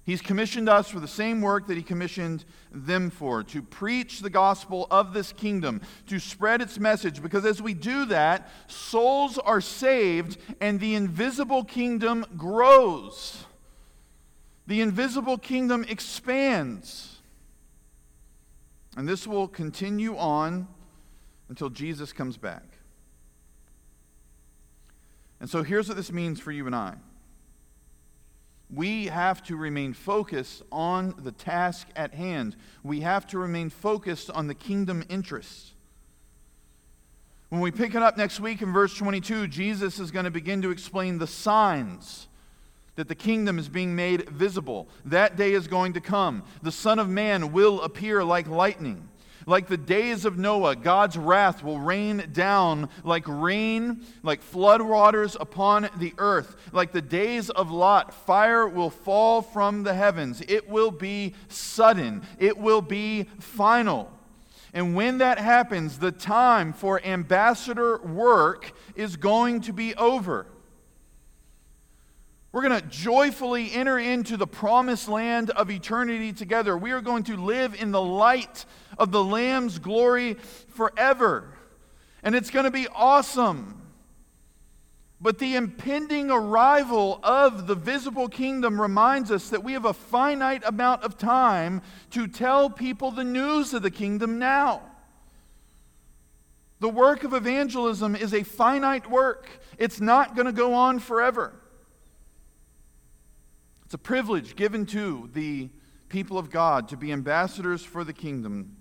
He's 0.10 0.22
commissioned 0.22 0.68
us 0.68 0.89
for 0.89 0.99
the 0.99 1.07
same 1.07 1.39
work 1.39 1.68
that 1.68 1.78
he 1.78 1.84
commissioned 1.84 2.43
them 2.72 3.12
for 3.12 3.43
to 3.43 3.62
preach 3.62 4.22
the 4.22 4.30
gospel 4.32 4.88
of 4.89 5.14
this 5.14 5.32
kingdom, 5.32 5.82
to 6.07 6.18
spread 6.18 6.64
its 6.64 6.80
message, 6.80 7.22
because 7.22 7.45
as 7.45 7.62
we 7.62 7.76
do 7.76 8.05
that, 8.05 8.49
souls 8.66 9.38
are 9.38 9.62
saved 9.62 10.39
and 10.60 10.80
the 10.80 10.95
invisible 10.95 11.64
kingdom 11.64 12.26
grows. 12.36 13.45
The 14.66 14.82
invisible 14.82 15.38
kingdom 15.38 15.86
expands. 15.88 17.20
And 18.97 19.07
this 19.07 19.28
will 19.28 19.47
continue 19.47 20.18
on 20.18 20.68
until 21.49 21.70
Jesus 21.70 22.14
comes 22.14 22.36
back. 22.36 22.66
And 25.39 25.47
so 25.47 25.62
here's 25.62 25.88
what 25.88 25.97
this 25.97 26.12
means 26.12 26.39
for 26.39 26.51
you 26.51 26.66
and 26.66 26.76
I. 26.76 26.95
We 28.72 29.07
have 29.07 29.43
to 29.45 29.55
remain 29.55 29.93
focused 29.93 30.61
on 30.72 31.15
the 31.24 31.32
task 31.32 31.88
at 31.95 32.13
hand. 32.13 32.55
We 32.84 33.01
have 33.01 33.26
to 33.28 33.39
remain 33.39 33.70
focused 33.70 34.30
on 34.30 34.47
the 34.47 34.53
kingdom 34.53 35.03
interests. 35.09 35.74
When 37.49 37.61
we 37.61 37.72
pick 37.72 37.95
it 37.95 38.03
up 38.03 38.15
next 38.15 38.39
week 38.39 38.61
in 38.61 38.72
verse 38.72 38.95
22, 38.95 39.47
Jesus 39.47 39.99
is 39.99 40.11
going 40.11 40.26
to 40.26 40.32
begin 40.32 40.61
to 40.61 40.70
explain 40.70 41.17
the 41.17 41.26
signs 41.26 42.28
that 42.95 43.07
the 43.07 43.15
kingdom 43.15 43.57
is 43.57 43.70
being 43.70 43.95
made 43.95 44.30
visible. 44.30 44.88
That 45.05 45.36
day 45.36 45.53
is 45.53 45.67
going 45.67 45.93
to 45.93 46.01
come. 46.01 46.43
The 46.61 46.72
Son 46.72 46.99
of 46.99 47.09
Man 47.09 47.51
will 47.51 47.82
appear 47.82 48.24
like 48.24 48.47
lightning. 48.47 49.09
Like 49.46 49.68
the 49.68 49.78
days 49.78 50.26
of 50.26 50.38
Noah, 50.38 50.76
God's 50.76 51.18
wrath 51.18 51.64
will 51.64 51.80
rain 51.80 52.30
down 52.34 52.90
like 53.04 53.26
rain, 53.28 54.02
like 54.24 54.42
flood 54.42 54.82
waters 54.82 55.38
upon 55.40 55.90
the 55.98 56.14
earth. 56.18 56.56
Like 56.72 56.92
the 56.92 57.02
days 57.02 57.50
of 57.50 57.72
Lot, 57.72 58.14
fire 58.14 58.68
will 58.68 58.90
fall 58.90 59.42
from 59.42 59.84
the 59.84 59.94
heavens. 59.94 60.42
It 60.48 60.70
will 60.70 60.92
be 60.92 61.34
sudden, 61.48 62.24
it 62.38 62.58
will 62.58 62.82
be 62.82 63.24
final. 63.40 64.12
And 64.74 64.96
when 64.96 65.18
that 65.18 65.40
happens, 65.40 65.98
the 65.98 66.12
time 66.12 66.74
for 66.74 67.04
ambassador 67.04 67.98
work 67.98 68.72
is 68.96 69.16
going 69.16 69.62
to 69.62 69.74
be 69.74 69.96
over. 69.96 70.46
We're 72.52 72.68
going 72.68 72.82
to 72.82 72.88
joyfully 72.88 73.72
enter 73.74 74.00
into 74.00 74.36
the 74.36 74.47
promised 74.47 75.08
land 75.08 75.52
of 75.52 75.70
eternity 75.70 76.34
together. 76.34 76.76
We 76.76 76.91
are 76.91 77.02
going 77.02 77.24
to 77.26 77.38
live 77.38 77.80
in 77.80 77.91
the 77.91 78.02
light 78.02 78.66
of 78.97 79.12
the 79.12 79.24
Lamb's 79.24 79.78
glory 79.78 80.34
forever. 80.70 81.54
And 82.24 82.34
it's 82.34 82.50
going 82.50 82.66
to 82.66 82.72
be 82.72 82.88
awesome. 82.88 83.80
But 85.22 85.38
the 85.38 85.58
impending 85.58 86.32
arrival 86.32 87.20
of 87.22 87.68
the 87.68 87.76
visible 87.76 88.28
kingdom 88.28 88.82
reminds 88.82 89.32
us 89.32 89.50
that 89.50 89.64
we 89.64 89.74
have 89.74 89.86
a 89.86 89.93
finite 89.93 90.64
amount 90.66 91.04
of 91.04 91.18
time 91.18 91.84
to 92.12 92.28
tell 92.28 92.70
people 92.70 93.12
the 93.12 93.24
news 93.24 93.74
of 93.74 93.84
the 93.84 93.91
kingdom 93.91 94.39
now. 94.39 94.82
The 96.80 96.89
work 96.89 97.26
of 97.26 97.34
evangelism 97.34 98.16
is 98.16 98.34
a 98.34 98.43
finite 98.43 99.10
work, 99.10 99.50
it's 99.78 100.00
not 100.00 100.36
going 100.36 100.45
to 100.45 100.54
go 100.54 100.74
on 100.74 101.00
forever. 101.00 101.59
It's 103.90 103.96
a 103.96 103.98
privilege 103.98 104.56
given 104.56 104.86
to 104.86 105.32
the 105.34 105.68
people 106.10 106.38
of 106.38 106.52
God 106.52 106.90
to 106.90 106.96
be 106.96 107.12
ambassadors 107.12 107.84
for 107.84 108.04
the 108.04 108.14
kingdom. 108.14 108.78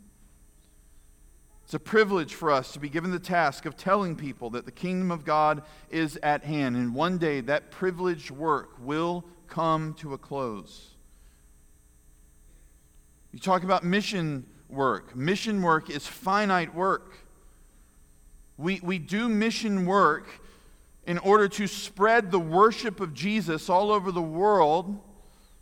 It's 1.64 1.72
a 1.72 1.78
privilege 1.78 2.34
for 2.34 2.50
us 2.50 2.72
to 2.72 2.78
be 2.78 2.90
given 2.90 3.10
the 3.10 3.18
task 3.18 3.64
of 3.64 3.74
telling 3.74 4.16
people 4.16 4.50
that 4.50 4.66
the 4.66 4.70
kingdom 4.70 5.10
of 5.10 5.24
God 5.24 5.62
is 5.88 6.18
at 6.22 6.44
hand. 6.44 6.76
And 6.76 6.94
one 6.94 7.16
day 7.16 7.40
that 7.40 7.70
privileged 7.70 8.30
work 8.30 8.72
will 8.82 9.24
come 9.46 9.94
to 9.94 10.12
a 10.12 10.18
close. 10.18 10.90
You 13.32 13.38
talk 13.38 13.62
about 13.62 13.84
mission 13.84 14.44
work. 14.68 15.16
Mission 15.16 15.62
work 15.62 15.88
is 15.88 16.06
finite 16.06 16.74
work. 16.74 17.16
We, 18.58 18.78
we 18.82 18.98
do 18.98 19.30
mission 19.30 19.86
work 19.86 20.28
in 21.08 21.16
order 21.16 21.48
to 21.48 21.66
spread 21.66 22.30
the 22.30 22.38
worship 22.38 23.00
of 23.00 23.14
Jesus 23.14 23.70
all 23.70 23.90
over 23.90 24.12
the 24.12 24.20
world 24.20 25.00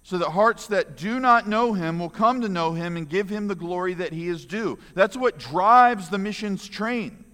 so 0.02 0.18
that 0.18 0.30
hearts 0.30 0.66
that 0.66 0.96
do 0.96 1.20
not 1.20 1.48
know 1.48 1.72
him 1.72 2.00
will 2.00 2.10
come 2.10 2.40
to 2.40 2.48
know 2.48 2.72
him 2.72 2.96
and 2.96 3.08
give 3.08 3.28
him 3.28 3.46
the 3.46 3.54
glory 3.54 3.94
that 3.94 4.12
he 4.12 4.26
is 4.26 4.44
due. 4.44 4.76
That's 4.94 5.16
what 5.16 5.38
drives 5.38 6.08
the 6.08 6.18
missions 6.18 6.66
train. 6.66 7.24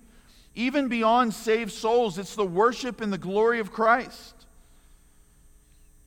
Even 0.55 0.89
beyond 0.89 1.33
saved 1.33 1.73
souls, 1.73 2.19
it's 2.19 2.35
the 2.35 2.45
worship 2.45 3.01
and 3.01 3.11
the 3.11 3.17
glory 3.17 3.61
of 3.61 3.73
Christ. 3.73 4.32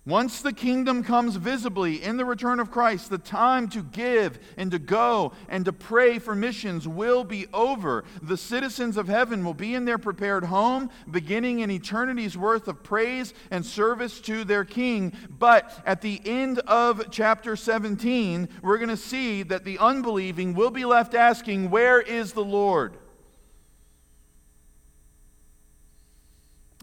Once 0.07 0.43
the 0.43 0.53
kingdom 0.53 1.03
comes 1.03 1.35
visibly 1.35 2.03
in 2.03 2.15
the 2.15 2.25
return 2.25 2.59
of 2.59 2.69
Christ, 2.69 3.09
the 3.09 3.17
time 3.17 3.67
to 3.69 3.81
give 3.81 4.37
and 4.55 4.69
to 4.69 4.77
go 4.77 5.31
and 5.49 5.65
to 5.65 5.73
pray 5.73 6.19
for 6.19 6.35
missions 6.35 6.87
will 6.87 7.23
be 7.23 7.47
over. 7.51 8.03
The 8.21 8.37
citizens 8.37 8.97
of 8.97 9.07
heaven 9.07 9.43
will 9.43 9.55
be 9.55 9.73
in 9.73 9.85
their 9.85 9.97
prepared 9.97 10.43
home, 10.43 10.91
beginning 11.09 11.63
an 11.63 11.71
eternity's 11.71 12.37
worth 12.37 12.67
of 12.67 12.83
praise 12.83 13.33
and 13.49 13.65
service 13.65 14.19
to 14.21 14.43
their 14.43 14.63
king. 14.63 15.11
But 15.27 15.81
at 15.87 16.01
the 16.01 16.21
end 16.23 16.59
of 16.59 17.09
chapter 17.09 17.55
17, 17.55 18.47
we're 18.61 18.77
going 18.77 18.89
to 18.89 18.97
see 18.97 19.41
that 19.41 19.65
the 19.65 19.79
unbelieving 19.79 20.53
will 20.53 20.71
be 20.71 20.85
left 20.85 21.15
asking, 21.15 21.71
Where 21.71 21.99
is 21.99 22.33
the 22.33 22.45
Lord? 22.45 22.95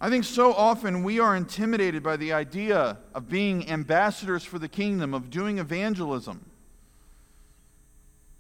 I 0.02 0.10
think 0.10 0.24
so 0.24 0.52
often 0.52 1.04
we 1.04 1.20
are 1.20 1.36
intimidated 1.36 2.02
by 2.02 2.16
the 2.16 2.32
idea 2.32 2.98
of 3.14 3.28
being 3.28 3.70
ambassadors 3.70 4.42
for 4.42 4.58
the 4.58 4.66
kingdom, 4.66 5.14
of 5.14 5.30
doing 5.30 5.60
evangelism, 5.60 6.44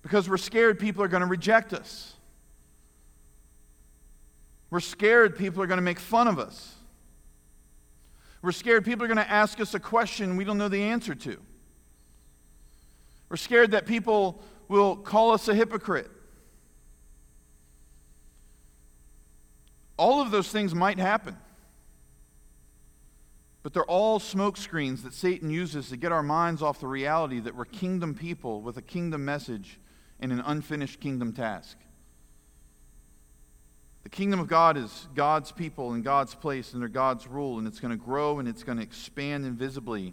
because 0.02 0.28
we're 0.28 0.38
scared 0.38 0.80
people 0.80 1.04
are 1.04 1.08
going 1.08 1.20
to 1.20 1.28
reject 1.28 1.72
us. 1.72 2.14
We're 4.70 4.80
scared 4.80 5.38
people 5.38 5.62
are 5.62 5.68
going 5.68 5.78
to 5.78 5.82
make 5.82 6.00
fun 6.00 6.26
of 6.26 6.40
us. 6.40 6.74
We're 8.42 8.50
scared 8.50 8.84
people 8.84 9.04
are 9.04 9.08
going 9.08 9.24
to 9.24 9.30
ask 9.30 9.60
us 9.60 9.72
a 9.72 9.78
question 9.78 10.36
we 10.36 10.42
don't 10.42 10.58
know 10.58 10.68
the 10.68 10.82
answer 10.82 11.14
to. 11.14 11.40
We're 13.28 13.36
scared 13.36 13.70
that 13.70 13.86
people 13.86 14.42
will 14.66 14.96
call 14.96 15.30
us 15.30 15.46
a 15.46 15.54
hypocrite. 15.54 16.10
All 19.96 20.20
of 20.20 20.32
those 20.32 20.48
things 20.48 20.74
might 20.74 20.98
happen. 20.98 21.36
But 23.62 23.72
they're 23.72 23.84
all 23.84 24.18
smokescreens 24.18 25.02
that 25.04 25.14
Satan 25.14 25.50
uses 25.50 25.88
to 25.90 25.96
get 25.96 26.10
our 26.10 26.22
minds 26.22 26.62
off 26.62 26.80
the 26.80 26.88
reality 26.88 27.38
that 27.40 27.54
we're 27.54 27.64
kingdom 27.64 28.14
people 28.14 28.60
with 28.60 28.76
a 28.76 28.82
kingdom 28.82 29.24
message 29.24 29.78
and 30.18 30.32
an 30.32 30.42
unfinished 30.44 31.00
kingdom 31.00 31.32
task. 31.32 31.78
The 34.02 34.08
kingdom 34.08 34.40
of 34.40 34.48
God 34.48 34.76
is 34.76 35.08
God's 35.14 35.52
people 35.52 35.94
in 35.94 36.02
God's 36.02 36.34
place 36.34 36.74
under 36.74 36.88
God's 36.88 37.28
rule, 37.28 37.58
and 37.58 37.68
it's 37.68 37.78
going 37.78 37.96
to 37.96 38.04
grow 38.04 38.40
and 38.40 38.48
it's 38.48 38.64
going 38.64 38.78
to 38.78 38.84
expand 38.84 39.46
invisibly 39.46 40.12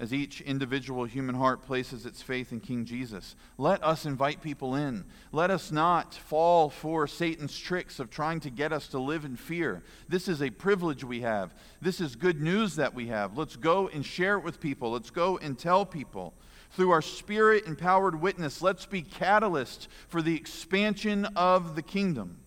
as 0.00 0.14
each 0.14 0.40
individual 0.40 1.04
human 1.04 1.34
heart 1.34 1.60
places 1.60 2.06
its 2.06 2.22
faith 2.22 2.52
in 2.52 2.60
King 2.60 2.86
Jesus. 2.86 3.36
Let 3.58 3.84
us 3.84 4.06
invite 4.06 4.40
people 4.40 4.74
in. 4.74 5.04
Let 5.30 5.50
us 5.50 5.70
not 5.70 6.14
fall 6.14 6.70
for 6.70 7.06
Satan's 7.06 7.56
tricks 7.56 8.00
of 8.00 8.08
trying 8.08 8.40
to 8.40 8.50
get 8.50 8.72
us 8.72 8.88
to 8.88 8.98
live 8.98 9.26
in 9.26 9.36
fear. 9.36 9.82
This 10.08 10.26
is 10.26 10.40
a 10.40 10.48
privilege 10.48 11.04
we 11.04 11.20
have. 11.20 11.54
This 11.82 12.00
is 12.00 12.16
good 12.16 12.40
news 12.40 12.76
that 12.76 12.94
we 12.94 13.08
have. 13.08 13.36
Let's 13.36 13.56
go 13.56 13.88
and 13.88 14.04
share 14.04 14.38
it 14.38 14.42
with 14.42 14.58
people. 14.58 14.90
Let's 14.90 15.10
go 15.10 15.36
and 15.36 15.58
tell 15.58 15.84
people. 15.84 16.32
Through 16.70 16.92
our 16.92 17.02
spirit 17.02 17.66
empowered 17.66 18.22
witness, 18.22 18.62
let's 18.62 18.86
be 18.86 19.02
catalysts 19.02 19.86
for 20.08 20.22
the 20.22 20.34
expansion 20.34 21.26
of 21.36 21.76
the 21.76 21.82
kingdom. 21.82 22.38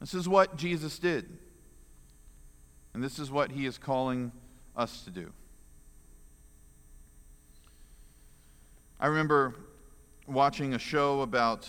This 0.00 0.14
is 0.14 0.28
what 0.28 0.56
Jesus 0.56 0.98
did. 0.98 1.38
And 2.92 3.04
this 3.04 3.20
is 3.20 3.30
what 3.30 3.52
he 3.52 3.66
is 3.66 3.78
calling 3.78 4.32
us 4.74 5.02
to 5.04 5.10
do. 5.12 5.32
I 9.02 9.06
remember 9.06 9.56
watching 10.28 10.74
a 10.74 10.78
show 10.78 11.22
about 11.22 11.68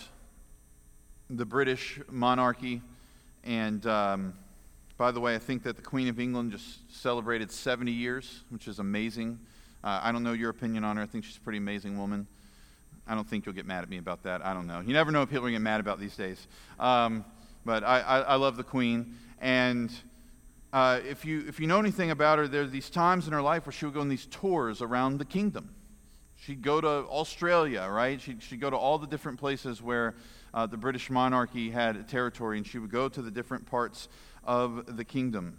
the 1.28 1.44
British 1.44 2.00
monarchy, 2.08 2.80
and 3.42 3.84
um, 3.88 4.34
by 4.98 5.10
the 5.10 5.18
way, 5.18 5.34
I 5.34 5.40
think 5.40 5.64
that 5.64 5.74
the 5.74 5.82
Queen 5.82 6.06
of 6.06 6.20
England 6.20 6.52
just 6.52 6.94
celebrated 6.94 7.50
70 7.50 7.90
years, 7.90 8.44
which 8.50 8.68
is 8.68 8.78
amazing. 8.78 9.40
Uh, 9.82 9.98
I 10.00 10.12
don't 10.12 10.22
know 10.22 10.32
your 10.32 10.50
opinion 10.50 10.84
on 10.84 10.96
her. 10.96 11.02
I 11.02 11.06
think 11.06 11.24
she's 11.24 11.36
a 11.36 11.40
pretty 11.40 11.58
amazing 11.58 11.98
woman. 11.98 12.28
I 13.04 13.16
don't 13.16 13.28
think 13.28 13.46
you'll 13.46 13.54
get 13.56 13.66
mad 13.66 13.82
at 13.82 13.90
me 13.90 13.98
about 13.98 14.22
that. 14.22 14.46
I 14.46 14.54
don't 14.54 14.68
know. 14.68 14.78
You 14.78 14.92
never 14.92 15.10
know 15.10 15.18
what 15.18 15.28
people 15.28 15.44
are 15.44 15.50
get 15.50 15.60
mad 15.60 15.80
about 15.80 15.98
these 15.98 16.14
days. 16.14 16.46
Um, 16.78 17.24
but 17.64 17.82
I, 17.82 17.98
I, 17.98 18.20
I, 18.20 18.34
love 18.36 18.56
the 18.56 18.62
Queen. 18.62 19.16
And 19.40 19.90
uh, 20.72 21.00
if, 21.04 21.24
you, 21.24 21.44
if 21.48 21.58
you 21.58 21.66
know 21.66 21.80
anything 21.80 22.12
about 22.12 22.38
her, 22.38 22.46
there 22.46 22.62
are 22.62 22.66
these 22.66 22.90
times 22.90 23.26
in 23.26 23.32
her 23.32 23.42
life 23.42 23.66
where 23.66 23.72
she 23.72 23.86
would 23.86 23.94
go 23.94 24.02
on 24.02 24.08
these 24.08 24.26
tours 24.26 24.80
around 24.80 25.18
the 25.18 25.24
kingdom. 25.24 25.74
She'd 26.44 26.60
go 26.60 26.78
to 26.78 26.88
Australia, 26.88 27.88
right? 27.90 28.20
She'd, 28.20 28.42
she'd 28.42 28.60
go 28.60 28.68
to 28.68 28.76
all 28.76 28.98
the 28.98 29.06
different 29.06 29.38
places 29.38 29.80
where 29.80 30.14
uh, 30.52 30.66
the 30.66 30.76
British 30.76 31.08
monarchy 31.08 31.70
had 31.70 32.06
territory, 32.06 32.58
and 32.58 32.66
she 32.66 32.78
would 32.78 32.90
go 32.90 33.08
to 33.08 33.22
the 33.22 33.30
different 33.30 33.64
parts 33.64 34.08
of 34.44 34.94
the 34.98 35.06
kingdom. 35.06 35.58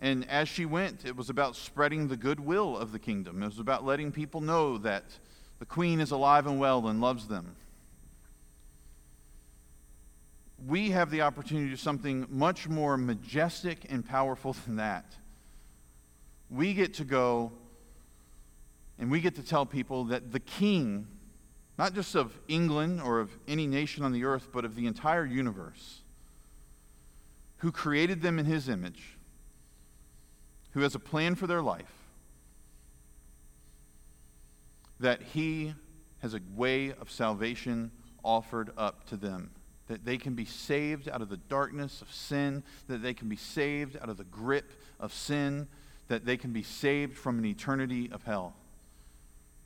And 0.00 0.30
as 0.30 0.48
she 0.48 0.64
went, 0.64 1.04
it 1.04 1.16
was 1.16 1.28
about 1.28 1.56
spreading 1.56 2.06
the 2.06 2.16
goodwill 2.16 2.76
of 2.76 2.92
the 2.92 3.00
kingdom. 3.00 3.42
It 3.42 3.46
was 3.46 3.58
about 3.58 3.84
letting 3.84 4.12
people 4.12 4.40
know 4.40 4.78
that 4.78 5.04
the 5.58 5.66
queen 5.66 5.98
is 5.98 6.12
alive 6.12 6.46
and 6.46 6.60
well 6.60 6.86
and 6.86 7.00
loves 7.00 7.26
them. 7.26 7.56
We 10.68 10.90
have 10.90 11.10
the 11.10 11.22
opportunity 11.22 11.66
to 11.66 11.72
do 11.72 11.76
something 11.76 12.26
much 12.30 12.68
more 12.68 12.96
majestic 12.96 13.86
and 13.88 14.06
powerful 14.06 14.54
than 14.64 14.76
that. 14.76 15.16
We 16.48 16.74
get 16.74 16.94
to 16.94 17.04
go 17.04 17.50
and 18.98 19.10
we 19.10 19.20
get 19.20 19.34
to 19.36 19.42
tell 19.42 19.66
people 19.66 20.04
that 20.04 20.32
the 20.32 20.40
king, 20.40 21.06
not 21.78 21.94
just 21.94 22.14
of 22.14 22.38
England 22.48 23.00
or 23.00 23.20
of 23.20 23.30
any 23.46 23.66
nation 23.66 24.04
on 24.04 24.12
the 24.12 24.24
earth, 24.24 24.48
but 24.52 24.64
of 24.64 24.74
the 24.74 24.86
entire 24.86 25.24
universe, 25.24 26.02
who 27.58 27.72
created 27.72 28.22
them 28.22 28.38
in 28.38 28.46
his 28.46 28.68
image, 28.68 29.16
who 30.72 30.80
has 30.80 30.94
a 30.94 30.98
plan 30.98 31.34
for 31.34 31.46
their 31.46 31.62
life, 31.62 31.92
that 35.00 35.22
He 35.22 35.74
has 36.20 36.34
a 36.34 36.40
way 36.54 36.92
of 36.92 37.10
salvation 37.10 37.90
offered 38.24 38.70
up 38.76 39.06
to 39.08 39.16
them. 39.16 39.50
That 39.88 40.04
they 40.04 40.18
can 40.18 40.34
be 40.34 40.44
saved 40.44 41.08
out 41.08 41.22
of 41.22 41.28
the 41.28 41.36
darkness 41.36 42.02
of 42.02 42.12
sin, 42.12 42.64
that 42.88 43.02
they 43.02 43.14
can 43.14 43.28
be 43.28 43.36
saved 43.36 43.96
out 44.00 44.08
of 44.08 44.16
the 44.16 44.24
grip 44.24 44.72
of 44.98 45.12
sin, 45.12 45.68
that 46.08 46.24
they 46.24 46.36
can 46.36 46.52
be 46.52 46.62
saved 46.62 47.16
from 47.16 47.38
an 47.38 47.44
eternity 47.44 48.10
of 48.10 48.24
hell. 48.24 48.56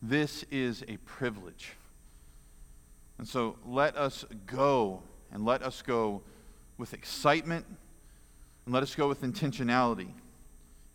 This 0.03 0.45
is 0.51 0.83
a 0.89 0.97
privilege. 0.99 1.73
And 3.19 3.29
so 3.29 3.57
let 3.67 3.97
us 3.97 4.25
go, 4.47 5.03
and 5.31 5.45
let 5.45 5.63
us 5.63 5.83
go 5.83 6.23
with 6.79 6.95
excitement, 6.95 7.67
and 8.65 8.75
let 8.75 8.83
us 8.83 8.95
go 8.95 9.09
with 9.09 9.23
intentionality. 9.23 10.09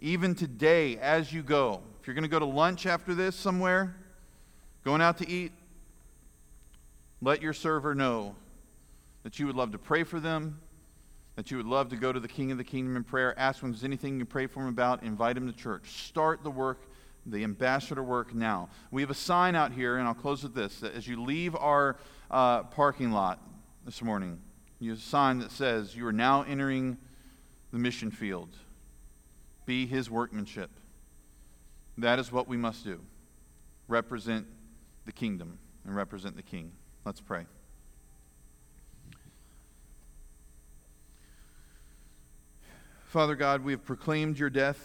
Even 0.02 0.34
today, 0.34 0.98
as 0.98 1.32
you 1.32 1.44
go, 1.44 1.82
if 2.02 2.08
you're 2.08 2.16
going 2.16 2.24
to 2.24 2.30
go 2.30 2.40
to 2.40 2.46
lunch 2.46 2.86
after 2.86 3.14
this 3.14 3.36
somewhere, 3.36 3.96
going 4.84 5.02
out 5.02 5.18
to 5.20 5.30
eat, 5.30 5.52
let 7.22 7.42
your 7.42 7.54
server 7.54 7.96
know 7.96 8.36
that 9.24 9.40
you 9.40 9.48
would 9.48 9.56
love 9.56 9.72
to 9.72 9.78
pray 9.78 10.04
for 10.04 10.20
them, 10.20 10.60
that 11.36 11.52
you 11.52 11.58
would 11.58 11.66
love 11.66 11.90
to 11.90 11.96
go 11.96 12.12
to 12.12 12.20
the 12.20 12.28
King 12.28 12.52
of 12.52 12.58
the 12.58 12.64
Kingdom 12.64 12.96
in 12.96 13.04
prayer. 13.04 13.38
Ask 13.38 13.62
him 13.62 13.70
if 13.70 13.76
there's 13.76 13.84
anything 13.84 14.20
you 14.20 14.26
pray 14.26 14.48
for 14.48 14.62
him 14.62 14.70
about. 14.70 15.04
Invite 15.04 15.38
him 15.38 15.48
to 15.48 15.54
church. 15.54 16.08
Start 16.08 16.44
the 16.44 16.52
work, 16.52 16.82
the 17.26 17.44
ambassador 17.44 18.04
work 18.04 18.34
now. 18.34 18.70
We 18.92 19.02
have 19.02 19.10
a 19.10 19.16
sign 19.16 19.56
out 19.56 19.72
here, 19.72 19.98
and 19.98 20.08
I'll 20.08 20.14
close 20.14 20.44
with 20.44 20.54
this. 20.54 20.80
That 20.80 20.94
as 20.94 21.08
you 21.08 21.22
leave 21.22 21.56
our 21.56 21.98
uh, 22.30 22.64
parking 22.64 23.12
lot 23.12 23.40
this 23.84 24.02
morning, 24.02 24.40
you 24.80 24.92
have 24.92 25.00
a 25.00 25.02
sign 25.02 25.40
that 25.40 25.52
says, 25.52 25.96
You 25.96 26.06
are 26.08 26.14
now 26.14 26.44
entering 26.44 26.98
the 27.72 27.80
mission 27.80 28.12
field. 28.12 28.50
Be 29.66 29.88
his 29.88 30.10
workmanship. 30.10 30.70
That 31.98 32.20
is 32.20 32.32
what 32.32 32.48
we 32.48 32.58
must 32.58 32.84
do 32.84 33.00
represent 33.88 34.48
the 35.06 35.12
kingdom 35.12 35.60
and 35.86 35.96
represent 35.96 36.36
the 36.36 36.42
king. 36.42 36.72
Let's 37.06 37.22
pray. 37.22 37.46
Father 43.06 43.36
God, 43.36 43.64
we 43.64 43.72
have 43.72 43.86
proclaimed 43.86 44.38
your 44.40 44.50
death 44.50 44.80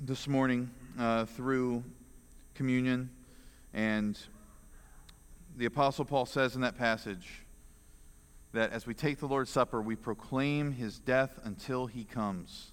this 0.00 0.26
morning 0.26 0.70
uh, 0.98 1.24
through 1.24 1.84
communion. 2.54 3.10
And 3.74 4.18
the 5.56 5.66
Apostle 5.66 6.04
Paul 6.04 6.26
says 6.26 6.54
in 6.54 6.60
that 6.62 6.76
passage 6.76 7.42
that 8.52 8.72
as 8.72 8.86
we 8.86 8.94
take 8.94 9.18
the 9.18 9.26
Lord's 9.26 9.50
Supper, 9.50 9.80
we 9.80 9.96
proclaim 9.96 10.72
his 10.72 10.98
death 10.98 11.38
until 11.44 11.86
he 11.86 12.04
comes. 12.04 12.72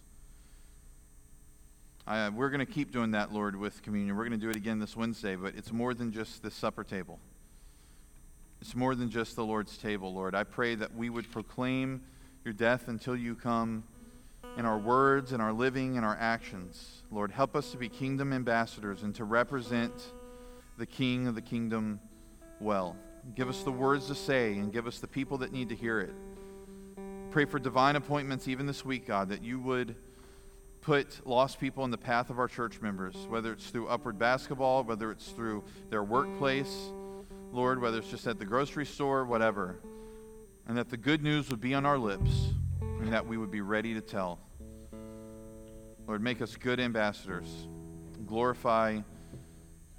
I, 2.06 2.30
we're 2.30 2.50
going 2.50 2.66
to 2.66 2.72
keep 2.72 2.92
doing 2.92 3.12
that, 3.12 3.32
Lord, 3.32 3.56
with 3.56 3.82
communion. 3.84 4.16
We're 4.18 4.28
going 4.28 4.40
to 4.40 4.46
do 4.46 4.50
it 4.50 4.56
again 4.56 4.80
this 4.80 4.98
Wednesday, 4.98 5.36
but 5.36 5.56
it's 5.56 5.72
more 5.72 5.94
than 5.94 6.12
just 6.12 6.42
the 6.42 6.52
supper 6.52 6.84
table. 6.84 7.20
It's 8.62 8.76
more 8.76 8.96
than 8.96 9.10
just 9.10 9.36
the 9.36 9.46
Lord's 9.46 9.78
table, 9.78 10.14
Lord. 10.14 10.36
I 10.36 10.44
pray 10.44 10.76
that 10.76 10.94
we 10.96 11.10
would 11.10 11.32
proclaim 11.32 12.02
your 12.44 12.54
death 12.54 12.88
until 12.88 13.16
you 13.16 13.36
come 13.36 13.84
in 14.60 14.66
our 14.66 14.78
words, 14.78 15.32
in 15.32 15.40
our 15.40 15.54
living, 15.54 15.96
in 15.96 16.04
our 16.04 16.18
actions. 16.20 17.04
Lord, 17.12 17.32
help 17.32 17.56
us 17.56 17.72
to 17.72 17.78
be 17.78 17.88
kingdom 17.88 18.34
ambassadors 18.34 19.04
and 19.04 19.16
to 19.16 19.24
represent 19.24 19.94
the 20.78 20.86
King 20.86 21.28
of 21.28 21.36
the 21.36 21.42
kingdom 21.42 22.02
well. 22.60 22.98
Give 23.36 23.48
us 23.48 23.64
the 23.64 23.72
words 23.72 24.08
to 24.08 24.16
say 24.16 24.58
and 24.58 24.74
give 24.74 24.86
us 24.86 25.00
the 25.00 25.08
people 25.08 25.38
that 25.38 25.54
need 25.54 25.70
to 25.70 25.76
hear 25.76 26.02
it. 26.02 26.14
Pray 27.32 27.46
for 27.46 27.58
divine 27.58 27.96
appointments 27.96 28.50
even 28.50 28.66
this 28.66 28.84
week, 28.84 29.08
God, 29.08 29.30
that 29.30 29.42
you 29.42 29.62
would 29.62 29.96
put 30.82 31.26
lost 31.26 31.58
people 31.62 31.86
in 31.86 31.92
the 31.92 31.98
path 31.98 32.30
of 32.30 32.38
our 32.38 32.50
church 32.50 32.82
members, 32.82 33.16
whether 33.30 33.54
it's 33.54 33.70
through 33.70 33.88
upward 33.88 34.20
basketball, 34.20 34.84
whether 34.84 35.10
it's 35.10 35.30
through 35.30 35.64
their 35.90 36.04
workplace, 36.04 36.92
Lord, 37.54 37.82
whether 37.82 38.00
it's 38.00 38.10
just 38.10 38.28
at 38.28 38.40
the 38.40 38.46
grocery 38.46 38.86
store, 38.86 39.24
whatever. 39.24 39.80
And 40.68 40.78
that 40.78 40.90
the 40.90 40.98
good 40.98 41.24
news 41.24 41.50
would 41.50 41.62
be 41.62 41.74
on 41.74 41.86
our 41.86 41.98
lips 41.98 42.50
and 42.82 43.14
that 43.14 43.26
we 43.26 43.38
would 43.38 43.52
be 43.52 43.62
ready 43.62 43.94
to 43.94 44.02
tell. 44.02 44.40
Lord, 46.10 46.24
make 46.24 46.42
us 46.42 46.56
good 46.56 46.80
ambassadors. 46.80 47.68
Glorify 48.26 49.02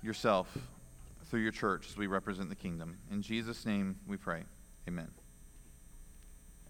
yourself 0.03 0.59
through 1.27 1.43
your 1.43 1.53
church 1.53 1.87
as 1.89 1.97
we 1.97 2.09
represent 2.09 2.49
the 2.49 2.57
kingdom. 2.57 2.99
In 3.13 3.23
Jesus' 3.23 3.65
name 3.65 3.95
we 4.09 4.17
pray. 4.17 4.43
Amen. 4.89 5.20